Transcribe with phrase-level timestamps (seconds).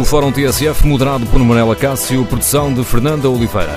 [0.00, 3.72] o Fórum TSF, moderado por Manela Cássio, produção de Fernanda Oliveira.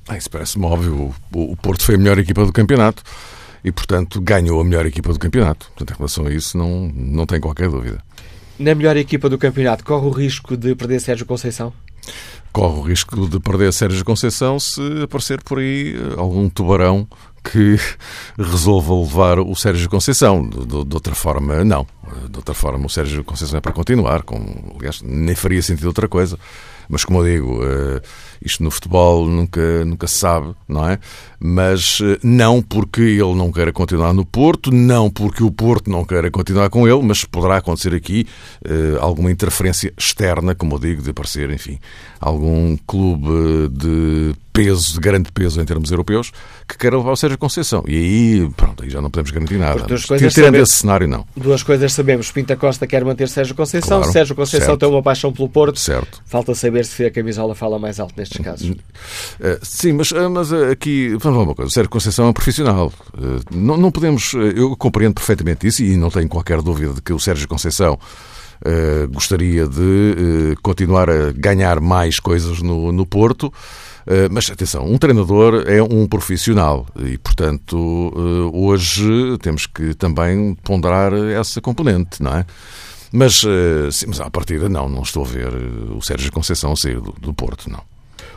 [0.06, 1.16] Ah, isso parece-me óbvio.
[1.34, 3.04] O Porto foi a melhor equipa do campeonato
[3.64, 5.68] e, portanto, ganhou a melhor equipa do campeonato.
[5.68, 8.04] Portanto, em relação a isso, não, não tem qualquer dúvida.
[8.58, 11.74] Na melhor equipa do campeonato, corre o risco de perder Sérgio Conceição?
[12.52, 17.08] Corre o risco de perder Sérgio Conceição se aparecer por aí eh, algum tubarão
[17.44, 17.78] que
[18.38, 20.48] resolva levar o Sérgio Conceição.
[20.48, 21.88] De, de, de, outra forma, não.
[22.30, 24.24] De outra forma, o Sérgio Conceição é para continuar.
[24.24, 26.38] Com, aliás, nem faria sentido outra coisa.
[26.92, 28.02] Mas, como eu digo, uh,
[28.44, 31.00] isto no futebol nunca, nunca se sabe, não é?
[31.40, 36.04] Mas uh, não porque ele não queira continuar no Porto, não porque o Porto não
[36.04, 38.28] queira continuar com ele, mas poderá acontecer aqui
[38.66, 41.80] uh, alguma interferência externa, como eu digo, de aparecer, enfim,
[42.22, 46.32] algum clube de peso, de grande peso em termos europeus,
[46.68, 47.84] que queira levar o Sérgio Conceição.
[47.88, 49.86] E aí, pronto, aí já não podemos garantir nada.
[50.30, 51.26] Tirando esse cenário, não.
[51.36, 52.32] Duas coisas sabemos.
[52.32, 54.00] Pinta Costa quer manter Sérgio Conceição.
[54.00, 54.80] Claro, Sérgio Conceição certo.
[54.80, 55.80] tem uma paixão pelo Porto.
[55.80, 56.22] Certo.
[56.26, 58.70] Falta saber se a camisola fala mais alto nestes casos.
[58.70, 58.78] Uh,
[59.64, 61.70] sim, mas, uh, mas uh, aqui, vamos lá uma coisa.
[61.70, 62.94] O Sérgio Conceição é um profissional.
[63.52, 64.34] Não, não podemos...
[64.34, 67.98] Eu compreendo perfeitamente isso e não tenho qualquer dúvida de que o Sérgio Conceição
[68.64, 73.52] Uh, gostaria de uh, continuar a ganhar mais coisas no, no Porto.
[74.06, 80.56] Eh, mas atenção, um treinador é um profissional e, portanto, eh, hoje temos que também
[80.64, 82.46] ponderar essa componente, não é?
[83.12, 85.54] Mas, eh, sim, mas à partida, não, não estou a ver
[85.96, 87.91] o Sérgio Conceição sair do, do Porto, não.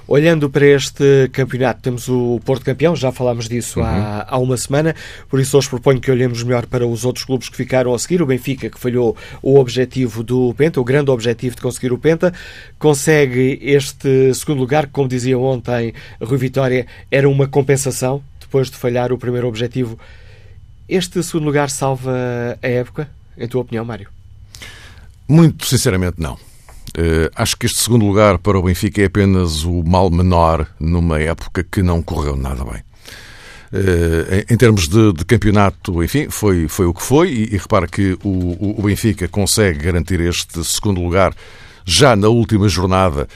[0.06, 3.86] Olhando para este campeonato, temos o Porto campeão, já falámos disso uhum.
[3.86, 4.94] há, há uma semana,
[5.30, 8.20] por isso hoje proponho que olhemos melhor para os outros clubes que ficaram a seguir.
[8.20, 12.34] O Benfica, que falhou o objetivo do Penta, o grande objetivo de conseguir o Penta,
[12.78, 18.76] consegue este segundo lugar, que, como dizia ontem Rui Vitória, era uma compensação depois de
[18.76, 19.98] falhar o primeiro objetivo.
[20.86, 24.08] Este segundo lugar salva a época, em tua opinião, Mário?
[25.26, 26.38] Muito sinceramente, não.
[26.96, 31.20] Uh, acho que este segundo lugar para o Benfica é apenas o mal menor numa
[31.20, 32.82] época que não correu nada bem.
[33.72, 37.56] Uh, em, em, termos de, de, campeonato, enfim, foi, foi o que foi, e, e
[37.56, 41.34] repara que o, o, Benfica consegue garantir este segundo lugar
[41.84, 43.26] já na última jornada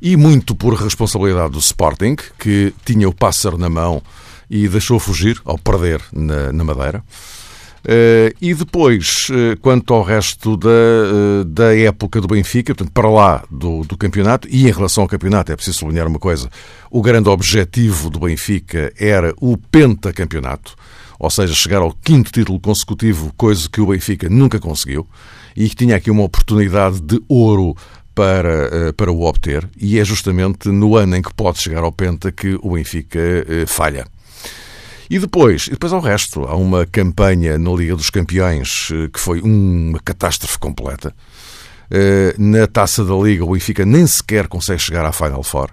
[0.00, 4.00] e muito por responsabilidade do Sporting, que tinha o pássaro na mão
[4.48, 7.02] e deixou fugir ao perder na, na Madeira.
[7.88, 13.08] Uh, e depois, uh, quanto ao resto da, uh, da época do Benfica, portanto, para
[13.08, 16.50] lá do, do campeonato, e em relação ao campeonato, é preciso sublinhar uma coisa:
[16.90, 20.76] o grande objetivo do Benfica era o pentacampeonato,
[21.18, 25.08] ou seja, chegar ao quinto título consecutivo, coisa que o Benfica nunca conseguiu,
[25.56, 27.74] e que tinha aqui uma oportunidade de ouro
[28.14, 32.30] para, para o obter, e é justamente no ano em que pode chegar ao Penta
[32.30, 33.18] que o Benfica
[33.66, 34.04] falha.
[35.10, 39.18] E depois, e depois ao resto, há uma campanha na Liga dos Campeões eh, que
[39.18, 41.14] foi uma catástrofe completa.
[41.90, 45.70] Eh, na Taça da Liga, o Benfica nem sequer consegue chegar à Final Four.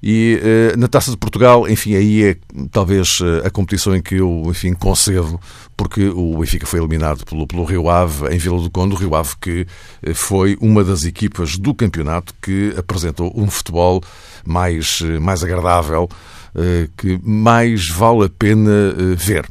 [0.00, 2.36] E eh, na Taça de Portugal, enfim, aí é
[2.70, 5.40] talvez a competição em que eu, enfim, concedo,
[5.76, 9.16] porque o Benfica foi eliminado pelo, pelo Rio Ave em Vila do Conde, o Rio
[9.16, 9.66] Ave que
[10.14, 14.00] foi uma das equipas do campeonato que apresentou um futebol
[14.46, 16.08] mais, mais agradável
[16.96, 19.44] que mais vale a pena ver.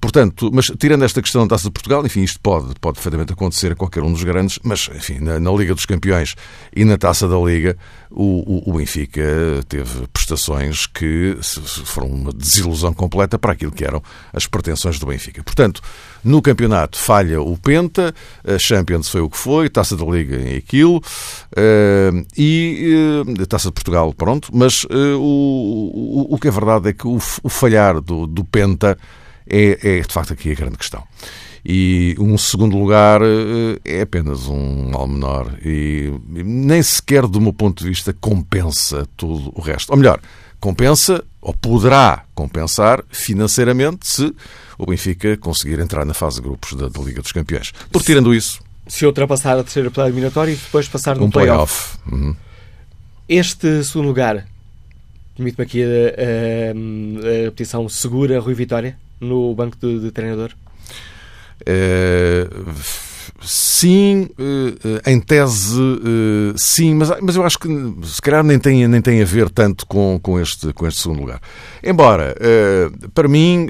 [0.00, 3.72] Portanto, mas tirando esta questão da Taça de Portugal, enfim, isto pode, pode perfeitamente acontecer
[3.72, 6.36] a qualquer um dos grandes, mas, enfim, na, na Liga dos Campeões
[6.74, 7.76] e na Taça da Liga,
[8.10, 9.22] o, o, o Benfica
[9.68, 11.36] teve prestações que
[11.84, 14.00] foram uma desilusão completa para aquilo que eram
[14.32, 15.42] as pretensões do Benfica.
[15.42, 15.82] Portanto,
[16.22, 18.14] no campeonato falha o Penta,
[18.46, 23.68] a Champions foi o que foi, Taça da Liga é aquilo, uh, e uh, Taça
[23.68, 27.48] de Portugal, pronto, mas uh, o, o, o que é verdade é que o, o
[27.48, 28.96] falhar do, do Penta
[29.48, 31.02] é, é de facto aqui a grande questão.
[31.64, 37.82] E um segundo lugar eh, é apenas um menor e nem sequer, do meu ponto
[37.82, 39.90] de vista, compensa tudo o resto.
[39.90, 40.20] Ou melhor,
[40.60, 44.34] compensa ou poderá compensar financeiramente se
[44.78, 47.72] o Benfica conseguir entrar na fase de grupos da, da Liga dos Campeões.
[47.90, 48.60] Por tirando isso.
[48.86, 51.98] Se ultrapassar a terceira pela eliminatória e depois passar no um play-off.
[52.08, 52.36] Play uhum.
[53.28, 54.46] Este segundo lugar,
[55.36, 58.96] permite-me aqui a, a, a petição segura Rui Vitória?
[59.20, 60.52] No banco de, de treinador?
[61.66, 62.46] É,
[63.40, 67.68] sim, eh, em tese, eh, sim, mas, mas eu acho que
[68.04, 71.20] se calhar nem tem, nem tem a ver tanto com, com, este, com este segundo
[71.20, 71.40] lugar.
[71.82, 72.34] Embora,
[73.14, 73.66] para mim,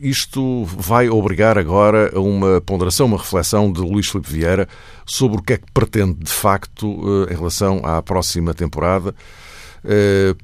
[0.00, 4.68] isto vai obrigar agora a uma ponderação, uma reflexão de Luís Filipe Vieira
[5.06, 9.14] sobre o que é que pretende de facto em relação à próxima temporada.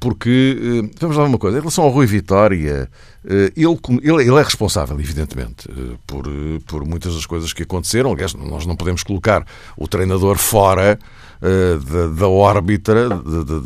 [0.01, 2.89] Porque, vamos lá uma coisa, em relação ao Rui Vitória,
[3.27, 8.13] eh, ele, ele, é responsável, evidentemente, eh, por, eh, por muitas das coisas que aconteceram.
[8.13, 9.47] Aliás, nós não podemos colocar
[9.77, 10.99] o treinador fora
[11.41, 12.95] da, da órbita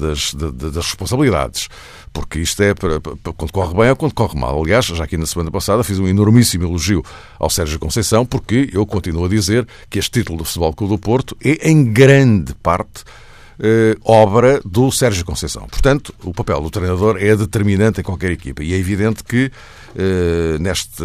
[0.00, 1.68] das, das responsabilidades
[2.12, 4.60] porque isto é para, para, quando corre bem ou quando corre mal.
[4.60, 7.04] Aliás, já aqui na semana passada fiz um enormíssimo elogio
[7.38, 10.98] ao Sérgio Conceição, porque eu continuo a dizer que este título do Futebol Clube do
[10.98, 13.04] Porto é, em grande parte,
[13.60, 15.66] eh, obra do Sérgio Conceição.
[15.68, 18.62] Portanto, o papel do treinador é determinante em qualquer equipa.
[18.62, 19.50] E é evidente que
[19.96, 21.04] eh, nesta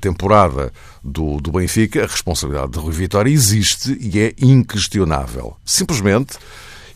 [0.00, 5.56] temporada do, do Benfica a responsabilidade de Rui Vitória existe e é inquestionável.
[5.64, 6.36] Simplesmente,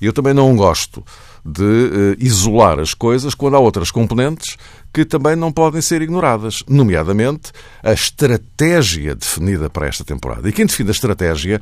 [0.00, 1.04] eu também não gosto
[1.44, 4.56] de uh, isolar as coisas quando há outras componentes
[4.92, 7.52] que também não podem ser ignoradas, nomeadamente
[7.82, 10.48] a estratégia definida para esta temporada.
[10.48, 11.60] E quem define a estratégia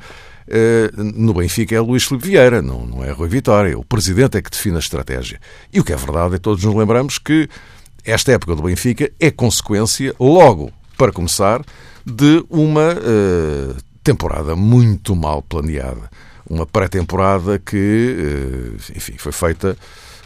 [0.48, 3.78] uh, no Benfica é Luís Filipe Vieira, não, não é Rui Vitória.
[3.78, 5.40] O presidente é que define a estratégia.
[5.72, 7.48] E o que é verdade é que todos nos lembramos que
[8.04, 11.62] esta época do Benfica é consequência, logo para começar,
[12.04, 16.10] de uma uh, temporada muito mal planeada
[16.50, 19.78] uma pré-temporada que, eh, enfim, foi feita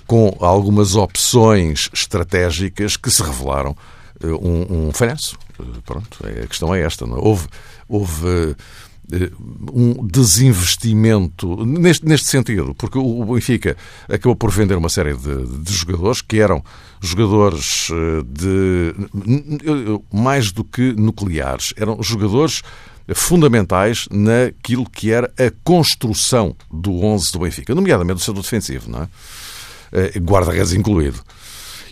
[0.07, 3.77] com algumas opções estratégicas que se revelaram
[4.23, 5.39] eh, um, um falhanço.
[5.59, 7.07] Eh, pronto, a questão é esta.
[7.07, 7.17] Não?
[7.17, 7.21] É?
[7.21, 7.47] Houve,
[7.89, 8.57] houve
[9.73, 13.77] um desinvestimento neste, neste sentido, porque o Benfica
[14.09, 16.65] acabou por vender uma série de, de jogadores que eram
[17.03, 17.89] jogadores
[18.27, 18.95] de
[20.11, 22.63] mais do que nucleares, eram jogadores
[23.15, 29.03] fundamentais naquilo que era a construção do 11 do Benfica, nomeadamente o setor defensivo, não
[29.03, 29.09] é?
[29.95, 31.21] Eh, guarda-redes incluído.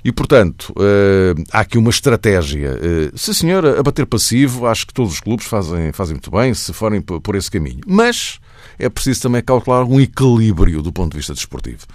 [0.05, 2.77] E, portanto, eh, há aqui uma estratégia.
[2.83, 6.53] Eh, se, senhora, a bater passivo, acho que todos os clubes fazem, fazem muito bem
[6.53, 7.79] se forem por esse caminho.
[7.87, 8.41] Mas
[8.77, 11.87] é preciso também calcular um equilíbrio do ponto de vista desportivo.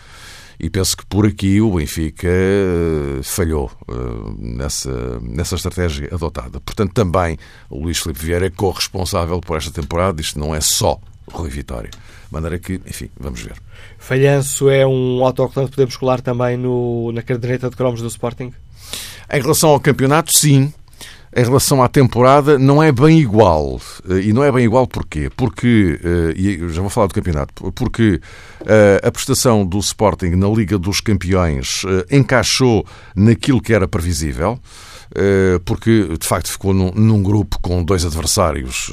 [0.57, 2.27] E penso que por aqui o Benfica
[3.21, 3.69] falhou
[4.39, 6.59] nessa, nessa estratégia adotada.
[6.61, 7.37] Portanto, também
[7.69, 10.19] o Luís Filipe Vieira é corresponsável por esta temporada.
[10.19, 10.99] Isto não é só
[11.31, 11.91] Rui Vitória.
[12.27, 13.55] De maneira que, enfim, vamos ver.
[13.97, 18.53] Falhanço é um autocolante que podemos colar também no, na caderneta de cromos do Sporting?
[19.31, 20.71] Em relação ao campeonato, sim
[21.35, 23.79] em relação à temporada não é bem igual.
[24.09, 25.29] Eh, e não é bem igual porquê?
[25.35, 28.19] Porque, eh, e já vou falar do campeonato, porque
[28.65, 34.59] eh, a prestação do Sporting na Liga dos Campeões encaixou naquilo que era previsível.
[35.65, 38.91] Porque de facto ficou num, num grupo com dois adversários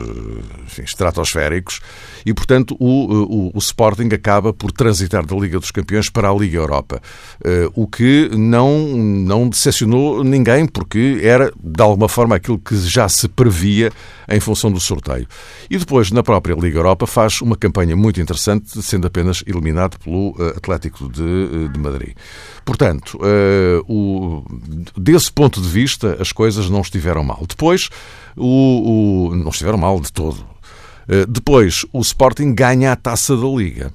[0.65, 1.81] enfim, estratosféricos
[2.25, 6.35] e, portanto, o, o, o, Sporting acaba por transitar da Liga dos Campeões para a
[6.35, 7.01] Liga Europa.
[7.45, 13.09] Eh, o que não, não decepcionou ninguém, porque era, de alguma forma, aquilo que já
[13.09, 13.93] se previa
[14.29, 15.27] em função do sorteio.
[15.69, 20.35] E depois, na própria Liga Europa, faz uma campanha muito interessante, sendo apenas eliminado pelo
[20.57, 22.15] Atlético de, de Madrid.
[22.65, 23.19] Portanto,
[23.87, 24.43] o,
[24.97, 27.45] desse ponto de vista, as coisas não estiveram mal.
[27.47, 27.91] Depois,
[28.37, 30.54] o, o não estiveram mal de todo.
[31.09, 33.93] Eh, depois, o Sporting ganha a taça da Liga.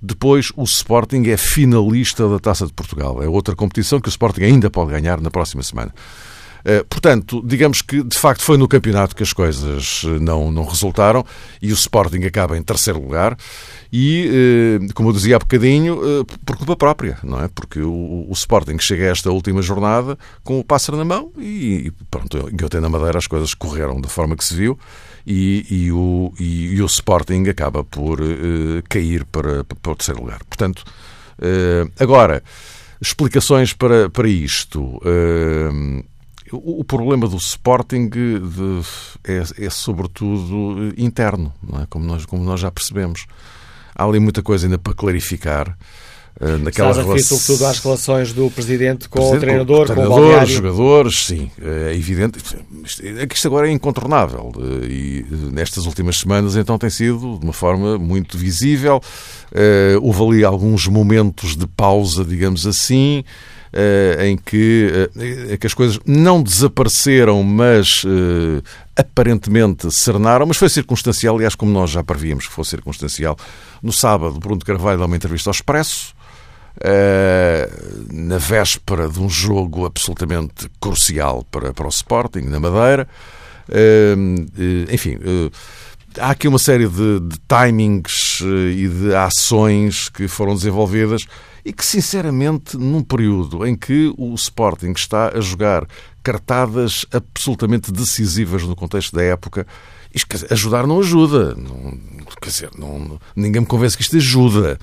[0.00, 3.22] Depois, o Sporting é finalista da Taça de Portugal.
[3.22, 5.94] É outra competição que o Sporting ainda pode ganhar na próxima semana.
[6.60, 11.24] Uh, portanto, digamos que de facto foi no campeonato que as coisas não, não resultaram
[11.60, 13.36] e o Sporting acaba em terceiro lugar
[13.92, 17.48] e, como eu dizia há bocadinho, por culpa própria, não é?
[17.48, 21.92] Porque o, o, Sporting chega a esta última jornada com o pássaro na mão e,
[22.08, 24.78] pronto, em Guilherme na Madeira as coisas correram da forma que se viu
[25.26, 30.20] e, e, o, e, e o Sporting acaba por uh, cair para, para o terceiro
[30.20, 30.40] lugar.
[30.44, 30.84] Portanto,
[31.38, 32.42] uh, agora,
[33.00, 34.80] explicações para, para isto.
[34.82, 36.04] Uh,
[36.52, 38.40] o, problema do Sporting de,
[39.24, 41.86] é, é, sobretudo interno, é?
[41.88, 43.26] como, nós, como nós já percebemos.
[43.94, 45.76] Há ali muita coisa ainda para clarificar.
[46.40, 47.38] Naquela relação...
[47.38, 50.52] sobretudo às relações do Presidente com Presidente, o treinador, com, o treinador, com o balneário.
[50.52, 52.38] jogadores, sim, é evidente.
[53.20, 57.38] É que isto agora é incontornável eh, e eh, nestas últimas semanas então tem sido
[57.38, 59.00] de uma forma muito visível.
[59.52, 63.22] Uh, houve ali alguns momentos de pausa, digamos assim,
[63.72, 68.02] uh, em que, uh, que as coisas não desapareceram, mas
[68.96, 73.36] aparentemente cernaram, mas foi circunstancial, aliás, como nós já prevíamos que fosse circunstancial.
[73.82, 76.14] No sábado, Bruno Carvalho dá uma entrevista ao Expresso,
[76.78, 83.06] Uh, na véspera de um jogo absolutamente crucial para, para o Sporting, na Madeira.
[83.68, 85.18] Uh, uh, enfim,
[86.18, 91.26] há aqui uma série de, de timings e de ações que foram desenvolvidas
[91.64, 95.86] e que, sinceramente, num período em que o Sporting está a jogar
[96.22, 99.66] cartadas absolutamente decisivas no contexto da época,
[100.14, 101.54] isto, ajudar não ajuda.
[101.54, 101.98] Não,
[102.40, 104.78] quer dizer, não, ninguém me convence que isto ajuda.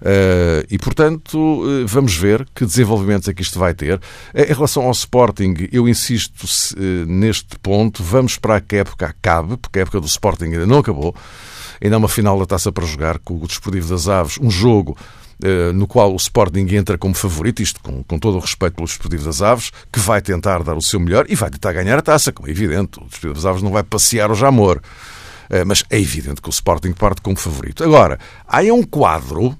[0.00, 3.96] Uh, e, portanto, uh, vamos ver que desenvolvimentos é que isto vai ter.
[3.96, 4.00] Uh,
[4.42, 6.46] em relação ao Sporting, eu insisto
[7.06, 8.02] neste ponto.
[8.02, 11.14] Vamos esperar que a época acabe, porque a época do Sporting ainda não acabou.
[11.82, 14.96] Ainda há uma final da taça para jogar com o Desportivo das Aves, um jogo
[15.74, 19.24] no qual o Sporting entra como favorito, isto com, com todo o respeito pelo Desportivo
[19.24, 22.32] das Aves, que vai tentar dar o seu melhor e vai tentar ganhar a taça,
[22.32, 22.98] como é evidente.
[22.98, 24.80] O Desportivo das Aves não vai passear o Jamor.
[25.66, 27.84] Mas é evidente que o Sporting parte como favorito.
[27.84, 29.56] Agora, há um quadro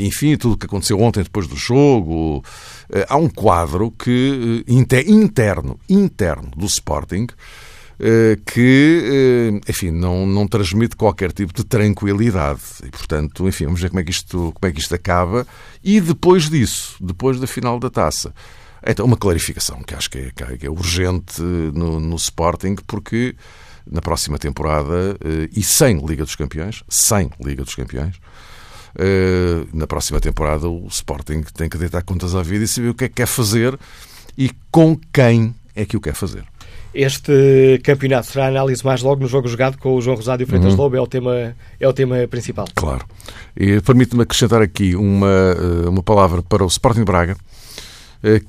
[0.00, 2.42] enfim, tudo o que aconteceu ontem depois do jogo.
[2.90, 7.26] Eh, há um quadro que eh, interno, interno do Sporting
[8.44, 12.60] que, enfim, não, não transmite qualquer tipo de tranquilidade.
[12.84, 15.46] E, portanto, enfim, vamos ver como é que isto, como é que isto acaba.
[15.82, 18.34] E depois disso, depois da final da taça,
[18.86, 23.34] então uma clarificação que acho que é, que é urgente no, no Sporting, porque
[23.90, 25.16] na próxima temporada,
[25.50, 28.20] e sem Liga dos Campeões, sem Liga dos Campeões, eh,
[29.72, 33.04] na próxima temporada o Sporting tem que deitar contas à vida e saber o que
[33.04, 33.78] é que quer fazer
[34.36, 36.44] e com quem é que o quer fazer.
[36.96, 40.46] Este campeonato será a análise mais logo no jogo jogado com o João Rosário e
[40.46, 40.78] Freitas uhum.
[40.78, 42.66] Lobo, é o, tema, é o tema principal.
[42.74, 43.04] Claro.
[43.54, 47.36] E permite-me acrescentar aqui uma, eh, uma palavra para o Sporting Braga, eh,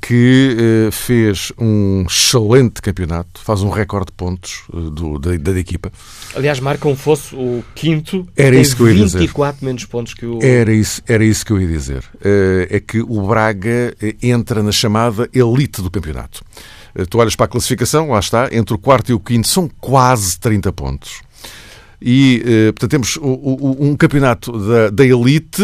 [0.02, 0.56] que
[0.88, 5.92] eh, fez um excelente campeonato, faz um recorde de pontos eh, do, da, da equipa.
[6.36, 9.66] Aliás, marca um fosse o quinto, era isso que eu ia 24 dizer.
[9.66, 10.40] menos pontos que o.
[10.42, 12.04] Era isso, era isso que eu ia dizer.
[12.70, 16.44] É que o Braga entra na chamada elite do campeonato.
[17.10, 20.40] Tu olhas para a classificação, lá está, entre o quarto e o quinto são quase
[20.40, 21.22] 30 pontos.
[22.02, 25.64] E, portanto, temos um campeonato da, da elite,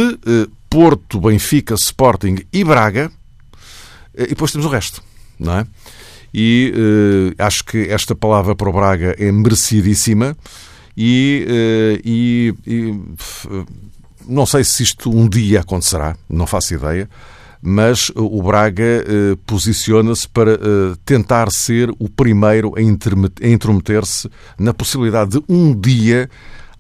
[0.70, 3.23] Porto, Benfica, Sporting e Braga, eh,
[4.16, 5.02] e depois temos o resto,
[5.40, 5.68] não é?
[6.34, 10.36] E uh, acho que esta palavra para o Braga é merecidíssima
[10.98, 13.02] e, uh, e, e
[14.28, 17.10] não sei se isto um dia acontecerá, não faço ideia,
[17.62, 19.06] mas o Braga
[19.46, 20.60] posiciona-se para
[21.06, 22.82] tentar ser o primeiro a
[23.48, 24.30] intrometer-se
[24.60, 26.30] na possibilidade de um dia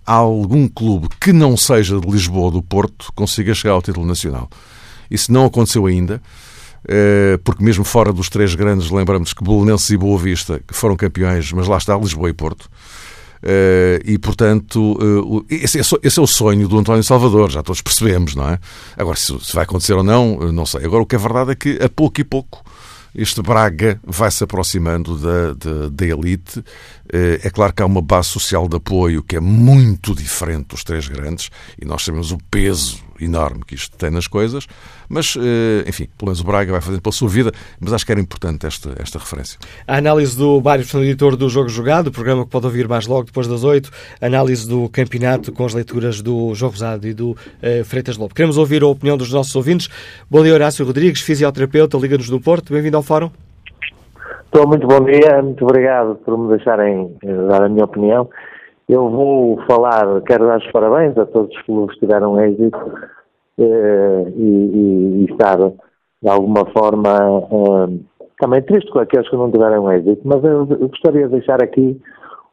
[0.05, 4.49] algum clube que não seja de Lisboa ou do Porto consiga chegar ao título nacional.
[5.09, 6.21] Isso não aconteceu ainda.
[6.87, 11.51] Eh, porque mesmo fora dos três grandes, lembramos que Bolonenses e Boa Vista foram campeões,
[11.53, 12.69] mas lá está Lisboa e Porto.
[13.43, 18.47] Uh, e, portanto, uh, esse, é o sonho do António Salvador, já todos percebemos, não
[18.47, 18.57] é?
[18.95, 20.85] Agora, se, vai acontecer ou não, não sei.
[20.85, 22.63] Agora, o que é verdade é que, a pouco e pouco,
[23.13, 26.63] este Braga vai se aproximando da, da, da elite.
[27.11, 31.09] É claro que há uma base social de apoio que é muito diferente dos três
[31.09, 34.67] grandes, e nós sabemos o peso enorme que isto tem nas coisas,
[35.09, 38.11] mas, eh, enfim, pelo menos o Braga vai fazendo pela sua vida, mas acho que
[38.11, 39.59] era importante esta, esta referência.
[39.87, 43.07] A análise do Mário Fernando, editor do Jogo Jogado, o programa que pode ouvir mais
[43.07, 43.89] logo depois das oito,
[44.21, 48.33] análise do campeonato com as leituras do João Rosado e do uh, Freitas Lobo.
[48.33, 49.89] Queremos ouvir a opinião dos nossos ouvintes.
[50.29, 52.73] Bom dia, Horácio Rodrigues, fisioterapeuta, Liga-nos do Porto.
[52.73, 53.29] Bem-vindo ao Fórum.
[54.45, 58.29] Estou muito bom dia, muito obrigado por me deixarem eh, dar a minha opinião.
[58.93, 62.77] Eu vou falar, quero dar os parabéns a todos os clubes que tiveram êxito
[63.57, 67.99] eh, e, e, estar de alguma forma eh,
[68.39, 71.99] também triste com aqueles que não tiveram êxito, mas eu, eu gostaria de deixar aqui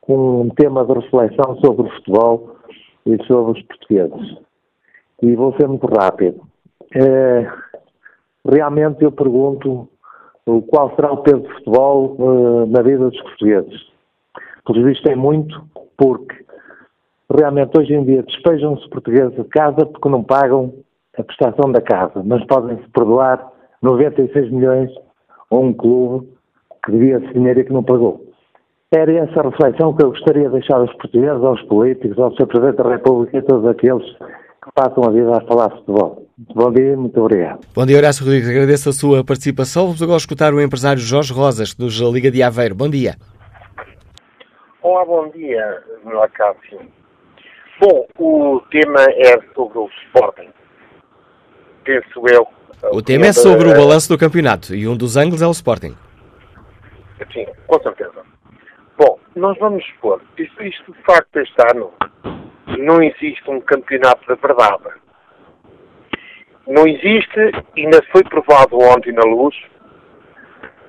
[0.08, 2.56] um tema de reflexão sobre o futebol
[3.04, 4.38] e sobre os portugueses.
[5.20, 6.40] E vou ser muito rápido.
[6.96, 7.52] É,
[8.50, 9.90] realmente eu pergunto
[10.70, 13.90] qual será o peso do futebol uh, na vida dos portugueses.
[14.64, 15.62] Pelos vistos é muito,
[16.00, 16.34] porque
[17.30, 20.72] realmente hoje em dia despejam-se portugueses de casa porque não pagam
[21.18, 23.46] a prestação da casa, mas podem-se perdoar
[23.82, 24.90] 96 milhões
[25.50, 26.26] a um clube
[26.82, 28.24] que devia esse dinheiro e que não pagou.
[28.90, 32.46] Era essa a reflexão que eu gostaria de deixar aos portugueses, aos políticos, ao Sr.
[32.46, 36.26] Presidente da República e a todos aqueles que passam a vida a falar futebol.
[36.54, 37.60] Bom dia, muito obrigado.
[37.74, 38.48] Bom dia, Horácio Rodrigues.
[38.48, 39.84] Agradeço a sua participação.
[39.84, 42.74] Vamos agora escutar o empresário Jorge Rosas, dos Liga de Aveiro.
[42.74, 43.16] Bom dia.
[44.82, 45.82] Olá, bom dia,
[46.32, 46.80] Cássio.
[47.78, 50.48] Bom, o tema é sobre o Sporting.
[51.84, 52.48] Penso eu.
[52.90, 55.94] O tema é sobre o balanço do campeonato e um dos ângulos é o Sporting.
[57.30, 58.24] Sim, com certeza.
[58.96, 61.92] Bom, nós vamos supor, isto, isto de facto este ano
[62.78, 64.98] não existe um campeonato da verdade.
[66.66, 67.38] Não existe,
[67.76, 69.54] ainda foi provado ontem na luz,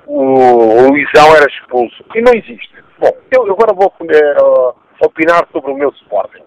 [0.07, 2.05] o, o Luizão era expulso.
[2.15, 2.81] E não existe.
[3.01, 6.43] Bom, eu agora vou uh, opinar sobre o meu Sporting.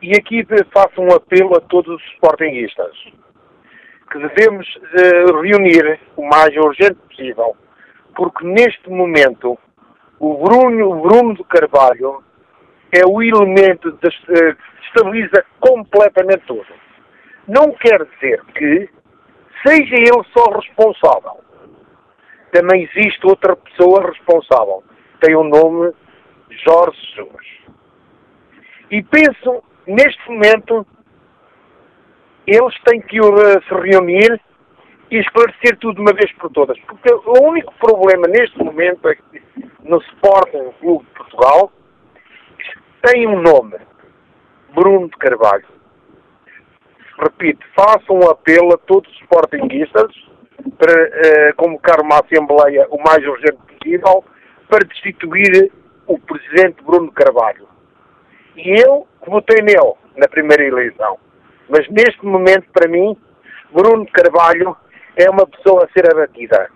[0.00, 2.96] E aqui faço um apelo a todos os Sportingistas
[4.12, 7.56] que devemos uh, reunir o mais urgente possível,
[8.14, 9.58] porque neste momento
[10.20, 12.22] o Bruno, o Bruno de Carvalho
[12.92, 16.72] é o elemento de, uh, que estabiliza completamente tudo.
[17.48, 18.88] Não quer dizer que
[19.66, 21.44] seja ele só responsável.
[22.52, 24.82] Também existe outra pessoa responsável.
[25.20, 25.92] Tem o nome
[26.64, 27.46] Jorge Jesus.
[28.90, 30.86] E penso, neste momento,
[32.46, 34.40] eles têm que se reunir
[35.10, 36.78] e esclarecer tudo de uma vez por todas.
[36.80, 39.42] Porque o único problema neste momento é que
[39.82, 41.72] no Sporting Clube de Portugal
[43.02, 43.76] tem um nome,
[44.74, 45.66] Bruno de Carvalho.
[47.18, 50.12] Repito, faço um apelo a todos os sportinguistas
[50.78, 54.24] para uh, convocar uma Assembleia o mais urgente possível
[54.68, 55.70] para destituir
[56.06, 57.66] o Presidente Bruno Carvalho.
[58.56, 61.18] E eu votei nele na primeira eleição.
[61.68, 63.16] Mas neste momento, para mim,
[63.72, 64.76] Bruno Carvalho
[65.16, 66.68] é uma pessoa a ser abatida.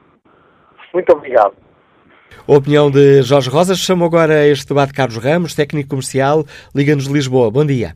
[0.93, 1.55] Muito obrigado.
[2.47, 3.79] A opinião de Jorge Rosas.
[3.79, 7.51] Chamo agora este debate Carlos Ramos, técnico comercial, Liga-nos Lisboa.
[7.51, 7.93] Bom dia.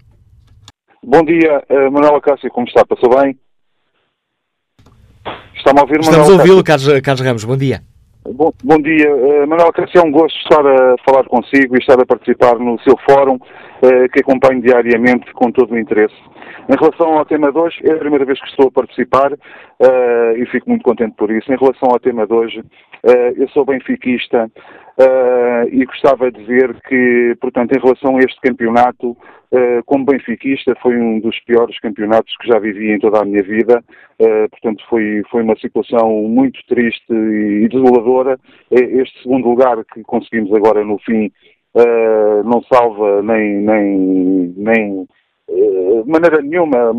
[1.03, 2.85] Bom dia, uh, Manuela Cássio, como está?
[2.87, 3.39] Passou bem?
[5.65, 7.45] Está-me a ouvir, Manuel Estamos a ouvi-lo, Carlos, Carlos Ramos.
[7.45, 7.81] Bom dia.
[8.35, 9.99] Bom, bom dia, uh, Manuel Cássio.
[9.99, 14.09] É um gosto estar a falar consigo e estar a participar no seu fórum, uh,
[14.13, 16.15] que acompanho diariamente com todo o interesse.
[16.67, 20.37] Em relação ao tema de hoje, é a primeira vez que estou a participar uh,
[20.37, 21.53] e fico muito contente por isso.
[21.53, 26.75] Em relação ao tema de hoje, uh, eu sou benfiquista uh, e gostava de dizer
[26.89, 29.17] que, portanto, em relação a este campeonato,
[29.87, 33.85] como benfiquista, foi um dos piores campeonatos que já vivi em toda a minha vida.
[34.51, 38.37] portanto, foi, foi uma situação muito triste e desoladora.
[38.73, 41.31] Este segundo lugar que conseguimos agora no fim
[42.45, 45.07] não salva nem, nem, nem
[45.49, 46.93] de maneira nenhuma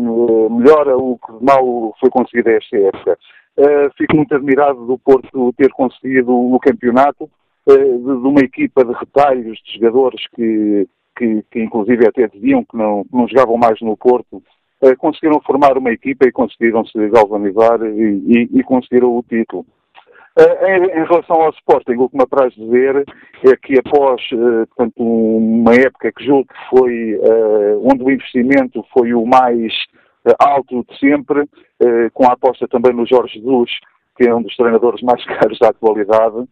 [0.50, 3.18] melhora o que mal foi conseguido esta época.
[3.58, 7.30] Uh, fico muito admirado do Porto ter conseguido o campeonato,
[7.66, 13.04] de, uma equipa de retalhos de jogadores que, que, que inclusive até diziam que não,
[13.12, 14.42] não jogavam mais no Porto,
[14.98, 19.64] conseguiram formar uma equipa e conseguiram se galvanizar e, e, e conseguiram o título.
[20.38, 23.04] Eh, em, relação ao Sporting, o que me apraz dizer
[23.42, 28.84] é que após eh, portanto, uma época que julgo que foi eh, onde o investimento
[28.92, 29.72] foi o mais
[30.40, 31.48] alto de sempre,
[32.12, 33.70] com a aposta também no Jorge Jesus,
[34.16, 36.48] que é um dos treinadores mais caros da atualidade,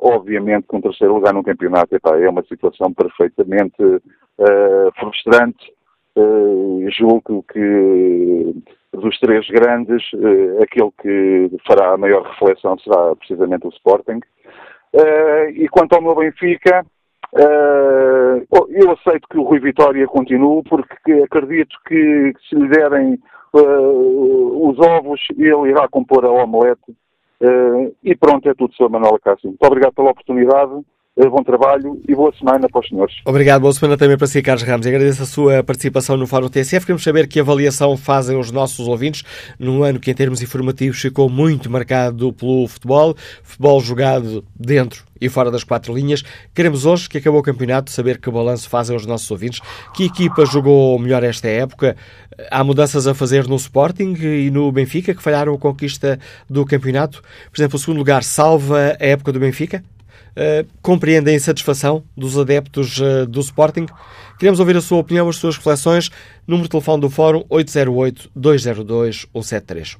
[0.00, 3.76] obviamente com o terceiro lugar no campeonato é uma situação perfeitamente
[4.98, 5.70] frustrante.
[6.88, 8.54] julgo que
[9.00, 14.20] dos três grandes, uh, aquele que fará a maior reflexão será precisamente o Sporting.
[14.92, 16.84] Uh, e quanto ao meu Benfica,
[17.34, 23.18] uh, eu aceito que o Rui Vitória continue, porque acredito que se lhe derem
[23.52, 26.94] os ovos, ele irá compor a omelete.
[28.04, 28.90] e pronto, é tudo, Sr.
[28.90, 29.48] Manuel Cássio.
[29.48, 30.84] Muito obrigado pela oportunidade
[31.24, 33.14] bom trabalho e boa semana para os senhores.
[33.24, 34.86] Obrigado, boa semana também para si, Carlos Ramos.
[34.86, 36.84] Agradeço a sua participação no Fórum TSF.
[36.84, 39.24] Queremos saber que avaliação fazem os nossos ouvintes
[39.58, 45.30] num ano que, em termos informativos, ficou muito marcado pelo futebol, futebol jogado dentro e
[45.30, 46.22] fora das quatro linhas.
[46.54, 49.60] Queremos hoje, que acabou o campeonato, saber que balanço fazem os nossos ouvintes.
[49.94, 51.96] Que equipa jogou melhor esta época?
[52.50, 56.18] Há mudanças a fazer no Sporting e no Benfica, que falharam a conquista
[56.50, 57.22] do campeonato?
[57.50, 59.82] Por exemplo, o segundo lugar salva a época do Benfica?
[60.36, 63.86] Uh, compreendem a insatisfação dos adeptos uh, do Sporting?
[64.38, 66.10] Queremos ouvir a sua opinião, as suas reflexões.
[66.46, 69.96] Número de telefone do Fórum 808-202-173.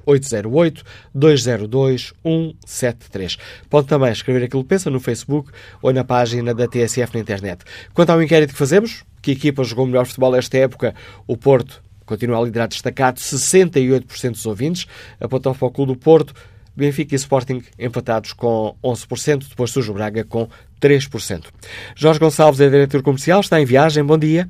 [1.15, 3.39] 808-202-173.
[3.67, 5.49] Pode também escrever aquilo que pensa no Facebook
[5.81, 7.65] ou na página da TSF na internet.
[7.95, 10.93] Quanto ao inquérito que fazemos, que equipa jogou melhor futebol esta época?
[11.25, 14.85] O Porto continua a liderar destacado, 68% dos ouvintes.
[15.19, 16.35] Apontam para o Clube do Porto.
[16.77, 20.47] Benfica e Sporting empatados com 11%, depois surge o Braga com
[20.79, 21.47] 3%.
[21.95, 24.47] Jorge Gonçalves é diretor comercial, está em viagem, bom dia.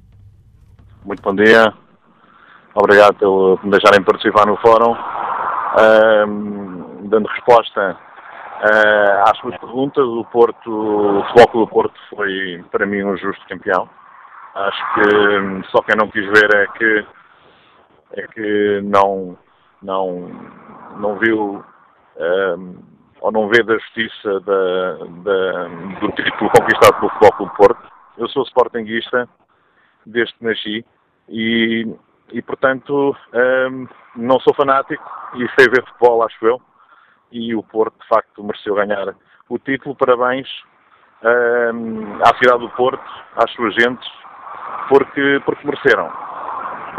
[1.05, 1.73] Muito bom dia,
[2.75, 4.91] obrigado por me deixarem participar no fórum.
[4.91, 12.85] Uh, dando resposta uh, às suas perguntas, o Porto, o Futebol do Porto foi para
[12.85, 13.87] mim um justo campeão.
[14.53, 17.05] Acho que só quem não quis ver é que
[18.13, 19.37] é que não
[19.81, 20.29] não
[20.97, 21.63] não viu
[23.21, 25.67] ou não vê da justiça da, da,
[25.99, 27.91] do título conquistado pelo Futebol Clube Porto.
[28.17, 29.27] Eu sou sportinguista
[30.05, 30.85] desde que nasci
[31.29, 31.87] e,
[32.31, 33.15] e portanto,
[33.71, 35.03] um, não sou fanático
[35.35, 36.61] e sei ver futebol, acho eu.
[37.31, 39.13] E o Porto, de facto, mereceu ganhar
[39.49, 39.95] o título.
[39.95, 40.47] Parabéns
[41.23, 43.03] um, à cidade do Porto,
[43.35, 44.09] às suas gentes,
[44.87, 46.09] porque, porque mereceram.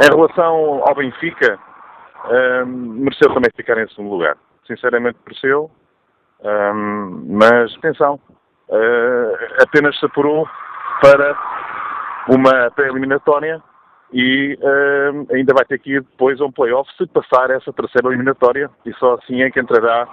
[0.00, 1.58] Em relação ao Benfica,
[2.64, 4.36] um, mereceu também ficar em segundo lugar
[4.68, 5.70] sinceramente mereceu,
[6.40, 8.20] um, mas atenção,
[8.68, 10.46] uh, apenas se apurou
[11.02, 11.36] para
[12.28, 13.60] uma pré-eliminatória
[14.12, 18.08] e uh, ainda vai ter que ir depois a um play-off se passar essa terceira
[18.08, 20.06] eliminatória e só assim é que entrará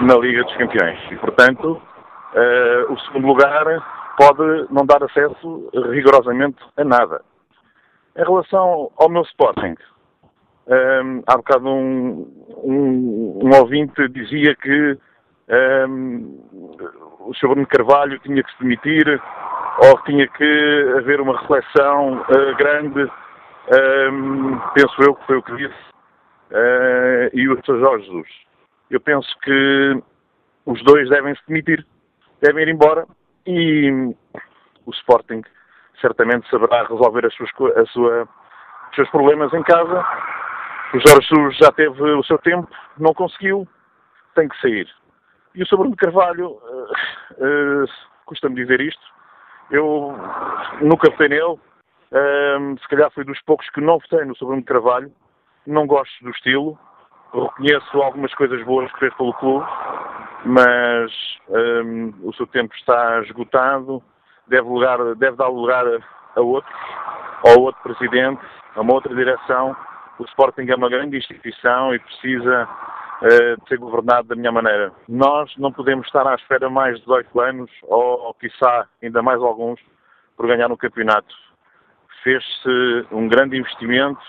[0.00, 0.98] na Liga dos Campeões.
[1.10, 3.64] E, portanto, uh, o segundo lugar
[4.16, 7.22] pode não dar acesso rigorosamente a nada.
[8.16, 9.76] Em relação ao meu Sporting,
[10.68, 12.30] um, há bocado um,
[12.62, 14.98] um, um, ouvinte dizia que
[15.88, 16.44] um,
[17.20, 17.48] o Sr.
[17.48, 19.20] Bruno Carvalho tinha que se demitir
[19.82, 23.10] ou tinha que haver uma reflexão uh, grande,
[24.74, 25.80] penso eu que foi o que disse,
[26.50, 27.78] uh, e o Sr.
[27.78, 28.28] Jorge Jesus.
[28.90, 30.02] Eu penso que
[30.66, 31.86] os dois devem se demitir,
[32.42, 33.06] devem ir embora
[33.46, 34.14] e
[34.84, 35.42] o Sporting
[35.98, 38.28] certamente saberá resolver as suas, a sua,
[38.90, 40.04] os seus problemas em casa
[40.94, 43.68] o Jorge Jesus já teve o seu tempo, não conseguiu,
[44.34, 44.88] tem que sair.
[45.54, 45.76] E o Sr.
[45.76, 47.88] Bruno Carvalho, uh, uh,
[48.24, 49.02] custa-me dizer isto,
[49.70, 50.14] eu
[50.80, 54.46] nunca votei nele, uh, se calhar fui dos poucos que não votei no Sr.
[54.46, 55.12] Bruno Carvalho,
[55.66, 56.78] não gosto do estilo,
[57.32, 59.66] reconheço algumas coisas boas que fez pelo clube,
[60.44, 61.12] mas
[61.48, 64.02] um, o seu tempo está esgotado,
[64.46, 65.98] deve, lugar, deve dar lugar a,
[66.36, 66.74] a outros,
[67.42, 68.40] ou a outro presidente,
[68.74, 69.76] a uma outra direção,
[70.18, 72.68] o Sporting é uma grande instituição e precisa
[73.22, 74.92] uh, ser governado da minha maneira.
[75.08, 79.40] Nós não podemos estar à espera mais de 18 anos, ou, ou quiçá ainda mais
[79.40, 79.80] alguns,
[80.36, 81.34] por ganhar um campeonato.
[82.22, 84.20] Fez-se um grande investimento,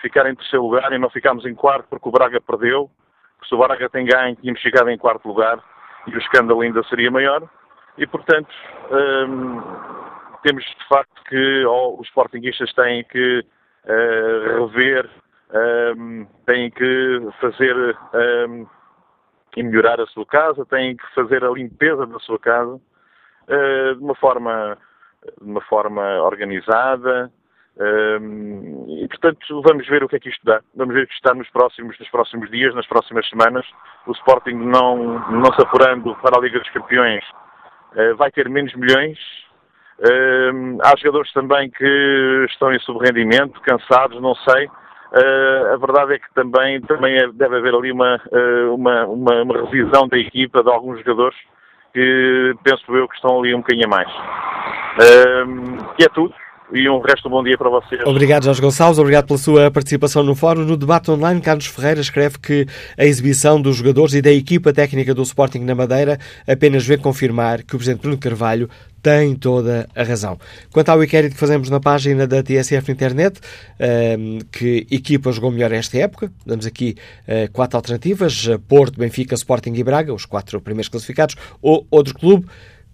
[0.00, 2.90] ficar em terceiro lugar e não ficámos em quarto porque o Braga perdeu.
[3.48, 5.58] Se o Braga tem ganho, tínhamos chegado em quarto lugar
[6.06, 7.42] e o escândalo ainda seria maior.
[7.96, 8.52] E, portanto,
[8.90, 9.62] um,
[10.42, 13.44] temos de facto que oh, os sportinguistas têm que
[13.84, 15.08] uh, rever
[15.54, 17.96] um, têm que fazer
[18.48, 18.66] um,
[19.56, 24.02] e melhorar a sua casa, têm que fazer a limpeza da sua casa uh, de
[24.02, 24.76] uma forma
[25.40, 27.32] de uma forma organizada
[27.76, 30.60] um, e portanto vamos ver o que é que isto dá.
[30.74, 33.66] Vamos ver o que está nos próximos, nos próximos dias, nas próximas semanas.
[34.06, 37.24] O Sporting não, não se apurando para a Liga dos Campeões
[37.94, 39.18] uh, vai ter menos milhões.
[39.98, 44.68] Uh, há jogadores também que estão em subrendimento, cansados, não sei.
[45.14, 49.42] Uh, a verdade é que também, também é, deve haver ali uma, uh, uma, uma,
[49.42, 51.38] uma, revisão da equipa de alguns jogadores
[51.92, 54.08] que penso eu que estão ali um bocadinho a mais.
[54.08, 56.34] Uh, e é tudo.
[56.72, 58.00] E um resto de bom dia para vocês.
[58.06, 58.98] Obrigado, Jorge Gonçalves.
[58.98, 60.64] Obrigado pela sua participação no fórum.
[60.64, 65.14] No debate online, Carlos Ferreira escreve que a exibição dos jogadores e da equipa técnica
[65.14, 68.68] do Sporting na Madeira apenas vem confirmar que o Presidente Bruno Carvalho
[69.02, 70.38] tem toda a razão.
[70.72, 73.38] Quanto ao inquérito que fazemos na página da TSF Internet,
[73.78, 76.96] ehm, que equipa jogou melhor esta época, damos aqui
[77.28, 82.46] eh, quatro alternativas: Porto, Benfica, Sporting e Braga, os quatro primeiros classificados, ou outro clube.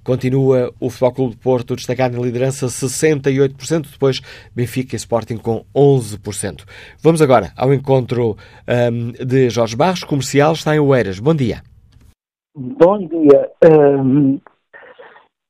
[0.05, 4.21] Continua o Futebol Clube de Porto destacado na liderança 68%, depois
[4.55, 6.65] Benfica e Sporting com 11%.
[7.03, 8.37] Vamos agora ao encontro
[8.93, 11.21] um, de Jorge Barros, comercial, está em Oeiras.
[11.21, 11.63] Bom dia.
[12.55, 13.51] Bom dia.
[13.65, 14.41] Um,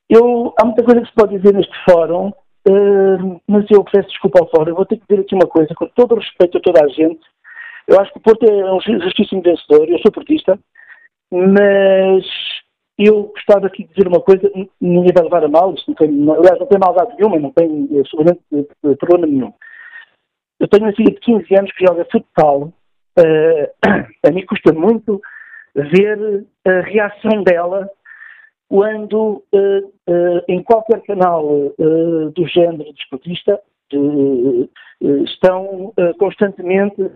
[0.09, 2.33] eu, há muita coisa que se pode dizer neste fórum,
[2.69, 4.71] um, mas eu peço desculpa ao fórum.
[4.71, 6.89] Eu vou ter que dizer aqui uma coisa, com todo o respeito a toda a
[6.89, 7.21] gente.
[7.87, 10.59] Eu acho que o Porto é um justíssimo vencedor, eu sou portista,
[11.31, 12.25] mas
[13.07, 16.09] eu gostava aqui de dizer uma coisa, ninguém vai levar a mal, isto não tem,
[16.09, 19.53] aliás, não tem maldade nenhuma, não tem absolutamente eh, problema nenhum.
[20.59, 22.73] Eu tenho uma filha de 15 anos que joga futsal.
[23.19, 23.67] Uh,
[24.27, 25.21] a mim custa muito
[25.75, 27.89] ver a reação dela
[28.69, 33.61] quando, uh, uh, em qualquer canal do género desportista,
[35.01, 37.11] estão constantemente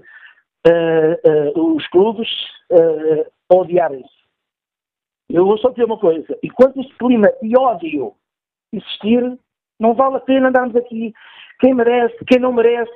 [1.55, 2.29] os clubes
[2.73, 4.14] a odiarem-se
[5.29, 6.39] eu vou só dizer uma coisa.
[6.43, 8.13] Enquanto este clima de ódio
[8.73, 9.39] existir,
[9.79, 11.13] não vale a pena andarmos aqui.
[11.61, 12.93] Quem merece, quem não merece,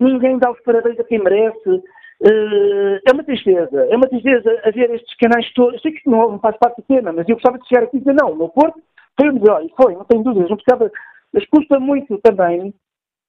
[0.00, 1.68] ninguém dá os parabéns a quem merece.
[1.68, 3.86] Uh, é uma tristeza.
[3.90, 5.74] É uma tristeza haver estes canais todos.
[5.74, 8.00] Eu sei que não, faz parte do tema, mas eu gostava de chegar aqui e
[8.00, 8.80] dizer, não, o meu Porto
[9.18, 9.62] foi o melhor.
[9.76, 10.50] Foi, não tenho dúvidas.
[10.50, 10.90] Não precisava,
[11.32, 12.74] mas custa muito também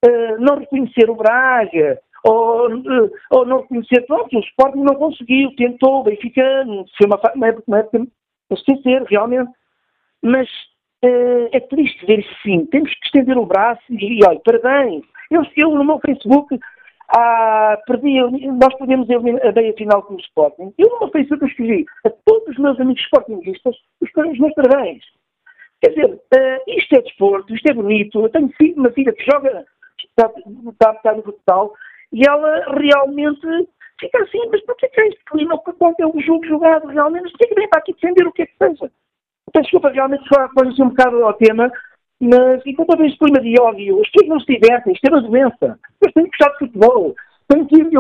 [0.06, 5.56] uh, não reconhecer o Braga, ou, uh, ou não reconhecer, pronto, o Sporting não conseguiu,
[5.56, 6.66] tentou, o Benfica,
[6.98, 7.48] foi uma, uma
[7.80, 8.08] época
[8.54, 9.52] esquecer, realmente.
[10.22, 10.48] Mas
[11.04, 12.66] uh, é triste ver isso sim.
[12.68, 15.04] Temos que estender o braço e, olha, parabéns.
[15.32, 16.60] Eu, eu no meu Facebook
[17.10, 20.74] ah, perdi, nós perdemos a meia final com o Sporting.
[20.78, 25.04] Eu no meu Facebook escrevi a todos os meus amigos sportingistas os meus parabéns.
[25.82, 28.22] Quer dizer, uh, isto é desporto, isto é bonito.
[28.22, 29.66] Eu tenho uma filha que joga,
[30.00, 30.32] está,
[30.72, 31.74] está, está no futsal,
[32.12, 33.46] e ela realmente
[34.00, 35.58] fica assim, mas por que é este clima?
[35.58, 38.46] Quando é um jogo jogado realmente, mas que vem para aqui defender o que é
[38.46, 38.92] que seja?
[39.54, 41.72] Peço desculpa, realmente só assim um bocado ao tema,
[42.20, 45.22] mas enquanto houver este clima de ódio, as pessoas não se divertem, isto é uma
[45.22, 45.80] doença.
[46.02, 47.16] Mas tenho que gostar de futebol,
[47.48, 47.98] tenho que ir de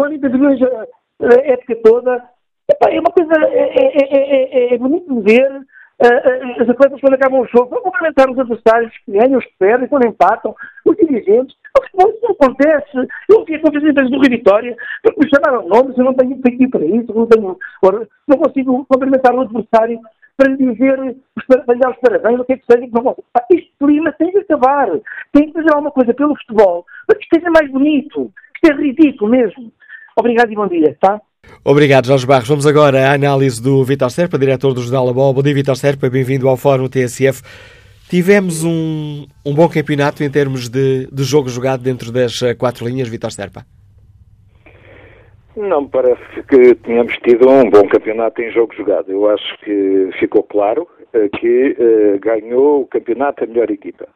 [0.63, 0.81] a,
[1.21, 2.29] a época toda.
[2.69, 5.61] Epá, é uma coisa, é, é, é, é bonito de ver,
[5.99, 9.87] as atletas quando acabam o jogo vão cumprimentar os adversários que ganham, os que perdem,
[9.87, 10.55] quando empatam,
[10.85, 11.55] os dirigentes.
[11.97, 13.07] Mas isso não acontece.
[13.29, 16.69] Eu vi acontecer vezes do Rio Vitória, porque me chamaram nomes, eu não tenho feito
[16.69, 17.57] para isso, não, tenho,
[18.27, 19.99] não consigo cumprimentar o adversário
[20.37, 20.97] para lhe dizer,
[21.47, 22.87] para lhe os parabéns, o que é que seja.
[22.91, 23.15] Não,
[23.51, 24.89] este clima tem que acabar.
[25.31, 28.31] Tem que fazer alguma coisa pelo futebol para que esteja mais bonito.
[28.55, 29.71] Isto é ridículo mesmo.
[30.17, 31.21] Obrigado e bom dia, tá?
[31.63, 32.47] Obrigado, Jorge Barros.
[32.47, 35.33] Vamos agora à análise do Vitor Serpa, diretor do Jornal A Bola.
[35.33, 36.09] Bom dia, Vitor Serpa.
[36.09, 37.41] Bem-vindo ao Fórum TSF.
[38.09, 42.87] Tivemos um, um bom campeonato em termos de, de jogo jogado dentro das eh, quatro
[42.87, 43.65] linhas, Vitor Serpa?
[45.57, 49.09] Não me parece que tenhamos tido um bom campeonato em jogo jogado.
[49.09, 54.07] Eu acho que ficou claro uh, que uh, ganhou o campeonato a melhor equipa.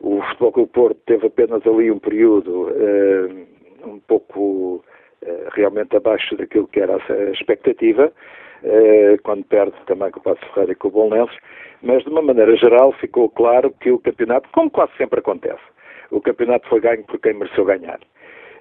[0.00, 4.82] O Futebol Clube Porto teve apenas ali um período uh, um pouco
[5.52, 8.12] realmente abaixo daquilo que era a expectativa,
[9.22, 11.36] quando perde também com o Passo Ferreira e com o Bolonenses,
[11.82, 15.62] mas, de uma maneira geral, ficou claro que o campeonato, como quase sempre acontece,
[16.10, 18.00] o campeonato foi ganho por quem mereceu ganhar.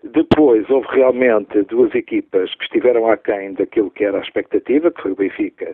[0.04, 5.12] Depois, houve realmente duas equipas que estiveram aquém daquilo que era a expectativa, que foi
[5.14, 5.74] o Benfica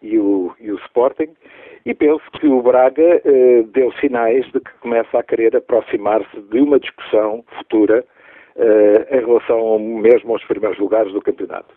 [0.00, 1.34] e o, e o Sporting,
[1.84, 6.60] e penso que o Braga eh, deu sinais de que começa a querer aproximar-se de
[6.60, 8.13] uma discussão futura eh,
[8.56, 11.74] em relação mesmo aos primeiros lugares do campeonato.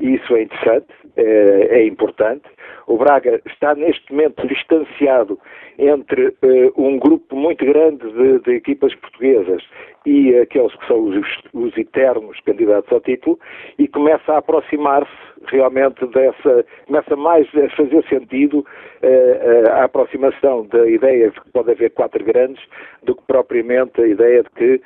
[0.00, 0.86] E isso é interessante,
[1.16, 2.48] é, é, importante.
[2.86, 5.38] O Braga está neste momento distanciado
[5.78, 9.62] entre uh, um grupo muito grande de, de, equipas portuguesas
[10.06, 11.16] e aqueles que são os,
[11.52, 13.38] os eternos candidatos ao título
[13.78, 15.10] e começa a aproximar-se
[15.48, 21.70] realmente dessa, começa mais a fazer sentido uh, a aproximação da ideia de que pode
[21.70, 22.62] haver quatro grandes
[23.02, 24.80] do que propriamente a ideia de que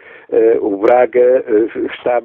[0.60, 1.44] o Braga
[1.92, 2.20] está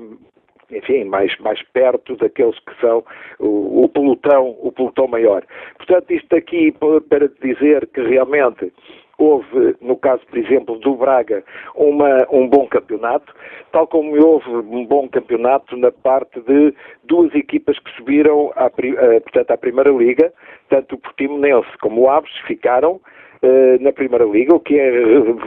[0.72, 3.04] enfim, mais, mais perto daqueles que são
[3.40, 5.44] o, o, pelotão, o pelotão maior.
[5.78, 6.74] Portanto, isto aqui
[7.10, 8.72] para dizer que realmente
[9.18, 11.44] houve, no caso, por exemplo, do Braga,
[11.76, 13.34] uma, um bom campeonato,
[13.72, 19.52] tal como houve um bom campeonato na parte de duas equipas que subiram à, portanto,
[19.52, 20.34] à Primeira Liga,
[20.70, 23.02] tanto o Portimonense como o Aves ficaram
[23.44, 24.92] uh, na Primeira Liga, o que é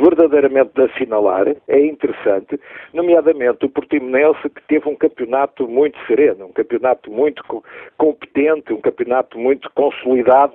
[0.01, 2.59] verdadeiramente de assinalar, é interessante,
[2.93, 7.43] nomeadamente o Portimonense que teve um campeonato muito sereno, um campeonato muito
[7.97, 10.55] competente, um campeonato muito consolidado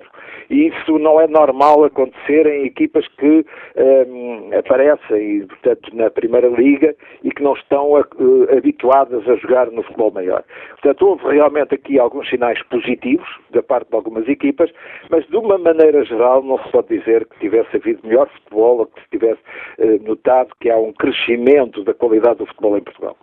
[0.50, 3.45] e isso não é normal acontecer em equipas que
[3.76, 9.84] um, aparecem, portanto, na Primeira Liga e que não estão uh, habituadas a jogar no
[9.84, 10.43] futebol maior.
[10.71, 14.71] Portanto, houve realmente aqui alguns sinais positivos da parte de algumas equipas,
[15.10, 18.85] mas de uma maneira geral não se pode dizer que tivesse havido melhor futebol ou
[18.87, 19.41] que se tivesse
[19.79, 23.17] uh, notado que há um crescimento da qualidade do futebol em Portugal.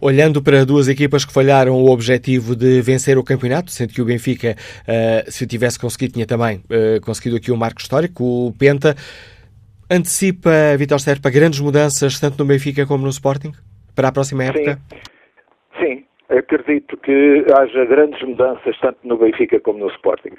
[0.00, 4.04] Olhando para duas equipas que falharam o objetivo de vencer o campeonato, sendo que o
[4.04, 8.52] Benfica, uh, se o tivesse conseguido, tinha também uh, conseguido aqui um marco histórico, o
[8.58, 8.94] Penta,
[9.90, 13.52] antecipa, Vitor Serpa, grandes mudanças tanto no Benfica como no Sporting
[13.94, 14.78] para a próxima época?
[15.78, 16.04] Sim, Sim.
[16.28, 20.32] Acredito que haja grandes mudanças tanto no Benfica como no Sporting.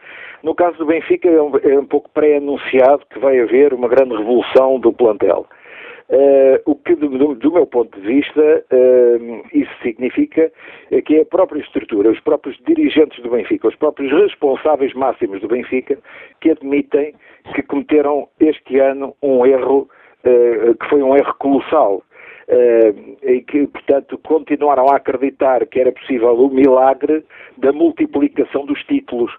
[0.43, 4.15] No caso do Benfica é um, é um pouco pré-anunciado que vai haver uma grande
[4.15, 5.47] revolução do plantel.
[6.09, 10.51] Uh, o que, do, do, meu ponto de vista, uh, isso significa
[10.89, 15.39] é que é a própria estrutura, os próprios dirigentes do Benfica, os próprios responsáveis máximos
[15.39, 15.99] do Benfica,
[16.41, 17.13] que admitem
[17.53, 19.87] que cometeram este ano um erro
[20.25, 22.01] uh, que foi um erro colossal.
[23.23, 27.23] E que, portanto, continuaram a acreditar que era possível o milagre
[27.57, 29.31] da multiplicação dos títulos,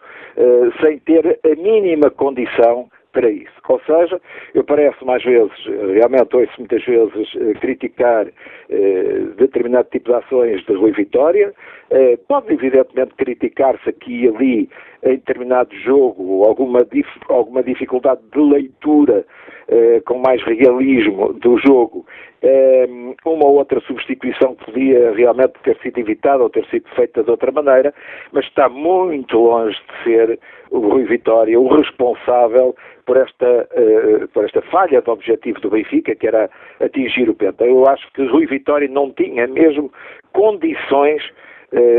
[0.80, 3.52] sem ter a mínima condição para isso.
[3.68, 4.20] Ou seja,
[4.54, 5.52] eu parece mais vezes,
[5.94, 8.26] realmente ouço muitas vezes eh, criticar
[8.68, 11.52] eh, determinado tipo de ações de Rui Vitória.
[11.90, 14.70] Eh, pode evidentemente criticar-se aqui e ali
[15.02, 19.24] em determinado jogo alguma, dif alguma dificuldade de leitura
[19.68, 22.04] eh, com mais realismo do jogo,
[22.42, 22.88] eh,
[23.24, 27.52] uma ou outra substituição podia realmente ter sido evitada ou ter sido feita de outra
[27.52, 27.94] maneira,
[28.32, 30.38] mas está muito longe de ser
[30.70, 32.74] o Rui Vitória o responsável
[33.06, 36.48] por esta, uh, por esta falha de objetivo do Benfica, que era
[36.80, 37.64] atingir o Penta.
[37.64, 39.92] Eu acho que Rui Vitória não tinha mesmo
[40.32, 41.22] condições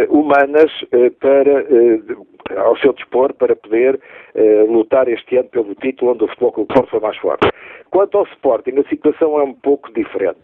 [0.10, 1.66] humanas uh, para,
[2.62, 4.00] ao seu dispor para poder
[4.68, 7.50] lutar este ano pelo título onde o Futebol Clube Porto foi mais forte.
[7.90, 10.40] Quanto ao Sporting, a situação é um pouco diferente.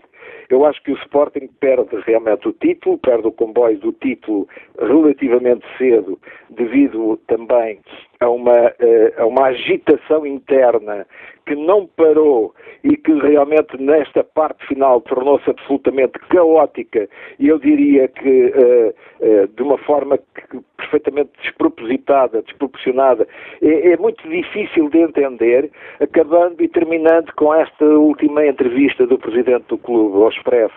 [0.50, 4.48] Eu acho que o Sporting perde realmente o título, perde o comboio do título
[4.80, 6.18] relativamente cedo,
[6.50, 7.80] devido também
[8.20, 11.06] a uma, eh, a uma agitação interna
[11.48, 12.54] que não parou
[12.84, 17.08] e que realmente nesta parte final tornou-se absolutamente caótica.
[17.40, 23.28] E eu diria que uh, uh, de uma forma que, perfeitamente despropositada, desproporcionada,
[23.62, 29.66] é, é, muito difícil de entender, acabando e terminando com esta última entrevista do presidente
[29.70, 30.76] do clube, ao Expresso,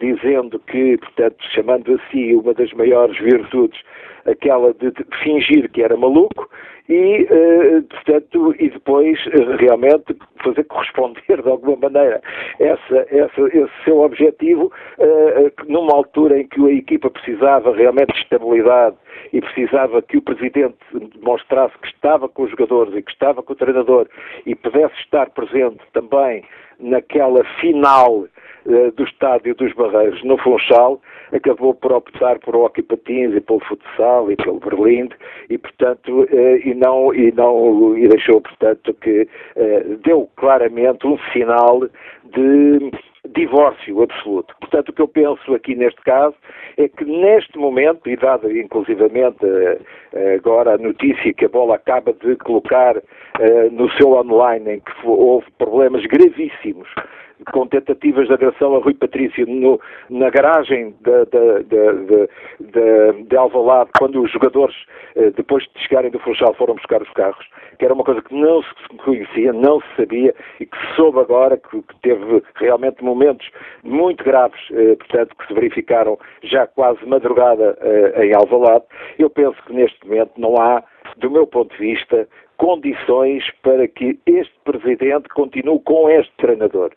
[0.00, 3.80] dizendo que, portanto, chamando a si uma das maiores virtudes,
[4.26, 6.48] aquela de fingir que era maluco,
[6.88, 12.22] e, uh, portanto, e depois uh, realmente fazer corresponder de alguma maneira
[12.58, 18.20] essa, essa, esse seu objetivo uh, numa altura em que a equipa precisava realmente de
[18.20, 18.96] estabilidade
[19.32, 20.76] e precisava que o Presidente
[21.14, 24.08] demonstrasse que estava com os jogadores e que estava com o treinador
[24.46, 26.42] e pudesse estar presente também
[26.78, 28.26] naquela final
[28.66, 31.00] uh, do estádio dos Barreiros no Funchal,
[31.32, 35.08] acabou por optar por hockey patins e pelo futsal e pelo Berlim
[35.50, 39.22] e portanto uh, e não e não e deixou portanto que
[39.56, 41.80] uh, deu claramente um sinal
[42.24, 42.90] de
[43.26, 44.54] divórcio absoluto.
[44.60, 46.34] Portanto, o que eu penso aqui neste caso
[46.76, 49.38] é que neste momento, e dado inclusivamente
[50.36, 53.00] agora a notícia que a bola acaba de colocar
[53.72, 56.88] no seu online em que houve problemas gravíssimos
[57.52, 62.28] com tentativas de agressão a Rui Patrício no, na garagem de, de, de,
[62.60, 64.74] de, de Alvalade, quando os jogadores,
[65.16, 67.46] eh, depois de chegarem do Funchal, foram buscar os carros,
[67.78, 71.20] que era uma coisa que não se conhecia, não se sabia e que se soube
[71.20, 73.48] agora, que, que teve realmente momentos
[73.82, 78.84] muito graves, eh, portanto, que se verificaram já quase madrugada eh, em Alvalade.
[79.18, 80.82] Eu penso que neste momento não há,
[81.16, 86.90] do meu ponto de vista, condições para que este presidente continue com este treinador.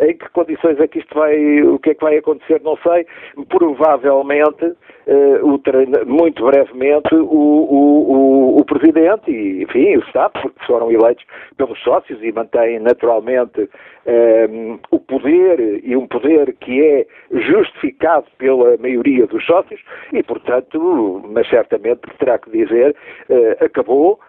[0.00, 3.04] Em que condições é que isto vai, o que é que vai acontecer, não sei.
[3.48, 10.40] Provavelmente, uh, o treino, muito brevemente, o, o, o, o, presidente e, enfim, o Estado,
[10.40, 11.24] porque foram eleitos
[11.56, 13.66] pelos sócios e mantêm naturalmente um,
[14.06, 19.80] eh, o poder e um poder que é justificado pela maioria dos sócios
[20.12, 22.94] e, portanto, mas certamente terá que dizer,
[23.28, 24.20] uh, acabou,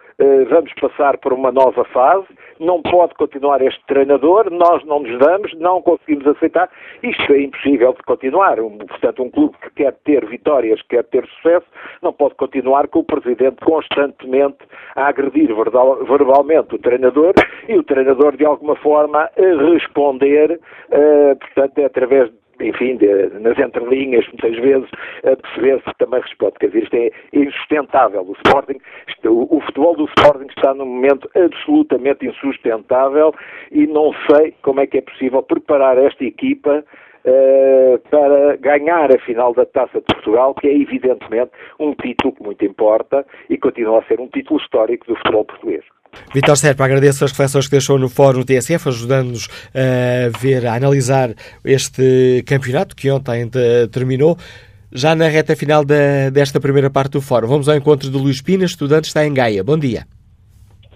[0.48, 2.26] vamos passar por uma nova fase.
[2.58, 6.68] Não pode continuar este treinador, nós não nos damos, não conseguimos aceitar,
[7.02, 8.60] isto é impossível de continuar.
[8.60, 11.66] Um, portanto, um clube que quer ter vitórias, quer ter sucesso,
[12.02, 14.58] não pode continuar com o presidente constantemente
[14.94, 15.48] a agredir
[16.06, 17.32] verbalmente o treinador
[17.68, 24.26] e o treinador de alguma forma a responder, uh, portanto, através enfim, de, nas entrelinhas,
[24.28, 24.88] muitas vezes,
[25.24, 26.54] a perceber-se que também responde.
[26.60, 28.22] Quer dizer, isto é insustentável.
[28.22, 28.80] O Sporting,
[29.24, 33.34] o, o, futebol do Sporting está num momento absolutamente insustentável
[33.70, 36.84] e não sei como é que é possível preparar esta equipa
[37.22, 42.42] Uh, para ganhar a final da Taça de Portugal, que é evidentemente um título que
[42.42, 45.84] muito importa e continua a ser um título histórico do futebol português.
[46.34, 51.30] Vitor Serpa, agradeço as reflexões que deixou no Fórum TSF, ajudando-nos a ver, a analisar
[51.64, 53.48] este campeonato que ontem
[53.92, 54.36] terminou.
[54.92, 58.42] Já na reta final da, desta primeira parte do Fórum, vamos ao encontro de Luís
[58.42, 59.62] Pina, estudante, está em Gaia.
[59.62, 60.04] Bom dia.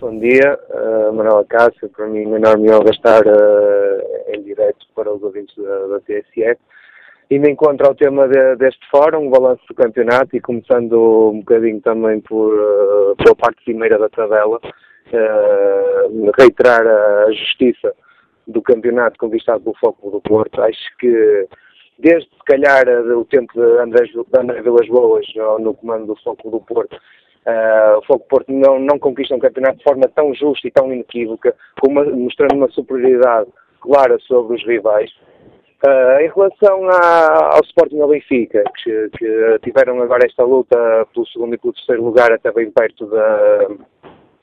[0.01, 5.11] Bom dia, uh, Manuela Cássio, para mim uma enorme honra estar uh, em direto para
[5.11, 6.61] os ouvintes da, da TSF.
[7.31, 11.39] Indo em contra ao tema de, deste fórum, o balanço do campeonato e começando um
[11.39, 14.61] bocadinho também por, uh, pela parte primeira da tabela,
[15.13, 17.95] uh, reiterar a justiça
[18.47, 20.63] do campeonato conquistado pelo Foco do Porto.
[20.63, 21.49] Acho que
[21.99, 24.07] desde se calhar o tempo de André,
[24.39, 28.79] André Vilas Boas no, no comando do Foco do Porto, uh, o Foco Porto não,
[28.79, 31.55] não conquista um campeonato de forma tão justa e tão inequívoca,
[31.87, 33.51] mostrando uma superioridade
[33.81, 35.11] clara sobre os rivais.
[35.87, 41.27] Uh, em relação à, ao Sporting ao Benfica, que, que, tiveram agora esta luta pelo
[41.27, 43.69] segundo e pelo terceiro lugar até bem perto da,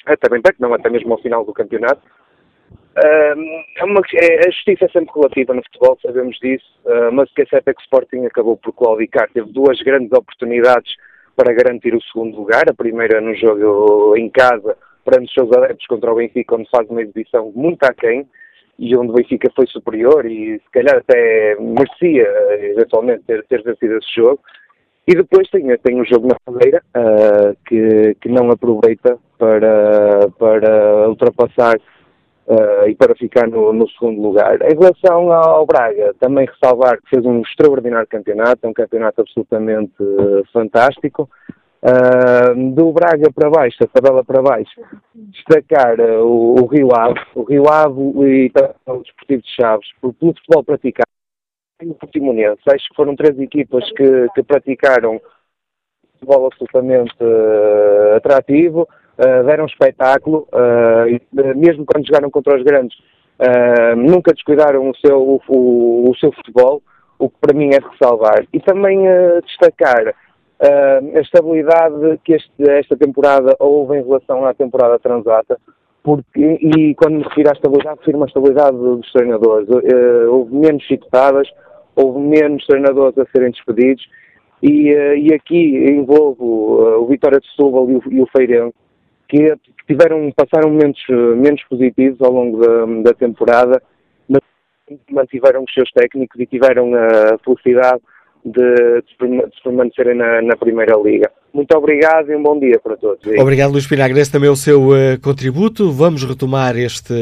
[0.06, 2.02] até bem perto, não até mesmo ao final do campeonato.
[2.96, 7.34] é uma, é, a justiça é sempre relativa no futebol, sabemos disso, uh, mas o
[7.34, 9.30] que é certo é que o Sporting acabou por claudicar.
[9.34, 10.96] Teve duas grandes oportunidades
[11.36, 12.64] para garantir o segundo lugar.
[12.70, 16.90] A primeira no jogo em casa, perante os seus adeptos contra o Benfica, onde faz
[16.90, 18.28] uma exibição muito aquém
[18.78, 22.28] e onde o Benfica foi superior e se calhar até merecia
[22.62, 24.40] eventualmente ter, ter vencido esse jogo.
[25.08, 31.10] E depois tem, tem um jogo na Madeira uh, que, que não aproveita para, para
[31.10, 31.76] ultrapassar
[32.46, 34.62] uh, e para ficar no, no, segundo lugar.
[34.62, 39.96] Em relação ao Braga, também ressalvar que fez um extraordinário campeonato, é um campeonato absolutamente
[40.00, 41.28] uh, fantástico.
[41.82, 44.80] Uh, do Braga para baixo, a tabela para baixo,
[45.16, 48.52] destacar uh, o, o, Rio Ave, o Rio Ave e
[48.86, 51.10] o Desportivo de Chaves, pelo futebol praticado,
[51.82, 52.62] e o Portimonense.
[52.68, 55.20] Acho que foram três equipas que, que praticaram
[56.14, 58.88] futebol absolutamente uh, atrativo,
[59.18, 62.98] uh, deram espetáculo, uh, mesmo quando jogaram contra os grandes,
[63.98, 66.80] nunca descuidaram o seu, o, o, seu futebol,
[67.18, 68.46] o que para mim é ressalvar.
[68.54, 69.00] E também
[69.44, 70.14] destacar
[70.60, 75.58] a estabilidade que este, esta temporada houve em relação à temporada transata,
[76.04, 79.68] porque, e quando me refiro à estabilidade, refiro-me à estabilidade dos treinadores.
[80.30, 81.50] houve menos chicotadas,
[81.96, 84.08] houve menos treinadores a serem despedidos
[84.62, 88.76] e, uh, e aqui envolvo uh, o Vitória de Setúbal e o, e o Feirense
[89.32, 89.56] que
[89.88, 91.02] tiveram, passaram momentos
[91.38, 93.82] menos positivos ao longo da, da temporada,
[94.28, 94.42] mas
[95.10, 98.02] mantiveram os seus técnicos e tiveram a felicidade
[98.46, 101.32] de, de permanecerem na, na, Primeira Liga.
[101.54, 103.20] Muito obrigado e um bom dia para todos.
[103.38, 104.06] Obrigado, Luís Pina.
[104.06, 105.92] Agradeço também o seu uh, contributo.
[105.92, 107.14] Vamos retomar este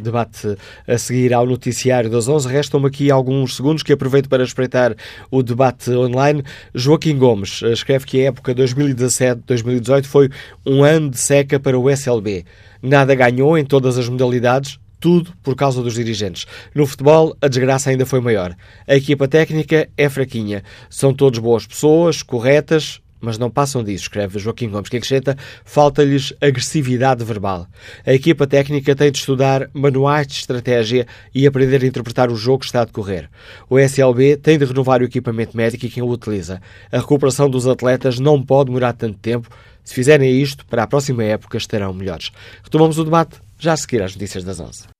[0.00, 2.48] debate a seguir ao noticiário das 11.
[2.48, 4.94] Restam-me aqui alguns segundos que aproveito para espreitar
[5.30, 6.42] o debate online.
[6.74, 10.28] Joaquim Gomes eh, escreve que a época 2017-2018 foi
[10.64, 12.44] um ano de seca para o SLB.
[12.82, 16.46] Nada ganhou em todas as modalidades, tudo por causa dos dirigentes.
[16.74, 18.56] No futebol, a desgraça ainda foi maior.
[18.88, 20.64] A equipa técnica é fraquinha.
[20.90, 26.34] São todos boas pessoas, corretas, mas não passam disso, escreve Joaquim Gomes, que acrescenta, falta-lhes
[26.40, 27.68] agressividade verbal.
[28.04, 32.58] A equipa técnica tem de estudar manuais de estratégia e aprender a interpretar o jogo
[32.58, 33.30] que está a decorrer.
[33.70, 36.60] O SLB tem de renovar o equipamento médico e quem o utiliza.
[36.90, 39.48] A recuperação dos atletas não pode demorar tanto tempo.
[39.84, 42.32] Se fizerem isto, para a próxima época estarão melhores.
[42.64, 44.95] Retomamos o debate já a seguir às notícias das 11.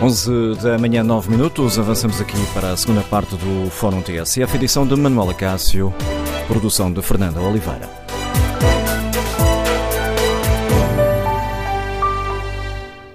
[0.00, 1.76] 11 da manhã, 9 minutos.
[1.76, 5.92] Avançamos aqui para a segunda parte do Fórum TSF, edição de Manuela Cássio,
[6.46, 7.90] produção de Fernanda Oliveira.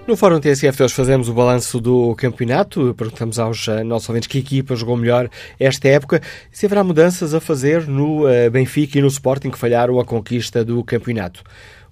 [0.06, 4.40] No Fórum TSF hoje fazemos o balanço do campeonato, perguntamos aos uh, nossos ouvintes que
[4.40, 6.22] equipa jogou melhor esta época
[6.52, 10.66] se haverá mudanças a fazer no uh, Benfica e no Sporting que falharam a conquista
[10.66, 11.42] do campeonato.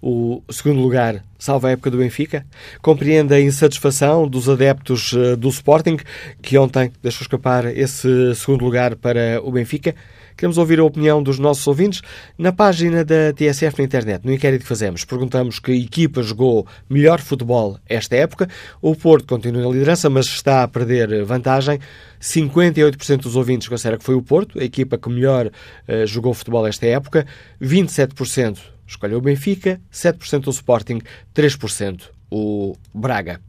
[0.01, 2.45] O segundo lugar salva a época do Benfica?
[2.81, 5.97] Compreende a insatisfação dos adeptos uh, do Sporting,
[6.41, 9.95] que ontem deixou escapar esse segundo lugar para o Benfica?
[10.35, 12.01] Queremos ouvir a opinião dos nossos ouvintes.
[12.35, 17.19] Na página da TSF na internet, no inquérito que fazemos, perguntamos que equipa jogou melhor
[17.19, 18.49] futebol esta época.
[18.81, 21.79] O Porto continua na liderança, mas está a perder vantagem.
[22.19, 26.65] 58% dos ouvintes considera que foi o Porto, a equipa que melhor uh, jogou futebol
[26.65, 27.27] esta época.
[27.61, 30.99] 27% escolheu o Benfica, 7% o Sporting,
[31.33, 33.39] 3% o Braga.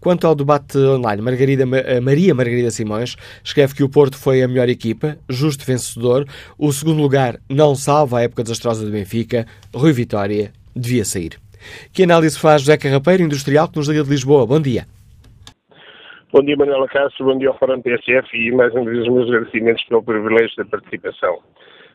[0.00, 4.48] Quanto ao debate online, Margarida, eh, Maria Margarida Simões escreve que o Porto foi a
[4.48, 6.24] melhor equipa, justo vencedor.
[6.58, 9.46] O segundo lugar não salva a época desastrosa do Benfica.
[9.74, 11.38] Rui Vitória devia sair.
[11.92, 14.46] Que análise faz José Carrapeiro, industrial, que nos liga de Lisboa?
[14.46, 14.86] Bom dia.
[16.32, 19.28] Bom dia, Manuela Cássio, bom dia ao Fórum PSF e mais uma vez os meus
[19.28, 21.38] agradecimentos pelo privilégio da participação.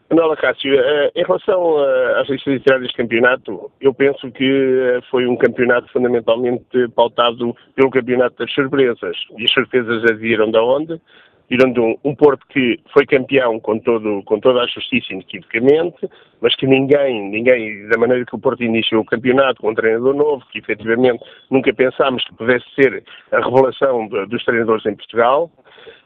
[0.09, 5.01] Manuela Cássio, eh, em relação eh, às listas literárias de campeonato, eu penso que eh,
[5.09, 9.17] foi um campeonato fundamentalmente pautado pelo campeonato das surpresas.
[9.37, 11.01] E as surpresas adviram de onde?
[11.49, 16.09] Viram de um, um, Porto que foi campeão com, todo, com toda a justiça inequivocamente,
[16.41, 20.15] mas que ninguém, ninguém, da maneira que o Porto iniciou o campeonato com um treinador
[20.15, 25.51] novo, que efetivamente nunca pensámos que pudesse ser a revelação de, dos treinadores em Portugal.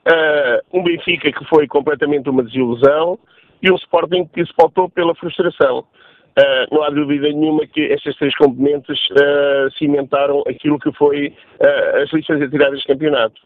[0.07, 3.19] Uh, um Benfica que foi completamente uma desilusão,
[3.61, 5.79] e um Sporting que se pautou pela frustração.
[5.79, 12.03] Uh, não há dúvida nenhuma que estas três componentes uh, cimentaram aquilo que foi uh,
[12.03, 13.41] as lições a tirar campeonato.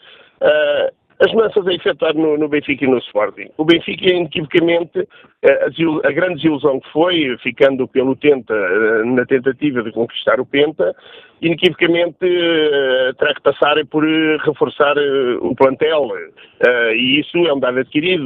[1.22, 3.48] As mudanças a efetuar no, no, Benfica e no Sporting.
[3.56, 5.08] O Benfica, inequivocamente,
[5.46, 8.56] a, a, grande desilusão que foi, ficando pelo Tenta,
[9.06, 10.96] na tentativa de conquistar o Penta,
[11.40, 12.18] inequivocamente
[13.20, 14.04] terá que passar por
[14.44, 14.96] reforçar
[15.42, 16.10] o plantel.
[16.96, 18.26] e isso é um dado adquirido.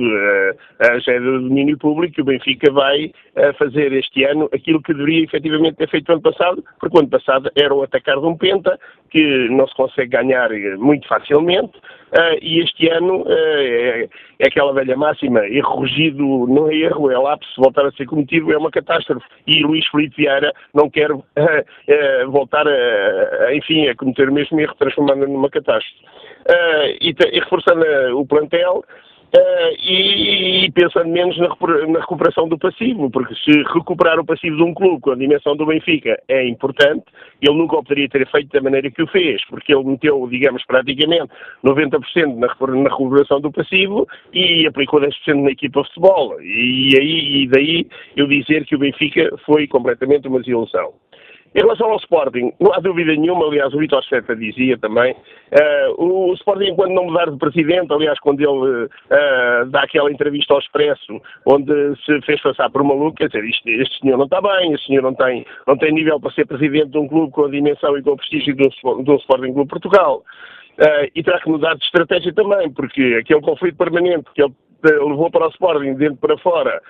[1.05, 3.11] já é do domínio público que o Benfica vai
[3.57, 7.09] fazer este ano aquilo que deveria efetivamente ter feito no ano passado, porque o ano
[7.09, 8.79] passado era o atacar de um Penta,
[9.09, 11.73] que não se consegue ganhar muito facilmente,
[12.15, 14.07] Uh, e este ano uh, é,
[14.39, 18.53] é, aquela velha máxima, erro rugido não é erro, é lápis, voltar a ser cometido
[18.53, 19.25] é uma catástrofe.
[19.45, 21.23] E Luís Felipe Vieira não quer uh,
[22.29, 26.05] voltar a, a, enfim, a cometer o mesmo erro, transformando numa catástrofe.
[27.01, 27.83] E, e, reforçando
[28.17, 28.85] o plantel,
[29.35, 31.49] Uh, e, e, pensando menos na,
[31.87, 35.57] na, recuperação do passivo, porque se recuperar o passivo de um clube com a dimensão
[35.57, 37.03] do Benfica é importante,
[37.41, 40.63] ele nunca o poderia ter feito da maneira que o fez, porque ele meteu, digamos,
[40.65, 41.29] praticamente
[41.65, 45.11] 90% na, na recuperação do passivo e aplicou 10%
[45.43, 46.41] na equipa de futebol.
[46.41, 50.93] E, aí, e daí eu dizer que o Benfica foi completamente uma desilusão.
[51.55, 56.03] Em relação ao Sporting, não há dúvida nenhuma, aliás, o Vitor Seta dizia também, uh,
[56.03, 60.59] o, Sporting, enquanto não mudar de presidente, aliás, quando ele uh, dá aquela entrevista ao
[60.59, 61.71] Expresso, onde
[62.03, 65.01] se fez passar por maluco, quer dizer, este, este senhor não está bem, este senhor
[65.01, 68.03] não tem, não tem nível para ser presidente de um clube com a dimensão e
[68.03, 70.23] com o prestígio do, do Sporting Clube Portugal.
[70.77, 74.53] Uh, e terá que mudar de estratégia também, porque aquele conflito permanente que ele
[74.83, 76.81] levou para o Sporting, dentro para fora,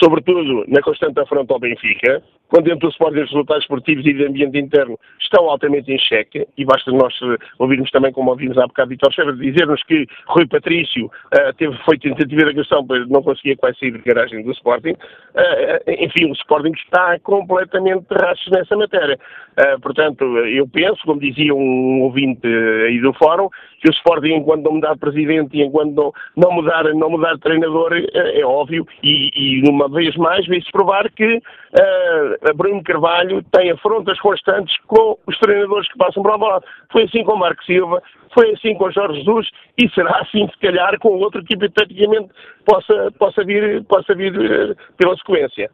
[0.00, 2.20] sobretudo na constante afronta ao Benfica,
[2.50, 6.46] quando dentro do Sporting os resultados esportivos e de ambiente interno estão altamente em xeque,
[6.58, 10.46] e basta nós eh, ouvirmos também, como ouvimos há bocado Vitor Chever, dizer-nos que Rui
[10.46, 14.50] Patrício uh, teve feito tentativa de agressão, mas não conseguia quase sair de garagem do
[14.50, 14.90] Sporting.
[14.90, 19.18] Uh, enfim, o Sporting está completamente racho nessa matéria.
[19.52, 23.48] Uh, portanto, eu penso, como dizia um ouvinte aí do fórum,
[23.80, 27.38] que o Sporting, enquanto não mudar de presidente e enquanto não, não, mudar, não mudar
[27.38, 31.40] treinador, é, óbvio, e, e uma vez mais veio-se provar que
[32.54, 36.60] Bruno Carvalho tem afrontas constantes com os treinadores que passam para lá.
[36.90, 38.02] Foi assim com o Marco Silva,
[38.34, 42.30] foi assim com o Jorge Jesus e será assim, se calhar, com outro que hipoteticamente
[42.64, 45.70] possa, possa vir, possa vir uh, pela sequência.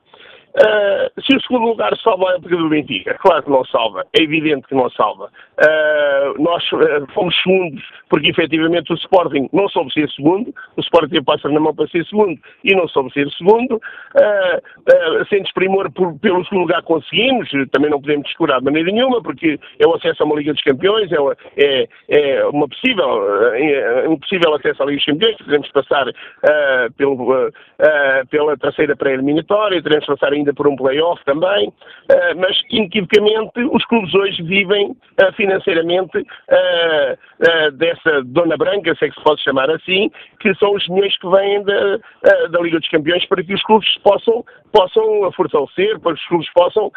[0.57, 4.23] Uh, se o segundo lugar salva a época do Benfica, claro que não salva, é
[4.23, 5.27] evidente que não salva.
[5.27, 11.23] Uh, nós uh, fomos segundos porque efetivamente o Sporting não soube ser segundo, o Sporting
[11.25, 13.81] passa na mão para ser segundo e não soube ser segundo,
[15.29, 19.59] sem desprimor por, pelo segundo lugar conseguimos, também não podemos descurar de maneira nenhuma, porque
[19.79, 21.17] é o acesso a uma Liga dos Campeões, é,
[21.57, 26.07] é, é uma possível, é um possível acesso à Liga dos Campeões, podemos passar
[26.97, 27.51] pelo,
[28.31, 33.84] pela terceira pré-eliminatória, teremos passar ainda ainda por um play-off também, uh, mas inequivocamente os
[33.86, 39.68] clubes hoje vivem uh, financeiramente uh, dessa dona branca, se é que se pode chamar
[39.70, 41.99] assim, que são os milhões que vêm da,
[42.51, 46.53] da Liga dos Campeões para que os clubes possam, possam fortalecer, para que os clubes
[46.53, 46.92] possam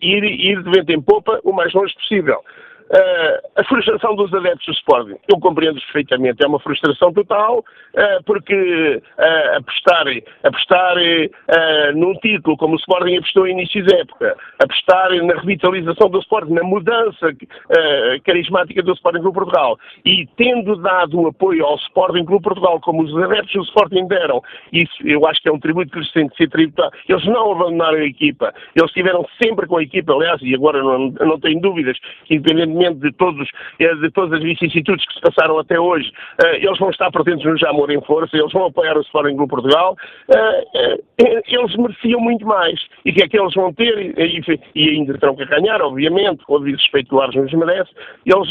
[0.00, 2.42] ir, ir de vento em popa o mais longe possível.
[2.90, 5.16] Uh, a frustração dos adeptos do Sporting.
[5.28, 6.42] Eu compreendo perfeitamente.
[6.42, 10.06] É uma frustração total, uh, porque uh, apostar,
[10.44, 10.96] apostar
[11.94, 16.52] num título como o Sporting apostou em início de época, apostar na revitalização do Sporting,
[16.52, 17.32] na mudança
[18.24, 23.22] carismática do Sporting Clube Portugal e tendo dado apoio ao Sporting Clube Portugal, como os
[23.22, 26.36] adeptos do Sporting deram, isso eu acho que é um tributo que lhes tem de
[26.36, 26.92] ser tributado.
[27.08, 31.10] Eles não abandonaram a equipa, eles estiveram sempre com a equipa, aliás, e agora não,
[31.10, 35.58] não tenho dúvidas que, independentemente de, todos, eh, de todas as vicissitudes que se passaram
[35.58, 36.10] até hoje,
[36.42, 39.50] eh, eles vão estar presentes no Jamor em força, eles vão apoiar o Sporting Clube
[39.50, 39.96] Portugal,
[40.30, 40.98] eh,
[41.46, 42.80] eles mereciam muito mais.
[43.04, 44.14] E que é que eles vão ter,
[44.74, 47.90] e, ainda terão que ganhar, obviamente, com o respeito do Arjun merece,
[48.24, 48.50] eles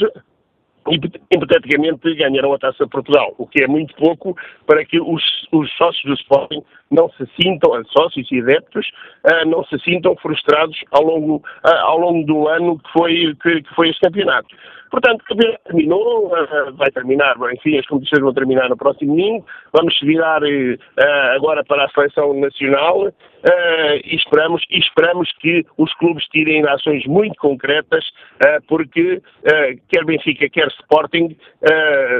[0.89, 4.35] hipoteticamente ganharão a Taça de Portugal, o que é muito pouco
[4.65, 8.87] para que os, os sócios do Sporting não se sintam, sócios e adeptos,
[9.25, 13.61] uh, não se sintam frustrados ao longo, uh, ao longo do ano que foi, que,
[13.61, 14.47] que foi este campeonato.
[14.89, 15.23] Portanto,
[15.65, 20.41] terminou, uh, vai terminar, enfim, as competições vão terminar no próximo domingo, vamos virar
[21.35, 23.11] agora para a seleção nacional
[24.03, 28.05] e, esperamos, esperamos que os clubes tirem ações muito concretas,
[28.67, 29.21] porque
[29.89, 31.35] quer Benfica, quer Sporting,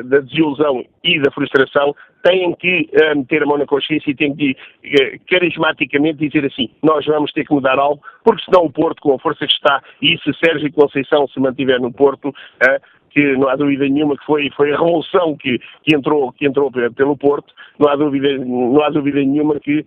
[0.06, 4.36] da desilusão e da frustração, têm que uh, meter a mão na consciência e têm
[4.36, 9.02] que uh, carismaticamente dizer assim, nós vamos ter que mudar algo, porque senão o Porto,
[9.02, 13.38] com a força que está, e se Sérgio Conceição se mantiver no Porto, uh, que
[13.38, 17.18] não há dúvida nenhuma que foi, foi a revolução que, que, entrou, que entrou pelo
[17.18, 19.86] Porto, não há dúvida, não há dúvida nenhuma que uh,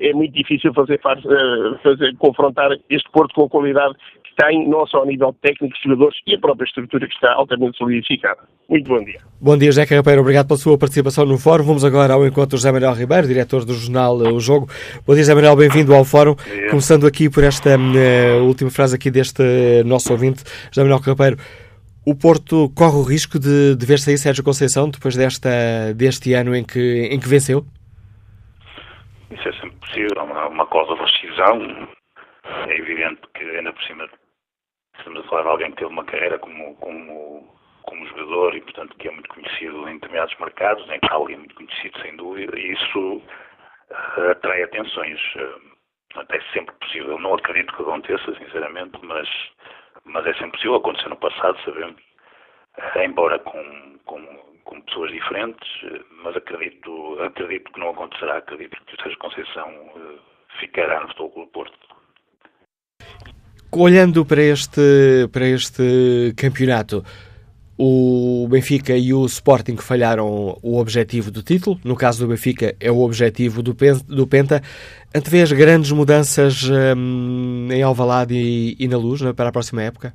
[0.00, 3.94] é muito difícil fazer, uh, fazer, confrontar este Porto com a qualidade
[4.40, 8.40] tem, não só a nível técnico, jogadores e a própria estrutura que está altamente solidificada.
[8.68, 9.20] Muito bom dia.
[9.40, 10.22] Bom dia, José Carreiro.
[10.22, 11.64] Obrigado pela sua participação no Fórum.
[11.64, 14.68] Vamos agora ao encontro de José Manuel Ribeiro, diretor do jornal eh, O Jogo.
[15.06, 15.56] Bom dia, José Manuel.
[15.56, 16.36] Bem-vindo ao Fórum.
[16.70, 21.36] Começando aqui por esta uh, última frase aqui deste uh, nosso ouvinte, José Manuel Carreiro.
[22.06, 26.54] O Porto corre o risco de, de ver sair Sérgio Conceição depois desta, deste ano
[26.54, 27.64] em que, em que venceu?
[29.30, 31.88] Isso é sempre possível, uma, uma coisa de rescisão.
[32.68, 34.08] É evidente que ainda por cima
[35.00, 37.48] Estamos a falar de alguém que teve uma carreira como, como,
[37.84, 41.54] como jogador e, portanto, que é muito conhecido em determinados mercados, em Itália é muito
[41.54, 45.18] conhecido, sem dúvida, e isso uh, atrai atenções.
[46.12, 47.18] Portanto, é sempre possível.
[47.18, 49.26] Não acredito que aconteça, sinceramente, mas,
[50.04, 50.76] mas é sempre possível.
[50.76, 52.00] Aconteceu no passado, sabemos,
[52.78, 54.22] uh, embora com, com,
[54.64, 55.68] com, pessoas diferentes,
[56.22, 58.38] mas acredito, acredito que não acontecerá.
[58.38, 59.68] Acredito que o Sérgio Conceição
[60.58, 61.78] ficará no Futebol Clube Porto.
[63.72, 67.04] Olhando para este, para este campeonato,
[67.82, 71.80] o Benfica e o Sporting falharam o objetivo do título.
[71.82, 74.60] No caso do Benfica, é o objetivo do, do Penta.
[75.16, 80.12] Antevês grandes mudanças hum, em Alvalade e, e, na Luz né, para a próxima época?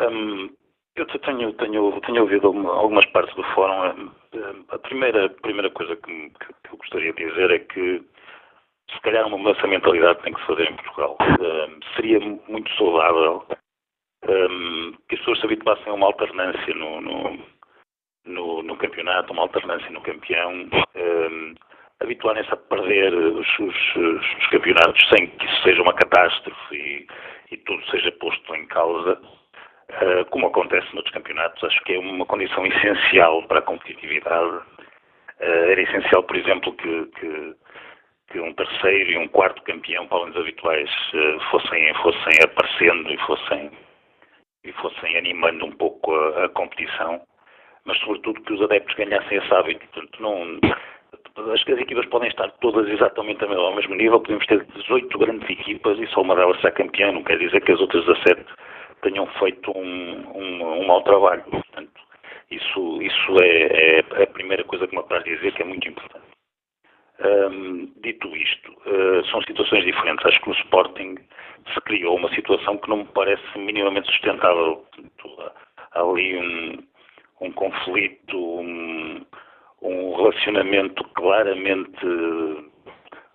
[0.00, 0.50] Hum,
[0.94, 4.10] eu tenho, tenho, tenho ouvido algumas partes do fórum.
[4.34, 8.04] Hum, a primeira, primeira coisa que, que, eu gostaria de dizer é que
[8.94, 11.18] se calhar uma mudança mentalidade tem que se fazer em Portugal.
[11.20, 13.44] Um, seria muito saudável
[14.28, 17.38] um, que as pessoas se habituassem a uma alternância no, no,
[18.24, 21.54] no, no campeonato, uma alternância no campeão, um,
[22.00, 27.06] habituarem-se a perder os, os, os, campeonatos sem que isso seja uma catástrofe e,
[27.50, 29.20] e tudo seja posto em causa,
[29.90, 31.62] uh, como acontece noutros campeonatos.
[31.64, 34.56] Acho que é uma condição essencial para a competitividade.
[35.40, 37.56] Uh, era essencial, por exemplo, que, que
[38.30, 43.16] que um terceiro e um quarto campeão, para os habituais, eh, fossem, fossem aparecendo e
[43.18, 43.70] fossem,
[44.66, 47.20] e fossem animando um pouco a, a competição,
[47.84, 49.86] mas sobretudo que os adeptos ganhassem esse hábito.
[49.88, 50.60] Portanto, não,
[51.52, 55.98] as, as equipas podem estar todas exatamente ao mesmo nível, podemos ter 18 grandes equipas
[55.98, 58.44] e só uma delas ser campeã, não quer dizer que as outras 17
[59.02, 61.44] tenham feito um, um, um mau trabalho.
[61.44, 62.00] Portanto,
[62.50, 66.25] isso, isso é, é a primeira coisa que me apraz dizer que é muito importante.
[68.02, 70.24] Dito isto, uh, são situações diferentes.
[70.26, 71.16] Acho que no Sporting
[71.72, 74.84] se criou uma situação que não me parece minimamente sustentável.
[74.92, 75.52] Portanto,
[75.92, 76.78] há ali um,
[77.40, 79.24] um conflito, um,
[79.82, 82.06] um, relacionamento claramente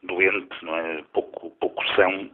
[0.03, 1.03] doente, não é?
[1.13, 2.29] pouco, pouco são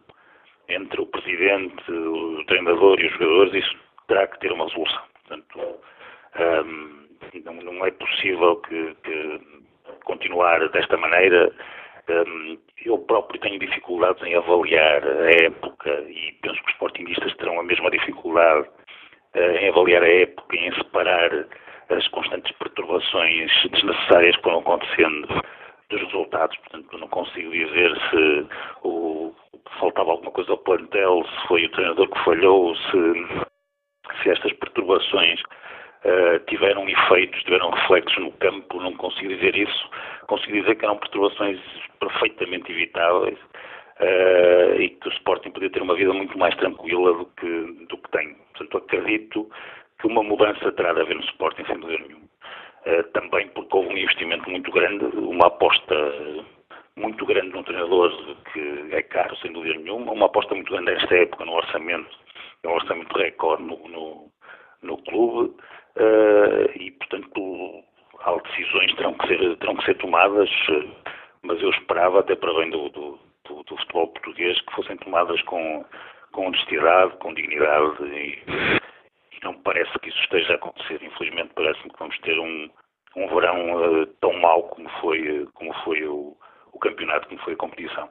[0.70, 3.54] entre o presidente, o treinador e os jogadores.
[3.54, 3.76] Isso
[4.08, 5.04] terá que ter uma resolução.
[5.14, 5.80] Portanto,
[7.46, 9.42] não, não, é possível que, que
[10.08, 11.52] continuar desta maneira,
[12.10, 17.60] um, eu próprio tenho dificuldades em avaliar a época e penso que os sportingistas terão
[17.60, 18.68] a mesma dificuldade
[19.36, 21.46] uh, em avaliar a época em separar
[21.90, 25.28] as constantes perturbações desnecessárias que foram acontecendo
[25.90, 26.58] dos resultados.
[26.58, 28.48] Portanto, não consigo dizer se
[28.84, 29.34] o,
[29.80, 33.48] faltava alguma coisa ao plantel, se foi o treinador que falhou, se
[34.22, 35.42] se estas perturbações
[36.06, 39.90] uh, tiveram efeitos, tiveram reflexos no campo, não consigo dizer isso.
[40.28, 41.60] Consigo dizer que eram perturbações
[42.00, 43.38] perfeitamente evitáveis
[44.00, 47.98] uh, e que o Sporting podia ter uma vida muito mais tranquila do que, do
[47.98, 48.36] que tem.
[48.54, 49.50] Portanto, acredito
[50.00, 52.28] que uma mudança terá de haver no Sporting, sem dúvida nenhuma.
[52.86, 55.96] Uh, também porque houve um investimento muito grande, uma aposta
[56.96, 58.12] muito grande num treinador
[58.52, 62.10] que é caro, sem dúvida nenhuma, uma aposta muito grande nesta época no orçamento,
[62.64, 64.32] é um orçamento recorde no, no,
[64.82, 65.56] no clube
[66.00, 67.84] uh, e, portanto,
[68.22, 70.50] há decisões que terão que ser, terão que ser tomadas,
[71.44, 75.42] mas eu esperava, até para bem do, do, do, do futebol português, que fossem tomadas
[75.44, 75.86] com,
[76.32, 78.40] com honestidade, com dignidade e,
[79.32, 81.02] e não me parece que isso esteja a acontecer.
[81.02, 82.70] Infelizmente parece-me que vamos ter um,
[83.16, 86.36] um verão uh, tão mau como foi, como foi o,
[86.74, 88.10] o campeonato, como foi a competição.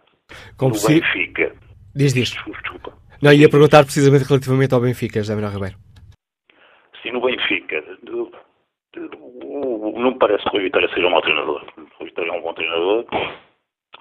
[0.58, 1.00] Como se...
[1.00, 1.54] Benfica.
[1.94, 2.30] Diz, diz.
[2.30, 2.92] Desculpa.
[3.22, 5.76] Não, ia perguntar precisamente relativamente ao Benfica, José Manuel Ribeiro.
[7.02, 7.65] Sim, no Benfica.
[9.96, 11.62] Não me parece que o Rui Vitória seja um mau treinador.
[11.76, 13.04] O Rui Vitória é um bom treinador.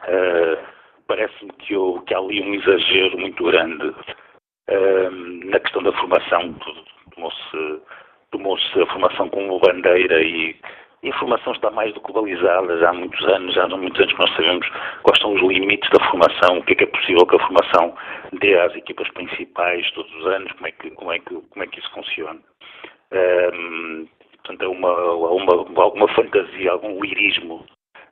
[0.04, 0.76] Uh,
[1.08, 1.76] Parece-me que,
[2.08, 5.12] que, há ali um exagero muito grande uh,
[5.46, 6.56] na questão da formação.
[7.14, 7.82] Tomou-se
[8.32, 10.56] tomou a formação como bandeira e,
[11.08, 14.14] a formação está mais do que balizada já há muitos anos, já há muitos anos
[14.14, 14.68] que nós sabemos
[15.04, 17.96] quais são os limites da formação, o que é que é possível que a formação
[18.34, 21.68] dê às equipas principais todos os anos, como é que, como é que, como é
[21.68, 22.40] que isso funciona.
[23.14, 24.08] Um,
[24.46, 27.66] portanto, é uma, uma, alguma fantasia, algum lirismo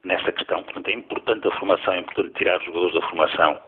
[0.03, 0.63] nessa questão.
[0.63, 3.59] Portanto, é importante a formação, é importante tirar os jogadores da formação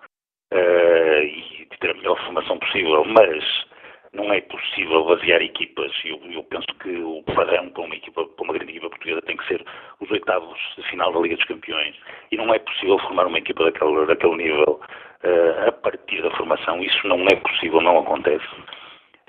[0.54, 3.66] uh, e ter a melhor formação possível, mas
[4.14, 5.92] não é possível basear equipas.
[6.04, 9.38] Eu, eu penso que o padrão para uma, equipa, para uma grande equipa portuguesa tem
[9.38, 9.64] que ser
[10.00, 11.96] os oitavos de final da Liga dos Campeões.
[12.32, 14.80] E não é possível formar uma equipa daquele, daquele nível
[15.24, 16.84] uh, a partir da formação.
[16.84, 18.48] Isso não é possível, não acontece.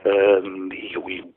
[0.05, 1.37] Uh, e, e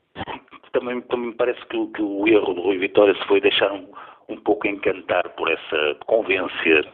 [0.72, 3.90] também, também me parece que, que, o erro do Rui Vitória se foi deixar um,
[4.28, 6.88] um pouco encantar por essa, convencer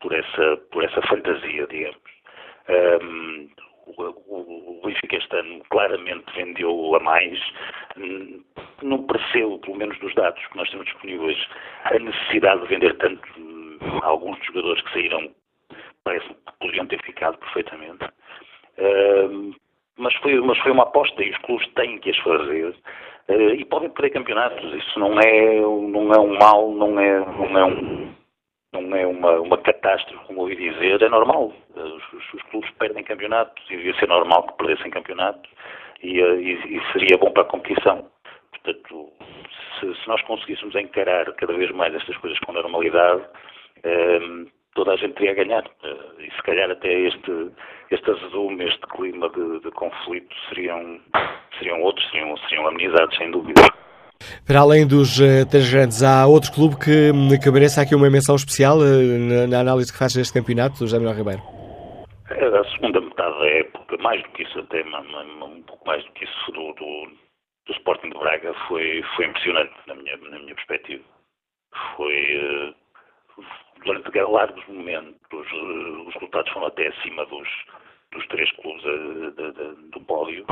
[0.00, 1.98] por essa, por essa fantasia, digamos.
[2.68, 3.48] Um,
[3.86, 7.38] o, Benfica este ano claramente vendeu a mais.
[8.82, 11.38] Não percebo, pelo menos dos dados que nós temos disponíveis,
[11.84, 13.22] a necessidade de vender tanto.
[14.02, 15.30] Alguns dos jogadores que saíram
[16.04, 18.04] parece que poderiam ter ficado perfeitamente.
[18.78, 19.54] Uh,
[19.96, 22.74] mas, foi, mas foi uma aposta e os clubes têm que as fazer.
[23.28, 24.74] Uh, e podem perder campeonatos.
[24.74, 28.14] Isso não é, não é um mal, não é, não é um
[28.80, 31.52] não é uma, uma catástrofe, como ouvi dizer, é normal.
[31.74, 35.50] Os, os, clubes perdem campeonatos e devia ser normal que perdessem campeonatos
[36.02, 38.10] e, eh, e, e seria bom para a competição.
[38.50, 39.12] Portanto,
[39.78, 43.22] se, se, nós conseguíssemos encarar cada vez mais estas coisas com normalidade,
[43.84, 44.20] eh,
[44.74, 45.64] toda a gente teria a ganhar.
[45.84, 47.50] Eh, e se calhar até este,
[47.94, 51.00] este azedume, este clima de, de conflito seriam,
[51.58, 53.62] seriam outros, seriam, seriam amenizados, sem dúvida.
[54.46, 58.36] Para além dos uh, três grandes, há outro clube que, que mereça aqui uma menção
[58.36, 61.42] especial uh, na, na, análise que faz deste campeonato, José Manuel Ribeiro?
[62.30, 66.12] É, a segunda metade da época, mais do que isso até, um pouco mais do
[66.12, 67.08] que isso do, do,
[67.66, 71.04] do Sporting de Braga foi, foi impressionante na minha, na minha perspectiva.
[71.96, 72.74] Foi,
[73.38, 73.44] uh,
[73.84, 77.48] durante largos momentos, os resultados foram até acima dos,
[78.14, 78.82] dos três clubes
[79.90, 80.44] do pódio.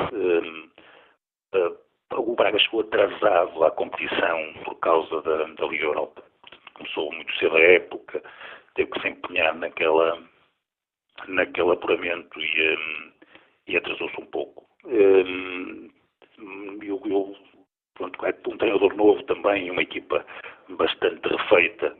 [1.55, 1.79] Uh,
[2.17, 6.23] o Braga chegou atrasado à competição por causa da, da Liga Europa.
[6.75, 8.23] Começou muito cedo a época,
[8.75, 10.23] teve que se empenhar naquela,
[11.29, 13.13] naquele apuramento e, um,
[13.69, 14.67] e atrasou-se um pouco.
[14.85, 15.91] Um,
[16.83, 17.37] eu, eu
[17.95, 20.25] pronto, é um treinador novo também, uma equipa
[20.71, 21.97] bastante refeita.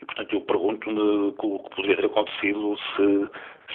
[0.00, 3.28] E, portanto, eu pergunto-me o que poderia ter acontecido se,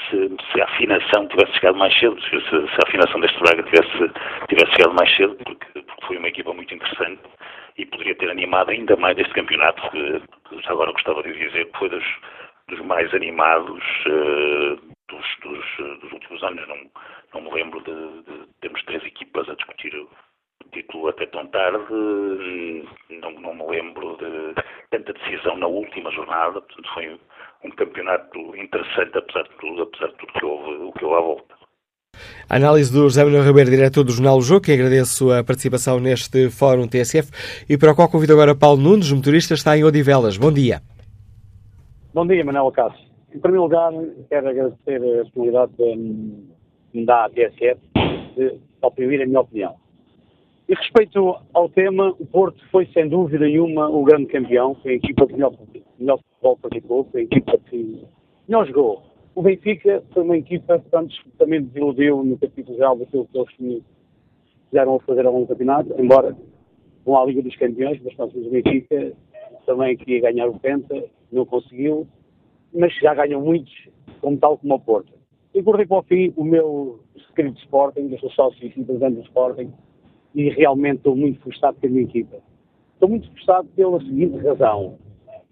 [0.10, 4.14] se, se, a afinação tivesse chegado mais cedo, se, se a afinação deste Braga tivesse,
[4.48, 7.22] tivesse chegado mais cedo, porque, porque, foi uma equipa muito interessante
[7.78, 11.78] e poderia ter animado ainda mais este campeonato, que, que agora gostava de dizer que
[11.78, 12.06] foi dos,
[12.68, 14.76] dos mais animados uh,
[15.10, 16.68] dos, dos, dos, últimos anos.
[16.68, 16.78] Não,
[17.34, 19.94] não me lembro de, de termos três equipas a discutir
[20.72, 21.94] título até tão tarde,
[23.22, 24.56] não, não me lembro de
[24.90, 27.20] tanta decisão na última jornada, portanto foi
[27.64, 31.22] um campeonato interessante, apesar de tudo, apesar de tudo que houve, o que houve à
[31.22, 31.56] volta.
[32.50, 36.00] A análise do José Manuel Ribeiro, diretor do Jornal o Jogo, que agradeço a participação
[36.00, 37.32] neste Fórum TSF
[37.70, 40.38] e para o qual convido agora Paulo Nunes, motorista, está em Odivelas.
[40.38, 40.82] Bom dia.
[42.14, 43.10] Bom dia, Manuel Cássio.
[43.34, 43.92] Em primeiro lugar,
[44.30, 45.96] quero agradecer a possibilidade de
[46.94, 47.80] me dar à TSF
[48.36, 49.81] de oprimir a minha opinião.
[50.72, 54.96] E respeito ao tema, o Porto foi sem dúvida nenhuma o grande campeão, foi a
[54.96, 55.54] equipa que melhor,
[56.00, 58.06] melhor futebol praticou, foi a equipa que
[58.48, 59.04] melhor jogou.
[59.36, 63.84] O Benfica foi uma equipa que também desiludiu no capítulo geral daquilo que eles
[64.70, 66.38] fizeram a fazer ao longo do campeonato, embora
[67.06, 69.12] vão à Liga dos Campeões, mas nós o Benfica
[69.66, 71.04] também queria ganhar o Penta,
[71.34, 72.08] não conseguiu,
[72.74, 73.90] mas já ganham muitos,
[74.22, 75.12] como tal como o Porto.
[75.54, 77.02] E por para o fim, o meu
[77.36, 79.74] querido Sporting, eu sou sócio e simpatizante do Sporting,
[80.34, 82.38] e realmente estou muito frustrado com a minha equipa.
[82.94, 84.98] Estou muito frustrado pela seguinte razão.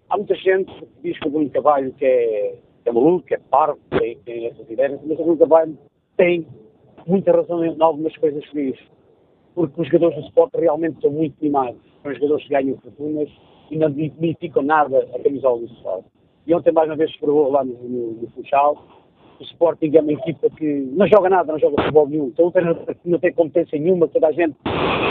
[0.09, 3.35] Há muita gente que diz que o Bruno Cavalho que é, que é maluco, que
[3.35, 5.77] é parvo, tem, tem essas ideias, mas o Bruno Cavalho
[6.17, 6.47] tem
[7.05, 8.79] muita razão em algumas coisas que diz.
[9.55, 11.81] Porque os jogadores do Sport realmente são muito mimados.
[12.01, 13.29] São jogadores que ganham fortunas
[13.69, 16.05] e não dignificam nada a camisola do Sport.
[16.47, 18.98] E ontem mais uma vez se provou lá no, no, no Funchal
[19.39, 22.27] o Sporting é uma equipa que não joga nada, não joga futebol nenhum.
[22.27, 22.51] Então
[23.05, 24.55] não tem competência nenhuma, toda a gente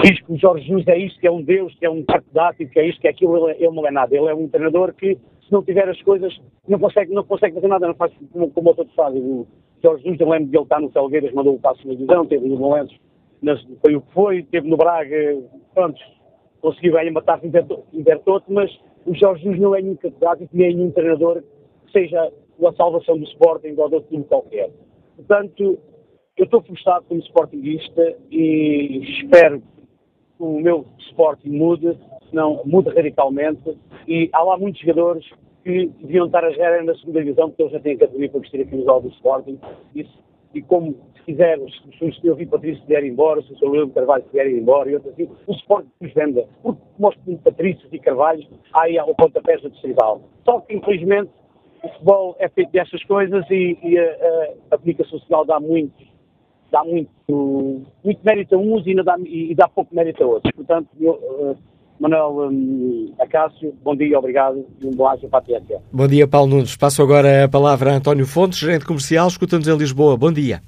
[0.03, 2.70] diz que o Jorge Jesus é isto, que é um Deus, que é um catedrático,
[2.70, 4.14] que é isto, que é aquilo, ele, ele não é nada.
[4.14, 7.68] Ele é um treinador que, se não tiver as coisas, não consegue, não consegue fazer
[7.68, 9.20] nada, não faz como, como outros fazem.
[9.20, 9.47] O
[9.83, 12.47] Jorge Jesus, eu lembro de ele estar no Felgueiras, mandou o passo na divisão, teve
[12.49, 12.99] no Valenços,
[13.81, 15.39] foi o que foi, teve no Braga,
[15.74, 16.01] pronto,
[16.61, 18.70] conseguiu bem matar-se intertoto, mas
[19.07, 21.43] o Jorge Jesus não é nenhum catedrático, nem é nenhum treinador
[21.87, 22.31] que seja
[22.66, 24.70] a salvação do Sporting ou de outro time qualquer.
[25.16, 25.78] Portanto,
[26.36, 29.64] eu estou frustrado como Sportingista e espero que
[30.38, 31.98] o meu Sporting mude,
[32.32, 33.76] não mude radicalmente.
[34.06, 35.28] E há lá muitos jogadores
[35.64, 38.61] que deviam estar a gerar na segunda divisão, porque eles já têm categoria para vestir
[38.61, 39.59] a camisola do Sporting.
[40.54, 42.32] E, como se quiser, se Sr.
[42.32, 43.70] Rui Patrício vier embora, se o Sr.
[43.70, 46.46] Leandro Carvalho vier embora e outros assim, o Sporting nos venda.
[46.62, 50.22] Porque mostra Patrícios e Carvalhos aí ao pontapé do distrital.
[50.44, 51.30] Só que, infelizmente,
[51.83, 55.95] o futebol é feito destas coisas e, e a, a, a, comunicação social dá muito,
[56.70, 57.11] dá muito,
[58.05, 60.53] muito mérito a uns e, dá, e, dá pouco mérito a outros.
[60.55, 61.57] Portanto, eu, uh,
[62.01, 65.76] Manuel um, Acácio, bom dia, obrigado e um bom ágio para a TSE.
[65.93, 66.76] Bom dia, Paulo Nunes.
[66.76, 70.16] Passo agora a palavra a António Fontes, gerente comercial, escutamos em Lisboa.
[70.16, 70.61] Bom dia.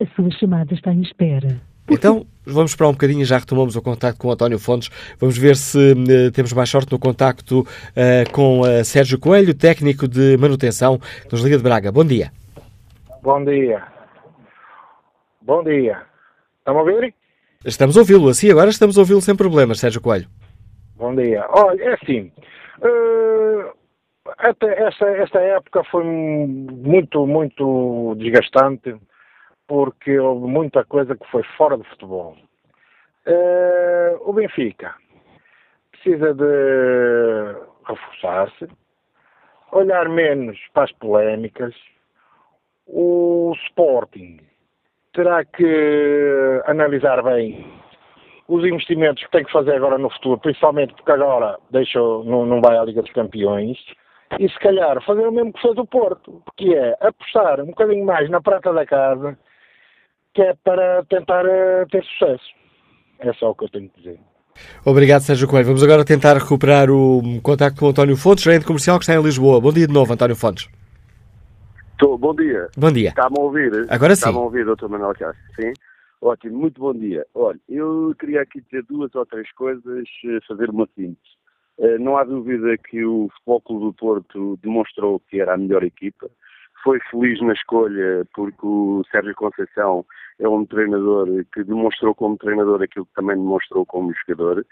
[0.00, 1.60] A sua chamada está em espera.
[1.90, 4.88] Então, vamos esperar um bocadinho, já retomamos o contacto com o António Fontes.
[5.18, 10.08] Vamos ver se uh, temos mais sorte no contacto uh, com uh, Sérgio Coelho, técnico
[10.08, 10.98] de manutenção
[11.30, 11.92] nos Liga de Braga.
[11.92, 12.32] Bom dia.
[13.22, 13.82] Bom dia.
[15.42, 16.02] Bom dia.
[16.58, 17.14] Estão a ouvir?
[17.64, 20.28] Estamos a ouvi-lo, assim agora estamos a ouvi-lo sem problemas, Sérgio Coelho.
[20.96, 21.44] Bom dia.
[21.50, 22.32] Olha, é assim.
[24.38, 28.94] esta, esta época foi muito, muito desgastante
[29.66, 32.36] porque houve muita coisa que foi fora do futebol.
[33.26, 34.94] Uh, o Benfica
[35.92, 37.56] precisa de
[37.86, 38.68] reforçar-se,
[39.72, 41.74] olhar menos para as polémicas.
[42.86, 44.40] O Sporting
[45.14, 47.66] terá que analisar bem
[48.46, 52.60] os investimentos que tem que fazer agora no futuro, principalmente porque agora deixou, não, não
[52.60, 53.78] vai à Liga dos Campeões,
[54.38, 58.04] e se calhar fazer o mesmo que fez o Porto, que é apostar um bocadinho
[58.04, 59.38] mais na prata da casa
[60.34, 62.44] que é para tentar uh, ter sucesso.
[63.20, 64.18] É só o que eu tenho que dizer.
[64.84, 65.66] Obrigado, Sérgio Coelho.
[65.66, 69.22] Vamos agora tentar recuperar o contacto com o António Fontes, gerente comercial que está em
[69.22, 69.60] Lisboa.
[69.60, 70.68] Bom dia de novo, António Fontes.
[71.98, 72.68] Tô, bom dia.
[72.76, 73.10] Bom dia.
[73.10, 73.86] Está-me a ouvir?
[73.88, 74.20] Agora sim.
[74.20, 75.42] Está-me a ouvir, doutor Manuel Castro?
[75.56, 75.72] Sim?
[76.20, 77.24] Ótimo, muito bom dia.
[77.34, 81.34] Olha, eu queria aqui dizer duas ou três coisas, eh, fazer uma síntese.
[81.78, 85.84] Eh, não há dúvida que o Futebol Clube do Porto demonstrou que era a melhor
[85.84, 86.30] equipa.
[86.82, 90.04] Foi feliz na escolha porque o Sérgio Conceição
[90.38, 94.64] é um treinador que demonstrou como treinador aquilo que também demonstrou como jogador,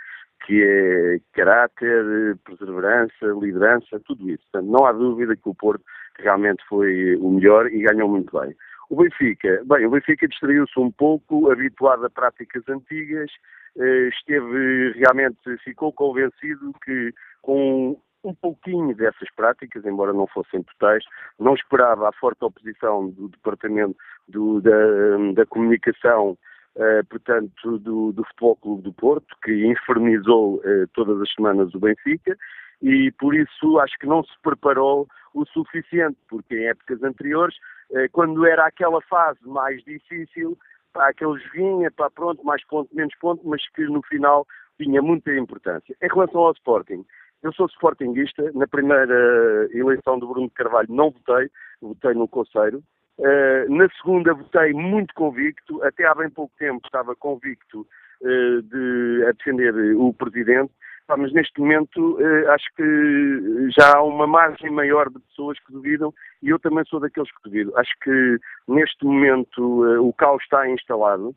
[0.45, 4.43] que é caráter, perseverança, liderança, tudo isso.
[4.51, 5.85] Portanto, não há dúvida que o Porto
[6.19, 8.55] realmente foi o melhor e ganhou muito bem.
[8.91, 13.31] O Benfica, bem, o Benfica distraiu-se um pouco, habituado a práticas antigas,
[13.79, 21.05] eh, esteve realmente, ficou convencido que com um pouquinho dessas práticas, embora não fossem totais.
[21.39, 23.97] Não esperava a forte oposição do Departamento
[24.29, 24.71] do, da,
[25.35, 26.37] da Comunicação,
[26.77, 31.81] uh, portanto, do, do, Futebol Clube do Porto, que infernizou uh, todas as semanas o
[31.81, 32.37] Benfica,
[32.81, 37.57] e por isso acho que não se preparou o suficiente, porque em épocas anteriores,
[37.91, 40.57] uh, quando era aquela fase mais difícil,
[40.93, 44.47] para aqueles vinha, para pronto, mais ponto, menos ponto, mas que no final
[44.79, 45.97] tinha muita importância.
[46.03, 47.05] Em relação ao Sporting,
[47.43, 48.51] eu sou sportinguista.
[48.55, 52.83] Na primeira eleição do Bruno Carvalho não votei, votei no Conselho.
[53.19, 57.87] Uh, na segunda votei muito convicto, até há bem pouco tempo estava convicto
[58.23, 60.73] uh, de a defender o Presidente,
[61.09, 65.73] ah, mas neste momento uh, acho que já há uma margem maior de pessoas que
[65.73, 66.13] duvidam
[66.43, 67.77] e eu também sou daqueles que duvido.
[67.77, 71.37] Acho que neste momento o caos está instalado,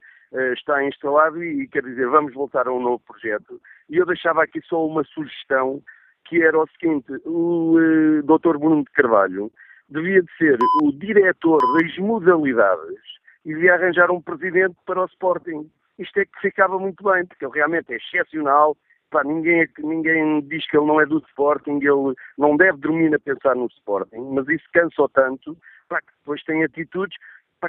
[0.54, 3.62] está instalado e quer dizer, vamos voltar a um novo projeto.
[3.90, 5.82] E eu deixava aqui só uma sugestão
[6.26, 8.58] que era o seguinte, o uh, Dr.
[8.58, 9.52] Bruno de Carvalho
[9.90, 13.00] devia de ser o diretor das modalidades
[13.46, 15.70] e devia arranjar um presidente para o Sporting.
[16.00, 18.76] isto é que ficava muito bem, porque ele realmente é excepcional,
[19.12, 23.20] pá, ninguém, ninguém diz que ele não é do Sporting, ele não deve dormir a
[23.20, 25.56] pensar no Sporting, mas isso cansa tanto,
[25.88, 27.16] pá, que depois tem atitudes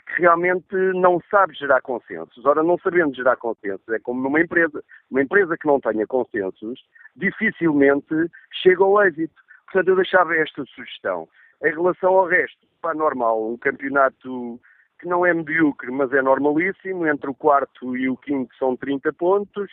[0.01, 2.45] que realmente não sabe gerar consensos.
[2.45, 4.83] Ora, não sabendo gerar consensos, é como numa empresa.
[5.11, 6.81] Uma empresa que não tenha consensos,
[7.15, 8.15] dificilmente
[8.63, 9.35] chega ao êxito.
[9.67, 11.29] Portanto, eu deixava esta sugestão.
[11.63, 14.61] Em relação ao resto, pá, normal, um campeonato
[14.99, 19.13] que não é medíocre, mas é normalíssimo, entre o quarto e o quinto são 30
[19.13, 19.71] pontos,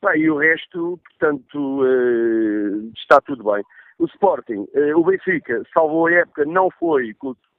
[0.00, 3.62] pá, e o resto, portanto, uh, está tudo bem.
[3.98, 7.14] O Sporting, uh, o Benfica, salvou a época, não foi,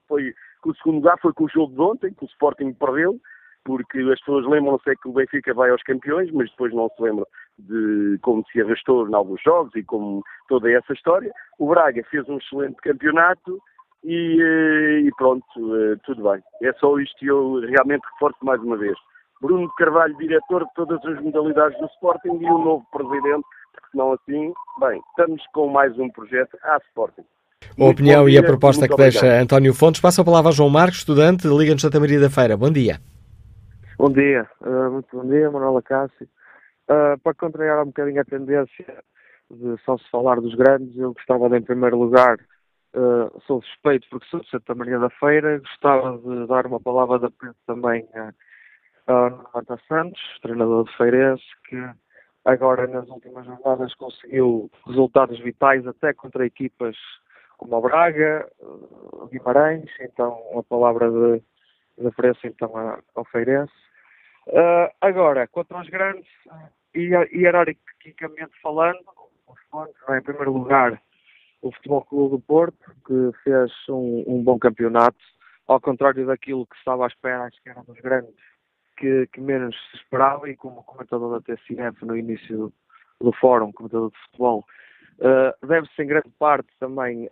[0.07, 0.33] foi
[0.65, 3.19] o segundo lugar foi com o jogo de ontem, que o Sporting perdeu,
[3.63, 7.01] porque as pessoas lembram-se é que o Benfica vai aos campeões, mas depois não se
[7.01, 7.27] lembram
[7.59, 11.31] de como se arrastou em alguns jogos e como toda essa história.
[11.59, 13.61] O Braga fez um excelente campeonato
[14.03, 15.45] e, eh, e pronto,
[15.75, 16.41] eh, tudo bem.
[16.63, 18.97] É só isto e eu realmente reforço mais uma vez.
[19.41, 24.13] Bruno Carvalho, diretor de todas as modalidades do Sporting e o novo presidente, porque senão
[24.13, 27.25] assim, bem, estamos com mais um projeto à Sporting.
[27.79, 30.01] A opinião e a proposta que deixa António Fontes.
[30.01, 32.57] Passa a palavra a João Marcos, estudante de Liga de Santa Maria da Feira.
[32.57, 32.99] Bom dia.
[33.99, 36.27] Bom dia, uh, muito bom dia, Manuela Cássio.
[36.89, 39.03] Uh, para contrariar um bocadinho a tendência
[39.51, 42.37] de só se falar dos grandes, eu gostava de, em primeiro lugar,
[42.95, 47.19] uh, sou suspeito porque sou de Santa Maria da Feira, gostava de dar uma palavra
[47.19, 51.77] de apreço também a, Marta Santos, treinador de Feirense, que
[52.43, 56.95] agora nas últimas jornadas conseguiu resultados vitais até contra equipas
[57.57, 61.43] como o Braga, o Guimarães, então uma palavra de,
[61.97, 62.71] de então
[63.15, 63.73] ao Feirense.
[64.47, 66.29] Uh, agora, contra os grandes,
[66.95, 68.99] hierarquicamente falando,
[69.47, 71.01] os pontos, em primeiro lugar,
[71.61, 75.17] o Futebol Clube do Porto, que fez um, um, bom campeonato,
[75.67, 78.35] ao contrário daquilo que estava à espera, acho que era dos grandes,
[78.95, 82.73] que, que menos se esperava, e como comentador da TCF no início do,
[83.19, 84.65] do fórum, comentador de futebol,
[85.19, 87.29] Uh, Deve-se em grande parte também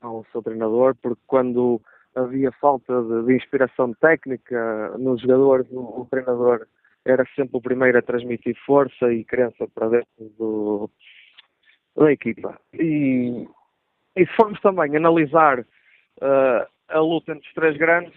[0.00, 1.80] ao seu treinador, porque quando
[2.16, 6.66] havia falta de, de inspiração técnica nos jogadores, o, o, treinador
[7.04, 10.90] era sempre o primeiro a transmitir força e crença para dentro do,
[11.94, 12.58] da equipa.
[12.72, 13.46] E,
[14.16, 18.14] e se formos também analisar uh, a luta entre os três grandes,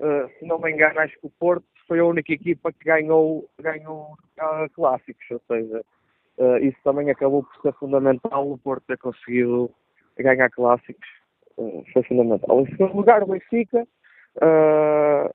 [0.00, 3.48] uh, se não me engano, acho que o Porto foi a única equipa que ganhou,
[3.60, 5.82] ganhou uh, clássicos, ou seja,
[6.42, 9.70] Uh, isso também acabou por ser fundamental o Porto ter conseguido
[10.18, 11.08] ganhar clássicos.
[11.56, 12.60] Uh, foi fundamental.
[12.60, 13.86] Em segundo lugar, o Benfica
[14.38, 15.32] uh,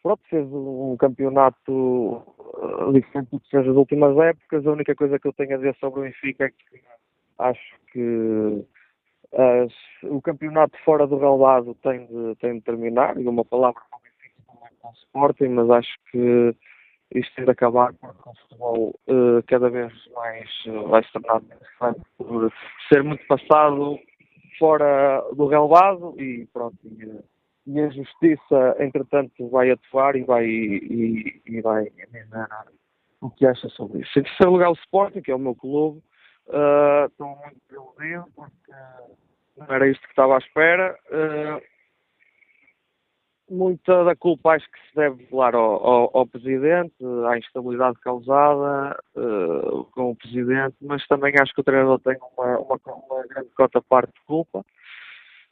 [0.00, 2.22] pronto, fez um campeonato
[2.92, 4.64] diferente do que fez as últimas épocas.
[4.64, 6.80] A única coisa que eu tenho a dizer sobre o Benfica é que
[7.38, 8.64] acho que
[9.32, 9.72] as,
[10.04, 13.18] o campeonato fora do relvado tem de, tem de terminar.
[13.18, 16.54] E uma palavra para o Benfica também para o Sporting, mas acho que
[17.14, 21.42] isto tem de acabar porque o futebol uh, cada vez mais uh, vai se tornar
[21.42, 22.52] interessante por
[22.88, 23.98] ser muito passado
[24.58, 26.76] fora do relevado e pronto.
[26.84, 27.20] E,
[27.66, 32.26] e, a justiça, entretanto, vai atuar e vai, e, e vai dizer
[33.20, 34.18] o que acha sobre isso.
[34.18, 36.02] Em terceiro lugar, o Sporting, que é o meu clube,
[36.48, 38.72] uh, estou muito iludido porque
[39.56, 40.98] não era isto que estava à espera.
[41.06, 41.71] Uh,
[43.52, 46.94] muita da culpa acho que se deve falar ao, ao, ao Presidente,
[47.28, 52.58] à instabilidade causada uh, com o Presidente, mas também acho que o treinador tem uma,
[52.58, 54.64] uma, uma grande cota parte de culpa.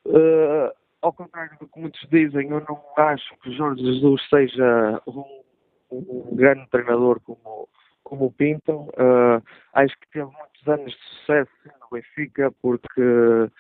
[0.07, 0.72] Uh,
[1.03, 5.42] ao contrário do que muitos dizem, eu não acho que Jorge Jesus seja um,
[5.90, 7.68] um grande treinador como,
[8.03, 8.72] como o Pinto.
[8.72, 9.42] Uh,
[9.74, 13.51] acho que teve muitos anos de sucesso no Benfica porque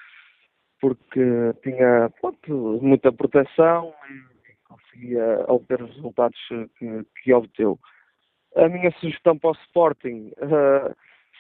[0.80, 6.38] porque tinha pronto, muita proteção e conseguia obter os resultados
[6.78, 7.78] que, que obteu.
[8.56, 10.94] A minha sugestão para o Sporting uh,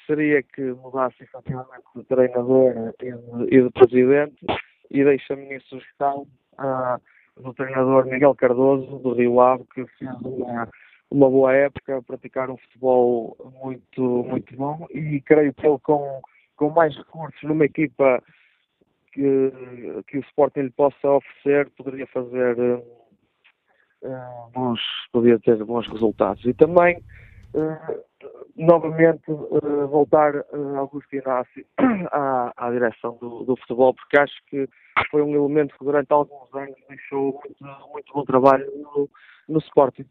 [0.06, 4.46] seria que mudasse efetivamente de treinador e de, e de presidente
[4.90, 10.10] e deixo a minha sugestão uh, do treinador Miguel Cardoso, do Rio Ave, que fez
[10.20, 10.68] uma,
[11.10, 16.20] uma boa época, praticar um futebol muito, muito bom e creio que ele com,
[16.56, 18.22] com mais recursos numa equipa
[19.12, 19.52] que,
[20.06, 22.58] que o Sporting lhe possa oferecer, poderia fazer
[24.02, 24.80] uh, bons,
[25.12, 26.44] podia ter bons resultados.
[26.44, 27.02] E também,
[27.54, 28.04] uh,
[28.56, 31.64] novamente, uh, voltar uh, Augusto Inácio
[32.12, 34.68] à, à direção do, do, futebol, porque acho que
[35.10, 39.08] foi um elemento que durante alguns anos deixou muito, muito bom trabalho no,
[39.48, 40.06] no Sporting.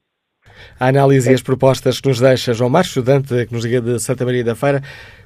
[0.80, 4.00] A análise e as propostas que nos deixa João Marcos, estudante que nos liga de
[4.00, 4.82] Santa Maria da Feira.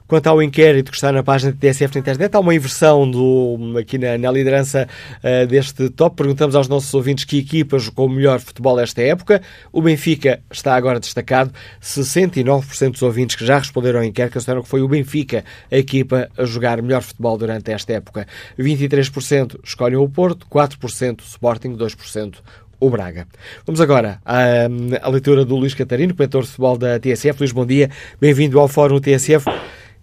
[0.08, 3.78] Quanto ao inquérito que está na página de TSF na internet, há uma inversão do,
[3.80, 4.88] aqui na, na liderança
[5.24, 6.18] uh, deste top.
[6.18, 9.42] Perguntamos aos nossos ouvintes que equipa jogou melhor futebol esta época.
[9.72, 11.54] O Benfica está agora destacado.
[11.82, 16.30] 69% dos ouvintes que já responderam ao inquérito consideram que foi o Benfica a equipa
[16.38, 18.28] a jogar melhor futebol durante esta época.
[18.60, 22.36] 23% escolhem o Porto, 4% o Sporting, 2%
[22.84, 23.26] o Braga.
[23.66, 24.66] Vamos agora à,
[25.02, 27.40] à leitura do Luís Catarino, comentador de futebol da TSF.
[27.40, 27.90] Luís, bom dia.
[28.20, 29.50] Bem-vindo ao Fórum TSF.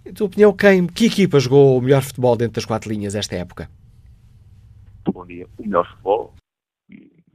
[0.06, 3.36] Em tua opinião, quem, que equipa jogou o melhor futebol dentro das quatro linhas esta
[3.36, 3.68] época?
[5.04, 5.46] Bom dia.
[5.58, 6.34] O melhor futebol,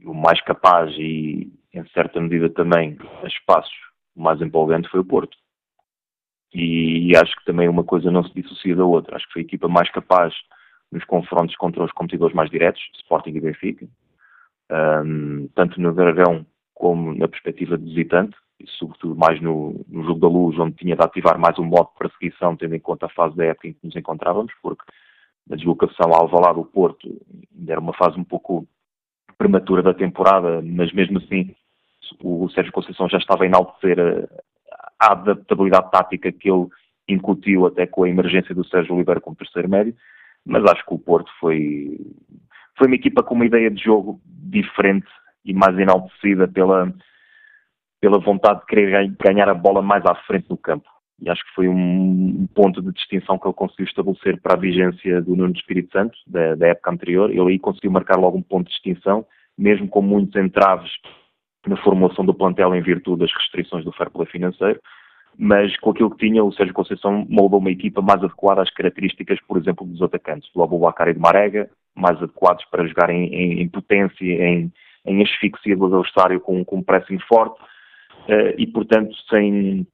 [0.04, 3.72] o mais capaz e, em certa medida, também a espaços,
[4.16, 5.36] o mais empolgante foi o Porto.
[6.52, 9.14] E, e acho que também uma coisa não se dissocia da outra.
[9.14, 10.34] Acho que foi a equipa mais capaz
[10.90, 13.86] nos confrontos contra os competidores mais diretos, Sporting e Benfica,
[14.70, 16.44] um, tanto no Dragão
[16.74, 20.96] como na perspectiva de visitante, e sobretudo mais no, no, jogo da luz, onde tinha
[20.96, 23.72] de ativar mais um modo de perseguição, tendo em conta a fase da época em
[23.72, 24.82] que nos encontrávamos, porque
[25.48, 27.08] na deslocação ao Alvalade do Porto
[27.56, 28.66] ainda era uma fase um pouco
[29.38, 31.54] prematura da temporada, mas mesmo assim
[32.22, 36.68] o Sérgio Conceição já estava a enaltecer a, a adaptabilidade tática que ele
[37.08, 39.94] incutiu até com a emergência do Sérgio Oliveira como terceiro médio,
[40.44, 41.98] mas acho que o Porto foi,
[42.76, 45.06] foi uma equipa com uma ideia de jogo diferente
[45.44, 46.92] e mais enaltecida pela,
[48.00, 50.88] pela vontade de querer ganhar a bola mais à frente do campo.
[51.20, 55.22] E acho que foi um ponto de distinção que ele conseguiu estabelecer para a vigência
[55.22, 57.30] do Nuno Espírito Santo, da, da época anterior.
[57.30, 59.24] Ele aí conseguiu marcar logo um ponto de distinção,
[59.56, 60.90] mesmo com muitos entraves
[61.66, 64.78] na formulação do plantel em virtude das restrições do fair play financeiro,
[65.38, 69.40] mas com aquilo que tinha, o Sérgio Conceição moldou uma equipa mais adequada às características,
[69.46, 73.60] por exemplo, dos atacantes, do Abubakar e de Marega, mais adequados para jogar em, em,
[73.62, 74.72] em potência, em,
[75.04, 77.60] em asfixia do adversário com, com um pressing forte
[78.28, 79.86] uh, e, portanto, sem,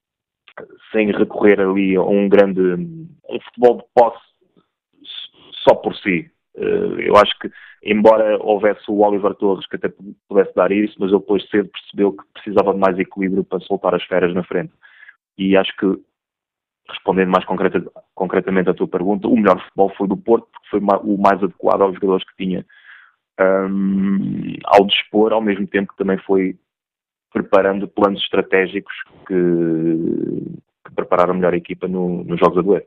[0.90, 4.20] sem recorrer ali a um grande um futebol de posse
[5.66, 6.30] só por si.
[6.54, 7.50] Uh, eu acho que,
[7.82, 9.88] embora houvesse o Oliver Torres que até
[10.28, 13.94] pudesse dar isso, mas ele depois cedo percebeu que precisava de mais equilíbrio para soltar
[13.94, 14.72] as feras na frente.
[15.38, 15.86] E acho que
[16.88, 17.82] respondendo mais concreta,
[18.14, 21.82] concretamente à tua pergunta, o melhor futebol foi do Porto, porque foi o mais adequado
[21.82, 22.64] aos jogadores que tinha
[23.40, 26.56] um, ao dispor, ao mesmo tempo que também foi
[27.32, 28.94] preparando planos estratégicos
[29.26, 29.34] que,
[30.86, 32.86] que prepararam melhor equipa no, nos Jogos a doer.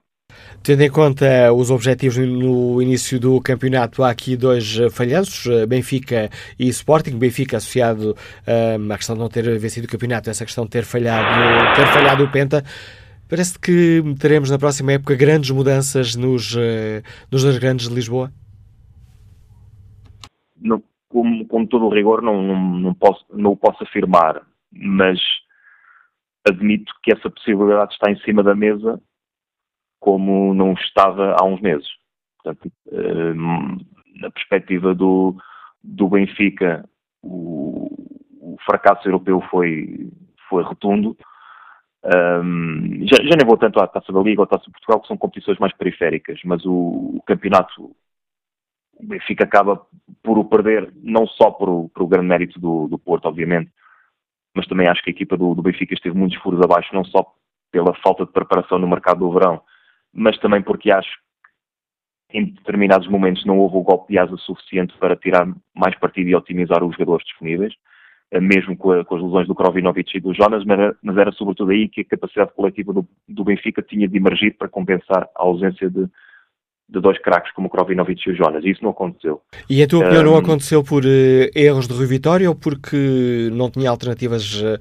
[0.63, 6.29] Tendo em conta os objetivos no início do campeonato, há aqui dois falhanços, Benfica
[6.59, 7.17] e Sporting.
[7.17, 8.15] Benfica associado
[8.47, 11.87] um, à questão de não ter vencido o campeonato, essa questão de ter falhado, ter
[11.87, 12.63] falhado o Penta.
[13.27, 17.01] Parece que teremos na próxima época grandes mudanças nos, uh,
[17.31, 18.31] nos dois grandes de Lisboa?
[20.55, 25.19] Não, com, todo o rigor não, não, não, posso, não o posso afirmar, mas
[26.47, 29.01] admito que essa possibilidade está em cima da mesa
[29.99, 31.87] como não estava há uns meses.
[32.43, 33.33] Portanto, uh,
[34.21, 35.35] na perspectiva do,
[35.83, 36.87] do Benfica,
[37.23, 37.87] o,
[38.39, 40.11] o fracasso europeu foi,
[40.47, 41.17] foi rotundo
[42.05, 45.01] um, já, já, nem vou tanto à Taça da Liga ou à Taça de Portugal,
[45.01, 46.71] que são competições mais periféricas, mas o,
[47.15, 47.95] o campeonato,
[48.93, 49.81] o Benfica acaba
[50.21, 53.71] por o perder, não só por o, grande mérito do, do, Porto, obviamente,
[54.55, 57.25] mas também acho que a equipa do, do Benfica esteve muitos furos abaixo, não só
[57.71, 59.61] pela falta de preparação no mercado do verão,
[60.13, 61.09] mas também porque acho
[62.29, 66.29] que em determinados momentos não houve o golpe de asa suficiente para tirar mais partido
[66.29, 67.73] e otimizar os jogadores disponíveis.
[68.31, 71.17] Eh, mesmo com, a, com, as lesões do Krovinovic e do Jonas, mas era, mas
[71.17, 75.29] era, sobretudo aí que a capacidade coletiva do, do, Benfica tinha de emergir para compensar
[75.35, 76.07] a ausência de,
[76.89, 78.63] de dois craques como o Krovinovic e o Jonas.
[78.63, 79.41] E isso não aconteceu.
[79.69, 83.49] E a tua opinião um, não aconteceu por uh, erros de Rui Vitória ou porque
[83.51, 84.79] não tinha alternativas uh,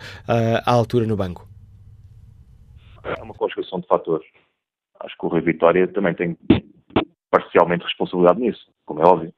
[0.64, 1.46] à altura no banco?
[3.04, 4.26] É uma conjugação de fatores.
[5.00, 6.38] Acho que o Rui Vitória também tem
[7.30, 9.34] parcialmente responsabilidade nisso, como é óbvio.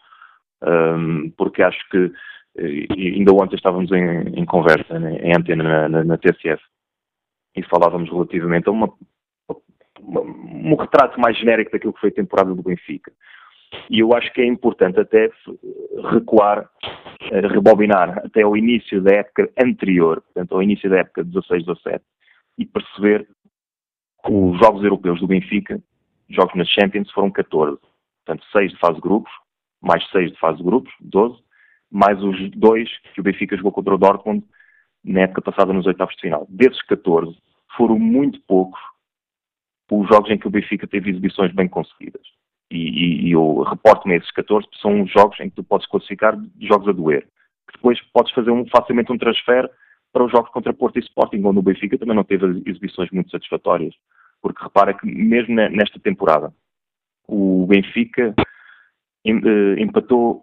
[0.62, 2.12] Um, porque acho que
[2.59, 6.62] e ainda ontem estávamos em, em conversa, né, em antena na, na, na, TSF,
[7.54, 8.92] e falávamos relativamente a uma,
[10.00, 13.12] uma, um retrato mais genérico daquilo que foi a temporada do Benfica.
[13.90, 15.30] E eu acho que é importante até
[16.12, 16.68] recuar,
[17.30, 22.00] eh, rebobinar até ao início da época anterior, portanto, ao início da época 16-17,
[22.59, 23.28] e perceber
[24.24, 25.80] que os jogos europeus do Benfica,
[26.28, 27.78] jogos nas Champions, foram 14.
[28.24, 29.32] Portanto, 6 de fase de grupos,
[29.80, 31.38] mais 6 de fase de grupos, 12,
[31.91, 34.45] mais os dois que o Benfica jogou contra o Dortmund
[35.05, 36.47] na época passada nos oitavos de final.
[36.49, 37.37] Desses 14,
[37.76, 38.80] foram muito poucos
[39.91, 42.26] os jogos em que o Benfica teve exibições bem conseguidas.
[42.70, 46.89] E, e, e eu reporto-me esses 14, são jogos em que tu podes classificar jogos
[46.89, 47.28] a doer.
[47.72, 49.70] Depois podes fazer um, facilmente um transfer
[50.12, 53.30] para os jogos contra Porto e Sporting, onde o Benfica também não teve exibições muito
[53.30, 53.95] satisfatórias.
[54.43, 56.53] Porque repara que mesmo nesta temporada,
[57.28, 58.34] o Benfica
[59.24, 60.43] eh, empatou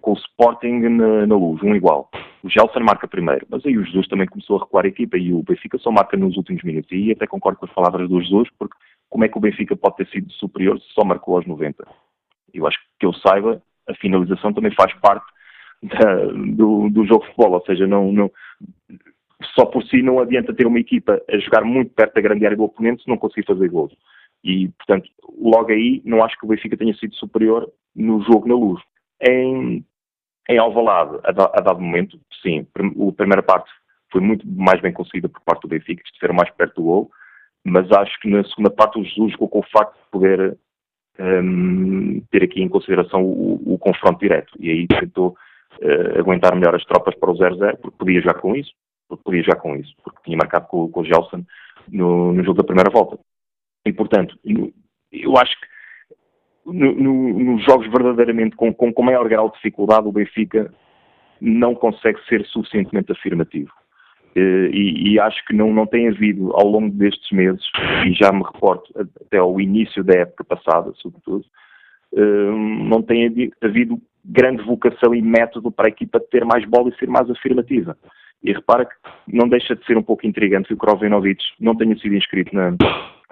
[0.00, 2.10] com o Sporting na, na luz, um igual.
[2.42, 5.32] O Gelson marca primeiro, mas aí o Jesus também começou a recuar a equipa e
[5.32, 6.90] o Benfica só marca nos últimos minutos.
[6.92, 8.76] E até concordo com as palavras do Jesus, porque
[9.08, 11.86] como é que o Benfica pode ter sido superior se só marcou aos 90?
[12.52, 15.26] Eu acho que eu saiba, a finalização também faz parte
[15.82, 18.30] da, do, do, jogo de futebol, ou seja, não, não,
[19.54, 22.56] só por si não adianta ter uma equipa a jogar muito perto da grande área
[22.56, 23.92] do oponente se não conseguir fazer gols.
[24.42, 25.08] E, portanto,
[25.40, 28.80] logo aí, não acho que o Benfica tenha sido superior no jogo na luz.
[29.20, 29.84] Em,
[30.48, 33.70] em Alvalade, a, a dado momento, sim, a primeira parte
[34.10, 37.10] foi muito mais bem conseguida por parte do Benfica, estiveram mais perto do gol,
[37.64, 40.58] mas acho que na segunda parte o Jesus jogou com o facto de poder
[41.18, 45.36] um, ter aqui em consideração o, o confronto direto, e aí tentou
[45.82, 48.72] uh, aguentar melhor as tropas para o 0-0, porque podia jogar com isso,
[49.08, 51.44] porque podia jogar com isso, porque tinha marcado com, com o Gelson
[51.88, 53.18] no, no jogo da primeira volta.
[53.84, 54.38] E, portanto,
[55.12, 55.66] eu acho que
[56.72, 60.72] no, no, nos jogos verdadeiramente com, com, com maior grau de dificuldade, o Benfica
[61.40, 63.70] não consegue ser suficientemente afirmativo.
[64.34, 67.64] Eh, e, e, acho que não, não tem havido, ao longo destes meses,
[68.06, 71.44] e já me reporto até ao início da época passada, sobretudo,
[72.14, 72.50] eh,
[72.84, 77.08] não tem havido grande vocação e método para a equipa ter mais bola e ser
[77.08, 77.96] mais afirmativa.
[78.42, 78.94] E repara que
[79.26, 82.76] não deixa de ser um pouco intrigante que o Krovinovic não tenha sido inscrito na,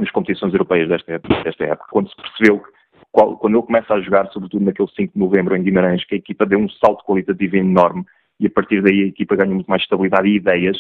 [0.00, 2.75] nas competições europeias desta época, desta época, quando se percebeu que
[3.16, 6.44] quando ele começa a jogar, sobretudo naquele 5 de novembro em Guimarães, que a equipa
[6.44, 8.04] deu um salto qualitativo enorme
[8.38, 10.76] e a partir daí a equipa ganha muito mais estabilidade e ideias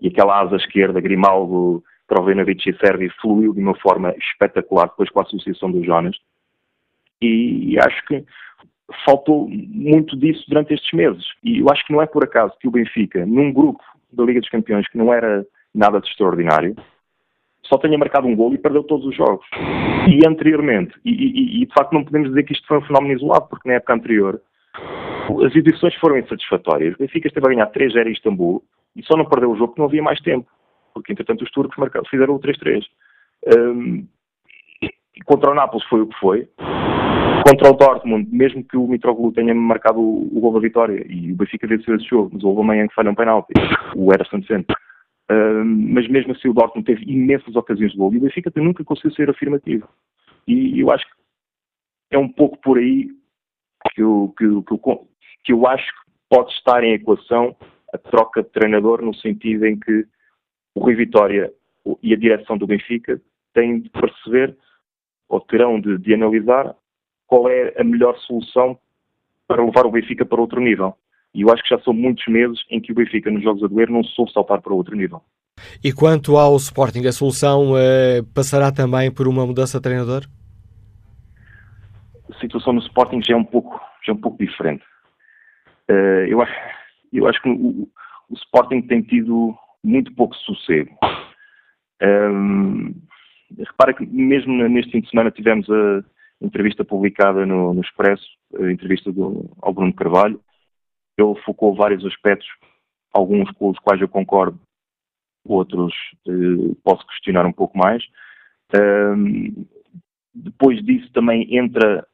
[0.00, 5.20] e aquela asa esquerda, Grimaldo, Krovinovic e Sérgio fluiu de uma forma espetacular depois com
[5.20, 6.16] a associação do Jonas.
[7.22, 8.24] E acho que
[9.04, 11.24] faltou muito disso durante estes meses.
[11.42, 13.82] E eu acho que não é por acaso que o Benfica, num grupo
[14.12, 16.76] da Liga dos Campeões que não era nada de extraordinário,
[17.68, 19.46] só tenha marcado um gol e perdeu todos os jogos.
[20.08, 23.14] E anteriormente, e, e, e, de facto não podemos dizer que isto foi um fenómeno
[23.14, 24.40] isolado, porque na época anterior
[25.44, 26.94] as edições foram insatisfatórias.
[26.94, 28.62] O Benfica esteve a ganhar 3-0 em Istambul
[28.94, 30.46] e só não perdeu o jogo porque não havia mais tempo,
[30.92, 32.84] porque entretanto os turcos marcaram, fizeram o 3-3.
[33.56, 34.06] Um,
[35.24, 36.48] contra o Nápoles foi o que foi.
[37.46, 41.32] Contra o Dortmund, mesmo que o Mitroglou tenha marcado o, o gol da vitória e
[41.32, 43.52] o Benfica venceu esse jogo, mas houve amanhã que falha um penalti,
[43.94, 44.40] o Ederson
[45.28, 49.12] Mas mesmo assim o Dortmund teve imensas ocasiões de gol e o Benfica nunca conseguiu
[49.12, 49.88] ser afirmativo.
[50.46, 51.14] E eu acho que
[52.10, 53.08] é um pouco por aí
[53.92, 54.78] que eu, que, que,
[55.44, 57.56] que eu acho que pode estar em equação
[57.92, 60.04] a troca de treinador no sentido em que
[60.74, 61.52] o Rui Vitória
[62.02, 63.20] e a direção do Benfica
[63.52, 64.56] têm de perceber
[65.28, 66.74] ou terão de, de analisar
[67.26, 68.78] qual é a melhor solução
[69.46, 70.96] para levar o Benfica para outro nível.
[71.34, 73.66] E eu acho que já são muitos meses em que o Benfica, nos Jogos a
[73.66, 75.20] doer, não soube saltar para outro nível.
[75.82, 80.24] E quanto ao Sporting, a solução eh, passará também por uma mudança de treinador?
[82.30, 84.84] A situação no Sporting já é um pouco, já é um pouco diferente.
[85.90, 86.52] Uh, eu, acho,
[87.12, 87.88] eu acho que o,
[88.30, 90.96] o, Sporting tem tido muito pouco sossego.
[92.02, 92.94] Um, ehm,
[93.58, 96.02] repara que mesmo neste fim de semana tivemos a
[96.40, 98.26] entrevista publicada no, no Expresso,
[98.58, 100.40] a entrevista do, ao Bruno Carvalho,
[101.16, 102.48] ele focou vários aspectos,
[103.12, 104.58] alguns com os quais eu concordo,
[105.44, 105.94] outros
[106.26, 108.02] eh, posso questionar um pouco mais.
[110.34, 112.06] Depois disso também entra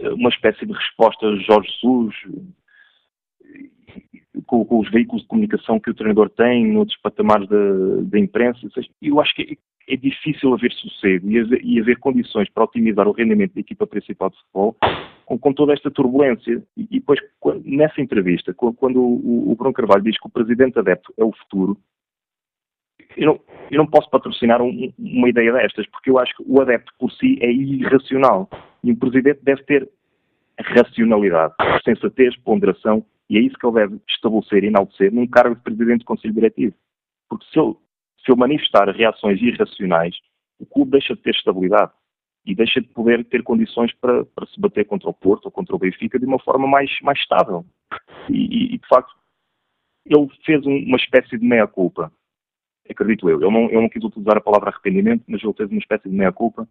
[0.00, 2.14] eh, uma espécie de resposta a Jorge Jesus,
[4.46, 8.60] com, com, os veículos de comunicação que o treinador tem, noutros patamares da imprensa.
[9.00, 9.58] Eu acho que
[9.88, 13.86] é difícil haver sossego e haver, e haver, condições para otimizar o rendimento da equipa
[13.86, 14.76] principal de futebol
[15.24, 16.62] com, com toda esta turbulência.
[16.76, 20.78] E, e depois, quando, nessa entrevista, quando, o, o, Bruno Carvalho diz que o presidente
[20.78, 21.76] adepto é o futuro,
[23.16, 23.40] eu não,
[23.70, 27.12] eu não posso patrocinar um, uma ideia destas, porque eu acho que o adepto por
[27.12, 28.48] si é irracional.
[28.82, 29.88] E o presidente deve ter
[30.58, 31.54] racionalidade,
[31.84, 36.00] sensatez, ponderação, e é isso que ele deve estabelecer e enaltecer num cargo de presidente
[36.00, 36.74] do Conselho Diretivo.
[37.28, 37.74] Porque se ele
[38.24, 40.16] se eu manifestar reações irracionais,
[40.58, 41.92] o clube deixa de ter estabilidade
[42.46, 45.74] e deixa de poder ter condições para, para se bater contra o Porto ou contra
[45.74, 47.64] o Benfica de uma forma mais, mais estável.
[48.30, 49.12] E, e de facto,
[50.04, 52.12] ele fez um, uma espécie de meia-culpa,
[52.88, 53.40] acredito eu.
[53.40, 56.14] Ele não, eu não quis utilizar a palavra arrependimento, mas ele fez uma espécie de
[56.14, 56.68] meia-culpa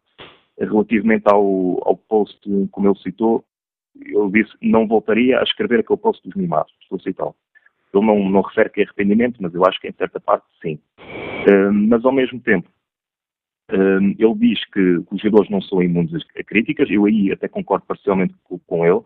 [0.59, 2.39] relativamente ao, ao post,
[2.71, 3.43] como ele citou.
[3.95, 7.35] Ele disse não voltaria a escrever aquele post dos mimados, estou a citá-lo.
[7.94, 10.80] Ele não, não refere que é arrependimento, mas eu acho que em certa parte sim.
[11.90, 12.70] Mas ao mesmo tempo,
[13.70, 18.34] ele diz que, os jogadores não são imunes a críticas, eu aí até concordo parcialmente
[18.68, 19.02] com, ele,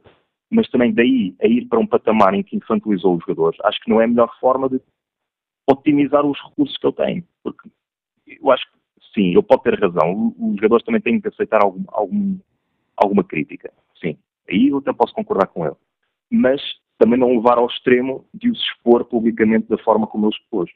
[0.49, 3.89] mas também daí a ir para um patamar em que infantilizou os jogadores, acho que
[3.89, 4.79] não é a melhor forma de
[5.69, 7.27] otimizar os recursos que ele tem.
[7.43, 7.69] Porque
[8.27, 8.77] eu acho que
[9.13, 10.33] sim, ele pode ter razão.
[10.39, 12.37] Os jogadores também têm que aceitar algum, algum,
[12.95, 13.71] alguma crítica.
[13.99, 14.17] Sim,
[14.49, 15.75] aí eu até posso concordar com ele.
[16.31, 16.61] Mas
[16.97, 20.69] também não levar ao extremo de os expor publicamente da forma como ele expôs.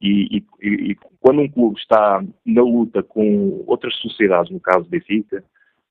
[0.00, 5.42] E, e, e, quando um clube está na luta com outras sociedades, no caso Benfica,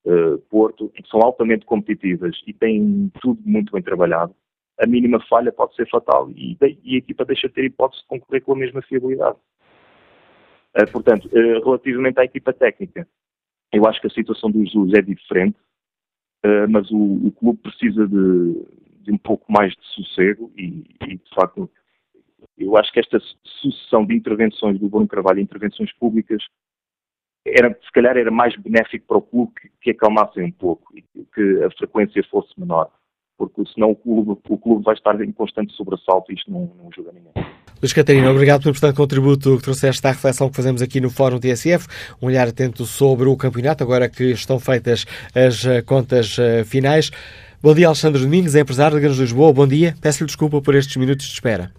[0.06, 4.36] uh, Porto, que são altamente competitivas e têm tudo muito bem trabalhado,
[4.80, 8.08] a mínima falha pode ser fatal e, e a equipa deixa de ter hipótese de
[8.08, 9.38] concorrer com a mesma fiabilidade.
[10.76, 13.08] Uh, portanto, uh, relativamente à equipa técnica,
[13.72, 15.58] eu acho que a situação do Jesus é diferente,
[16.70, 18.66] mas o, o, clube precisa de,
[19.04, 21.70] de, um pouco mais de sossego e, e, de facto,
[22.58, 23.20] eu acho que esta
[23.62, 26.44] sucessão de intervenções do Bruno Carvalho, intervenções públicas,
[27.46, 31.02] era, se calhar era mais benéfico para o clube que, que acalmassem um pouco e
[31.02, 32.90] que a frequência fosse menor,
[33.38, 36.90] porque senão o clube, o clube vai estar em constante sobressalto e isto não, não
[36.90, 37.34] ajuda ninguém.
[37.84, 41.38] Luís Catarina, obrigado pelo importante contributo que trouxeste à reflexão que fazemos aqui no Fórum
[41.38, 41.86] TSF.
[42.22, 45.06] Um olhar atento sobre o campeonato, agora que estão feitas
[45.36, 47.12] as eh, contas eh, finais.
[47.64, 49.54] Bom dia, Alexandre Domingos, empresário de Grandes de Lisboa.
[49.54, 49.94] Bom dia.
[50.04, 51.72] Peço-lhe desculpa por estes minutos de espera.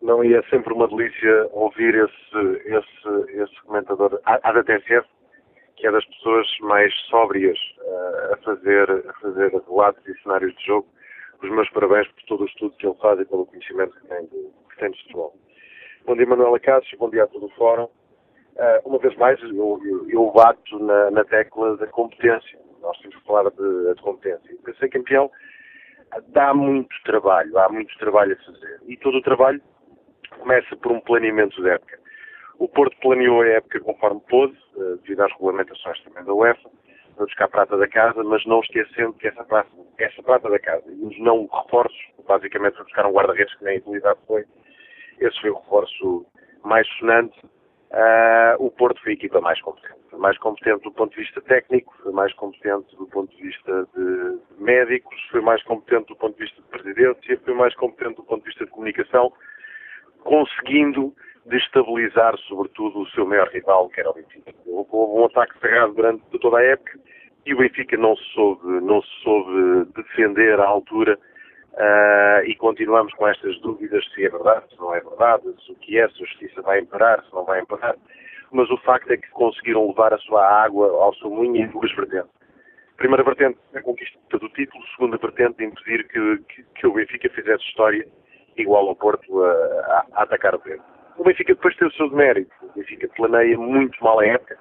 [0.00, 5.04] Não, e é sempre uma delícia ouvir esse, esse, esse comentador, a, da TSF,
[5.74, 10.66] que é das pessoas mais sóbrias uh, a, fazer, a fazer relatos e cenários de
[10.66, 10.86] jogo.
[11.42, 14.26] Os meus parabéns por todo o estudo que ele faz e pelo conhecimento que tem
[14.26, 15.34] de, que tem de futebol.
[16.06, 17.88] Bom dia, Manuela Cássio, bom dia a todo o Fórum.
[18.54, 22.60] Uh, uma vez mais, eu, eu, eu bato na, na, tecla da competência.
[22.80, 24.56] Nós temos que falar de, de competência.
[24.62, 25.30] Para ser campeão,
[26.28, 28.80] dá muito trabalho, há muito trabalho a fazer.
[28.86, 29.60] E todo o trabalho
[30.38, 31.98] começa por um planeamento de época.
[32.58, 36.68] O Porto planeou a época conforme pôde, eh, devido às regulamentações também da UEFA,
[37.14, 40.58] para buscar a prata da casa, mas não esquecendo que essa prata, essa prata da
[40.58, 44.44] casa e os não reforços, basicamente buscar um guarda-redes que nem a utilidade foi,
[45.20, 46.26] esse foi o reforço
[46.64, 47.40] mais sonante.
[47.90, 49.98] Uh, o Porto foi a equipa mais competente.
[50.12, 54.38] Mais competente do ponto de vista técnico, foi mais competente do ponto de vista de
[54.58, 58.40] médicos, foi mais competente do ponto de vista de presidência, foi mais competente do ponto
[58.42, 59.32] de vista de comunicação,
[60.22, 61.14] conseguindo
[61.46, 64.52] destabilizar, sobretudo, o seu maior rival, que era o Benfica.
[64.66, 66.98] Houve um ataque cerrado durante toda a época
[67.46, 71.18] e o Benfica não se soube, não se soube defender à altura
[71.74, 75.74] uh, e continuamos com estas dúvidas se é verdade, se não é verdade, se o
[75.76, 77.96] que é, se a justiça vai imparar, se não vai imparar.
[78.50, 81.94] Mas o facto é que conseguiram levar a sua água ao seu moinho em duas
[81.94, 82.30] vertentes.
[82.96, 84.82] Primeira vertente, a conquista do título.
[84.96, 88.06] Segunda vertente, impedir que, que, que o Benfica fizesse história
[88.56, 90.82] igual ao Porto a, a, a atacar o Pedro.
[91.16, 92.50] O Benfica depois tem o seu demérito.
[92.62, 94.58] O Benfica planeia muito mal a época.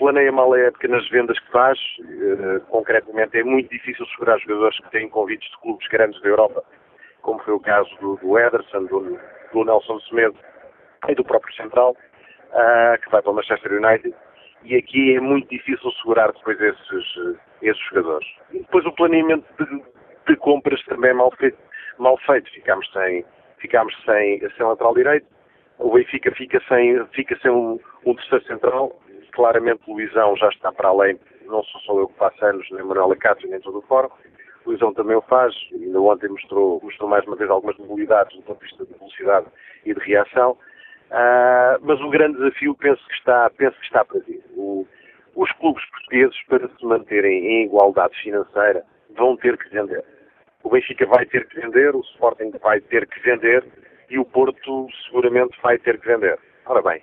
[0.00, 1.78] Planeia mal a época nas vendas que faz.
[1.98, 6.64] Uh, concretamente, é muito difícil segurar jogadores que têm convites de clubes grandes da Europa,
[7.20, 9.20] como foi o caso do, do Ederson, do,
[9.52, 10.36] do Nelson Semedo
[11.06, 14.14] e do próprio Central, uh, que vai para o Manchester United.
[14.64, 18.26] E aqui é muito difícil segurar depois esses, esses jogadores.
[18.52, 19.82] E depois o planeamento de,
[20.28, 21.58] de compras também é mal feito
[21.98, 22.50] mal feito.
[22.52, 23.22] Ficámos sem,
[23.58, 25.26] ficámos sem, sem lateral direito.
[25.78, 28.98] O Benfica fica sem, fica sem um, um terceiro central.
[29.30, 33.12] Claramente Luizão já está para além, não sou só eu que faço anos, nem Manuel
[33.12, 34.10] Acácio, nem todo o fórum.
[34.66, 38.58] Luizão também o faz, ainda ontem mostrou, mostrou mais uma vez algumas mobilidades do ponto
[38.60, 39.46] de vista de velocidade
[39.84, 40.52] e de reação.
[41.10, 44.42] Uh, mas o grande desafio penso que está, penso que está para vir.
[44.54, 44.86] O,
[45.34, 48.84] os clubes portugueses, para se manterem em igualdade financeira,
[49.16, 50.04] vão ter que vender
[50.62, 53.64] o Benfica vai ter que vender, o Sporting vai ter que vender
[54.08, 56.38] e o Porto seguramente vai ter que vender.
[56.66, 57.02] Ora bem,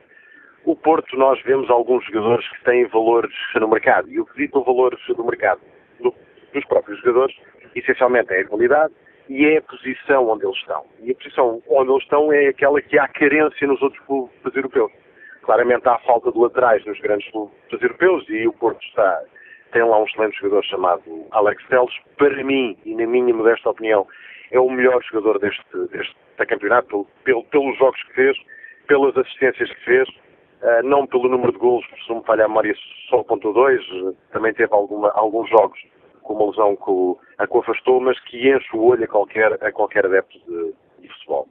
[0.67, 4.61] o Porto nós vemos alguns jogadores que têm valores no mercado e o que dito
[4.61, 5.61] valores no mercado
[6.01, 6.13] do,
[6.53, 7.33] dos próprios jogadores
[7.73, 8.93] essencialmente é a qualidade
[9.29, 10.83] e é a posição onde eles estão.
[11.01, 14.91] E a posição onde eles estão é aquela que há carência nos outros clubes europeus.
[15.41, 19.21] Claramente há falta de laterais nos grandes clubes europeus e o Porto está
[19.71, 21.93] tem lá um excelente jogador chamado Alex Teles.
[22.17, 24.05] Para mim, e na minha modesta opinião,
[24.51, 26.15] é o melhor jogador deste, deste
[26.45, 28.37] campeonato, pelo, pelo, pelos jogos que fez,
[28.87, 30.09] pelas assistências que fez,
[30.61, 32.73] uh, não pelo número de golos, se não me falha a memória,
[33.09, 33.81] só ponto dois,
[34.31, 35.79] também teve alguma, alguns jogos
[36.21, 39.71] com uma lesão que a que afastou, mas que enche o olho a qualquer, a
[39.71, 41.47] qualquer adepto de, de futebol.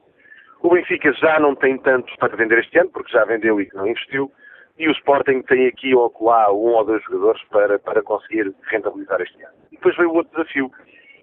[0.63, 3.87] O Benfica já não tem tanto para vender este ano, porque já vendeu e não
[3.87, 4.31] investiu,
[4.79, 9.21] e o Sporting tem aqui ou lá um ou dois jogadores para, para conseguir rentabilizar
[9.21, 9.55] este ano.
[9.73, 10.71] E depois veio o outro desafio,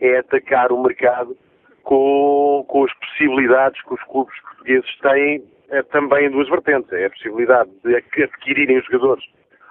[0.01, 1.37] é atacar o mercado
[1.83, 5.43] com, com as possibilidades que os clubes portugueses têm
[5.81, 6.91] também em duas vertentes.
[6.93, 9.23] É a possibilidade de adquirirem os jogadores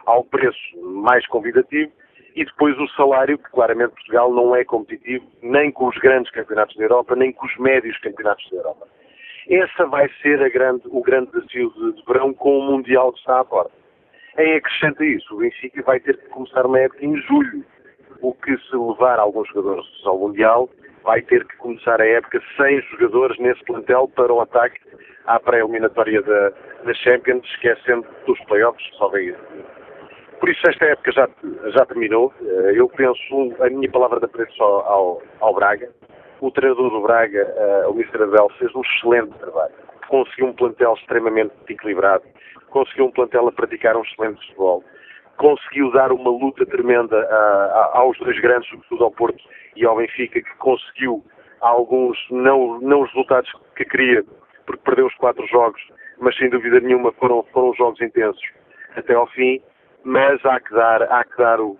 [0.07, 1.93] ao preço mais convidativo
[2.35, 6.77] e depois o salário, que claramente Portugal não é competitivo nem com os grandes campeonatos
[6.77, 8.89] da Europa, nem com os médios campeonatos da Europa.
[9.49, 13.41] Essa vai ser grande, o grande desafio de, de verão com o Mundial que está
[13.41, 13.73] à porta.
[14.39, 17.65] Em acrescenta isso, o Benfica vai ter que começar uma época em julho,
[18.23, 20.71] o que se levar alguns jogadores ao Mundial,
[21.03, 24.79] vai ter que começar a época sem jogadores nesse plantel para o ataque
[25.27, 26.53] à pré-eliminatória da,
[26.85, 29.35] da Champions, esquecendo dos playoffs, só vem
[30.43, 31.29] por isso esta época já,
[31.71, 32.35] já terminou.
[32.45, 35.89] Eh, eu penso, a minha palavra de apreço ao, ao, Braga.
[36.41, 37.47] O treinador do Braga,
[37.87, 38.25] uh, o Mr.
[38.25, 39.73] Abel, fez um excelente trabalho.
[40.09, 42.25] Conseguiu um plantel extremamente equilibrado.
[42.71, 44.83] Conseguiu um plantel a praticar um excelente futebol.
[45.37, 49.43] Conseguiu dar uma luta tremenda uh, aos dois grandes, sobretudo ao Porto
[49.77, 51.25] e ao Benfica, que conseguiu
[51.61, 54.25] alguns, não, não os resultados que queria,
[54.67, 55.81] porque perdeu os quatro jogos,
[56.21, 58.43] mas sem dúvida nenhuma foram, foram jogos intensos
[58.97, 59.61] até ao fim.
[60.05, 61.79] Mas há que dar, há que dar o,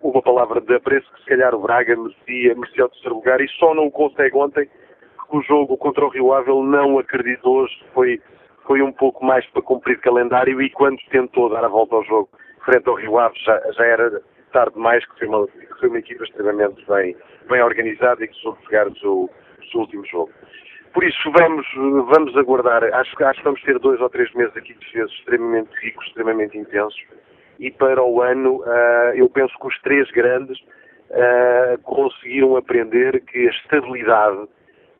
[0.00, 3.48] uma palavra de apreço que se calhar o Braga merecia, merecia o terceiro lugar e
[3.48, 4.68] só não o consegue ontem
[5.16, 8.20] porque o jogo contra o Rio Ave não acreditou hoje, foi,
[8.66, 12.28] foi um pouco mais para cumprir calendário e quando tentou dar a volta ao jogo
[12.64, 14.22] frente ao Rio Ave já, já era
[14.52, 15.46] tarde demais, que foi uma,
[15.78, 17.16] foi uma equipa extremamente bem,
[17.48, 19.30] bem organizada e que soube jogar o seu,
[19.74, 20.30] último jogo.
[20.92, 22.84] Por isso, vamos, vamos aguardar.
[22.84, 26.56] Acho, acho que vamos ter dois ou três meses aqui de defesa extremamente ricos, extremamente
[26.56, 27.00] intensos
[27.58, 30.58] e para o ano uh, eu penso que os três grandes
[31.10, 34.48] uh, conseguiram aprender que a estabilidade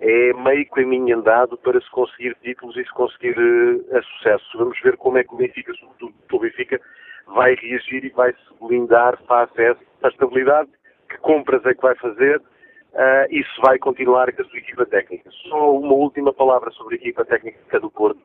[0.01, 4.59] é meio caminho andado para se conseguir títulos e se conseguir uh, sucesso.
[4.59, 6.81] Vamos ver como é que o Benfica, sobretudo o Benfica,
[7.27, 10.71] vai reagir e vai se blindar face a essa estabilidade,
[11.09, 14.87] que compras é que vai fazer uh, e se vai continuar com a sua equipa
[14.87, 15.31] técnica.
[15.49, 18.21] Só uma última palavra sobre a equipa técnica do Porto.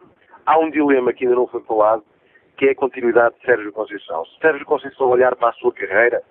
[0.46, 2.04] Há um dilema que ainda não foi falado,
[2.58, 4.26] que é a continuidade de Sérgio Conceição.
[4.26, 6.22] Se Sérgio Conceição olhar para a sua carreira,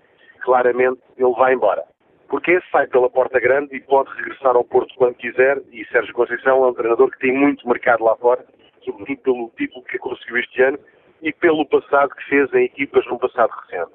[0.40, 1.84] claramente ele vai embora.
[2.28, 6.12] Porque esse sai pela porta grande e pode regressar ao Porto quando quiser, e Sérgio
[6.12, 8.44] Conceição é um treinador que tem muito mercado lá fora,
[8.84, 10.78] sobretudo pelo título que conseguiu este ano
[11.22, 13.92] e pelo passado que fez em equipas no passado recente.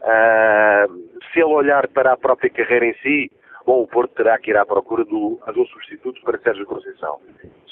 [0.00, 3.30] Uh, se ele olhar para a própria carreira em si,
[3.66, 7.18] bom, o Porto terá que ir à procura do, um substituto para Sérgio Conceição.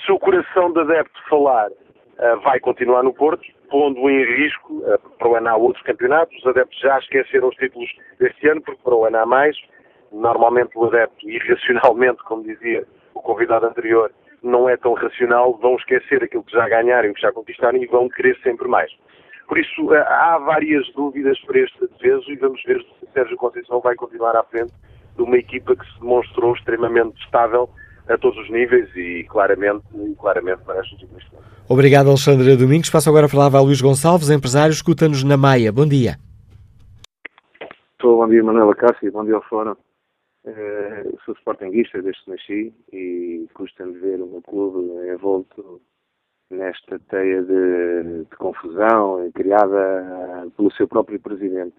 [0.04, 4.98] Se o coração de adepto falar, uh, vai continuar no Porto, pondo em risco, uh,
[5.18, 8.82] para o ano há outros campeonatos, os adeptos já esqueceram os títulos deste ano, porque
[8.82, 9.56] para o ano há mais.
[10.12, 14.10] Normalmente o adepto, irracionalmente, como dizia o convidado anterior,
[14.42, 18.08] não é tão racional, vão esquecer aquilo que já ganharam, que já conquistaram e vão
[18.08, 18.90] querer sempre mais.
[19.48, 23.80] Por isso, uh, há várias dúvidas para este defeso e vamos ver se Sérgio Conceição
[23.80, 24.72] vai continuar à frente
[25.16, 27.70] de uma equipa que se demonstrou extremamente estável
[28.08, 29.84] a todos os níveis e claramente,
[30.18, 31.20] claramente merece o título
[31.68, 32.90] Obrigado, Alexandre Domingos.
[32.90, 35.72] Passo agora a palavra a Luís Gonçalves, empresário, escuta-nos na Maia.
[35.72, 36.16] Bom dia.
[37.92, 39.74] Estou, bom dia, Manuela Cássio, bom dia ao Fórum.
[40.46, 45.82] Uh, sou sportinguista desde que nasci e custa-me ver o meu clube envolto
[46.50, 51.76] nesta teia de, de confusão criada pelo seu próprio presidente.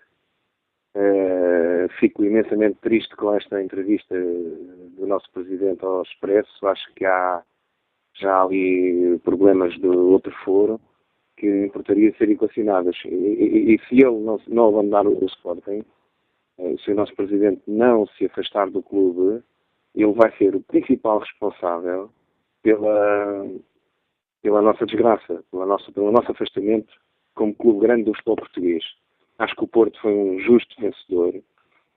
[0.96, 6.68] Uh, fico imensamente triste com esta entrevista do nosso presidente ao Expresso.
[6.68, 7.44] Acho que há
[8.16, 10.82] já ali problemas do outro foro
[11.38, 12.98] que importaria ser equacionadas.
[13.06, 15.84] E, e, e, se ele não, não abandonar o, Sporting,
[16.84, 19.44] se o nosso presidente não se afastar do clube,
[19.96, 22.10] ele vai ser o principal responsável
[22.62, 23.48] pela,
[24.42, 26.94] pela nossa desgraça, pela nossa, pelo nosso afastamento
[27.36, 28.84] como clube grande do futebol português.
[29.38, 31.36] Acho que o Porto foi um justo vencedor.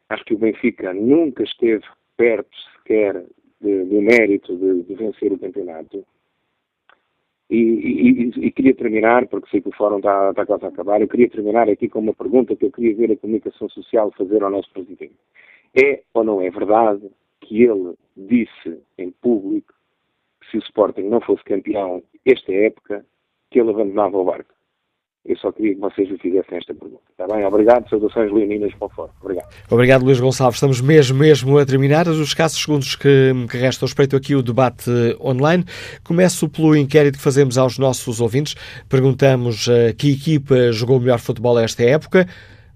[0.09, 1.85] Acho que o Benfica nunca esteve
[2.17, 3.25] perto sequer
[3.61, 6.05] do mérito de, de, vencer o campeonato.
[7.51, 11.01] E, e, e, queria terminar, porque sei que o fórum está, está quase a acabar,
[11.01, 14.41] eu queria terminar aqui com uma pergunta que eu queria ver a comunicação social fazer
[14.43, 15.17] ao nosso presidente.
[15.75, 17.11] É ou não é verdade
[17.41, 19.75] que ele disse em público
[20.41, 23.05] que se o Sporting não fosse campeão esta época,
[23.51, 24.55] que ele abandonava o barco?
[25.25, 27.03] Eu só queria que vocês me fizessem esta pergunta.
[27.11, 27.45] Está bem?
[27.45, 27.89] Obrigado.
[27.91, 29.11] Saudações leoninas para fora.
[29.21, 29.49] Obrigado.
[29.71, 30.57] Obrigado, Luís Gonçalves.
[30.57, 32.09] Estamos mesmo, mesmo a terminar.
[32.09, 34.91] Os escassos segundos que, que restam, respeito aqui o debate
[35.21, 35.65] online.
[36.03, 38.55] Começo pelo inquérito que fazemos aos nossos ouvintes.
[38.89, 42.27] Perguntamos uh, que equipa jogou melhor futebol esta época.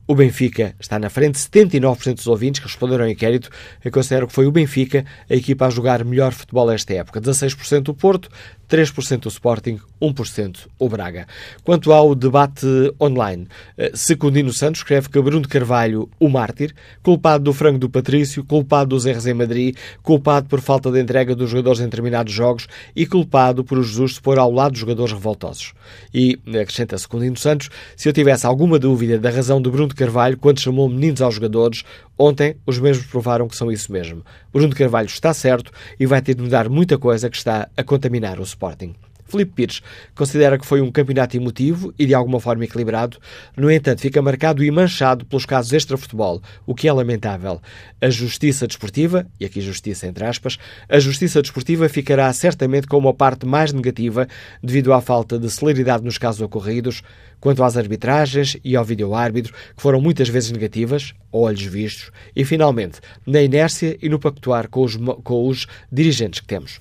[0.06, 3.48] O Benfica está na frente, 79% dos ouvintes que responderam ao inquérito
[3.90, 7.22] consideram que foi o Benfica a equipa a jogar melhor futebol esta época.
[7.22, 8.28] 16% o Porto,
[8.68, 11.26] 3% o Sporting, 1% o Braga.
[11.62, 12.66] Quanto ao debate
[13.00, 13.46] online,
[13.76, 18.90] eh, Secundino Santos escreve que Bruno Carvalho, o mártir, culpado do frango do Patrício, culpado
[18.90, 23.06] dos erros em Madrid, culpado por falta de entrega dos jogadores em determinados jogos e
[23.06, 25.72] culpado por o Jesus se pôr ao lado dos jogadores revoltosos.
[26.12, 30.60] E, acrescenta Secundino Santos, se eu tivesse alguma dúvida da razão de Bruno Carvalho quando
[30.60, 31.84] chamou meninos aos jogadores,
[32.18, 34.24] Ontem, os mesmos provaram que são isso mesmo.
[34.52, 38.38] Bruno Carvalho está certo e vai ter de mudar muita coisa que está a contaminar
[38.38, 38.94] o Sporting.
[39.26, 39.82] Felipe Pires
[40.14, 43.18] considera que foi um campeonato emotivo e de alguma forma equilibrado,
[43.56, 47.60] no entanto, fica marcado e manchado pelos casos extra-futebol, o que é lamentável.
[48.00, 53.14] A justiça desportiva, e aqui justiça entre aspas, a justiça desportiva ficará certamente com uma
[53.14, 54.28] parte mais negativa
[54.62, 57.02] devido à falta de celeridade nos casos ocorridos,
[57.40, 62.44] quanto às arbitragens e ao vídeo-árbitro, que foram muitas vezes negativas, a olhos vistos, e
[62.44, 66.80] finalmente na inércia e no pactuar com os, com os dirigentes que temos.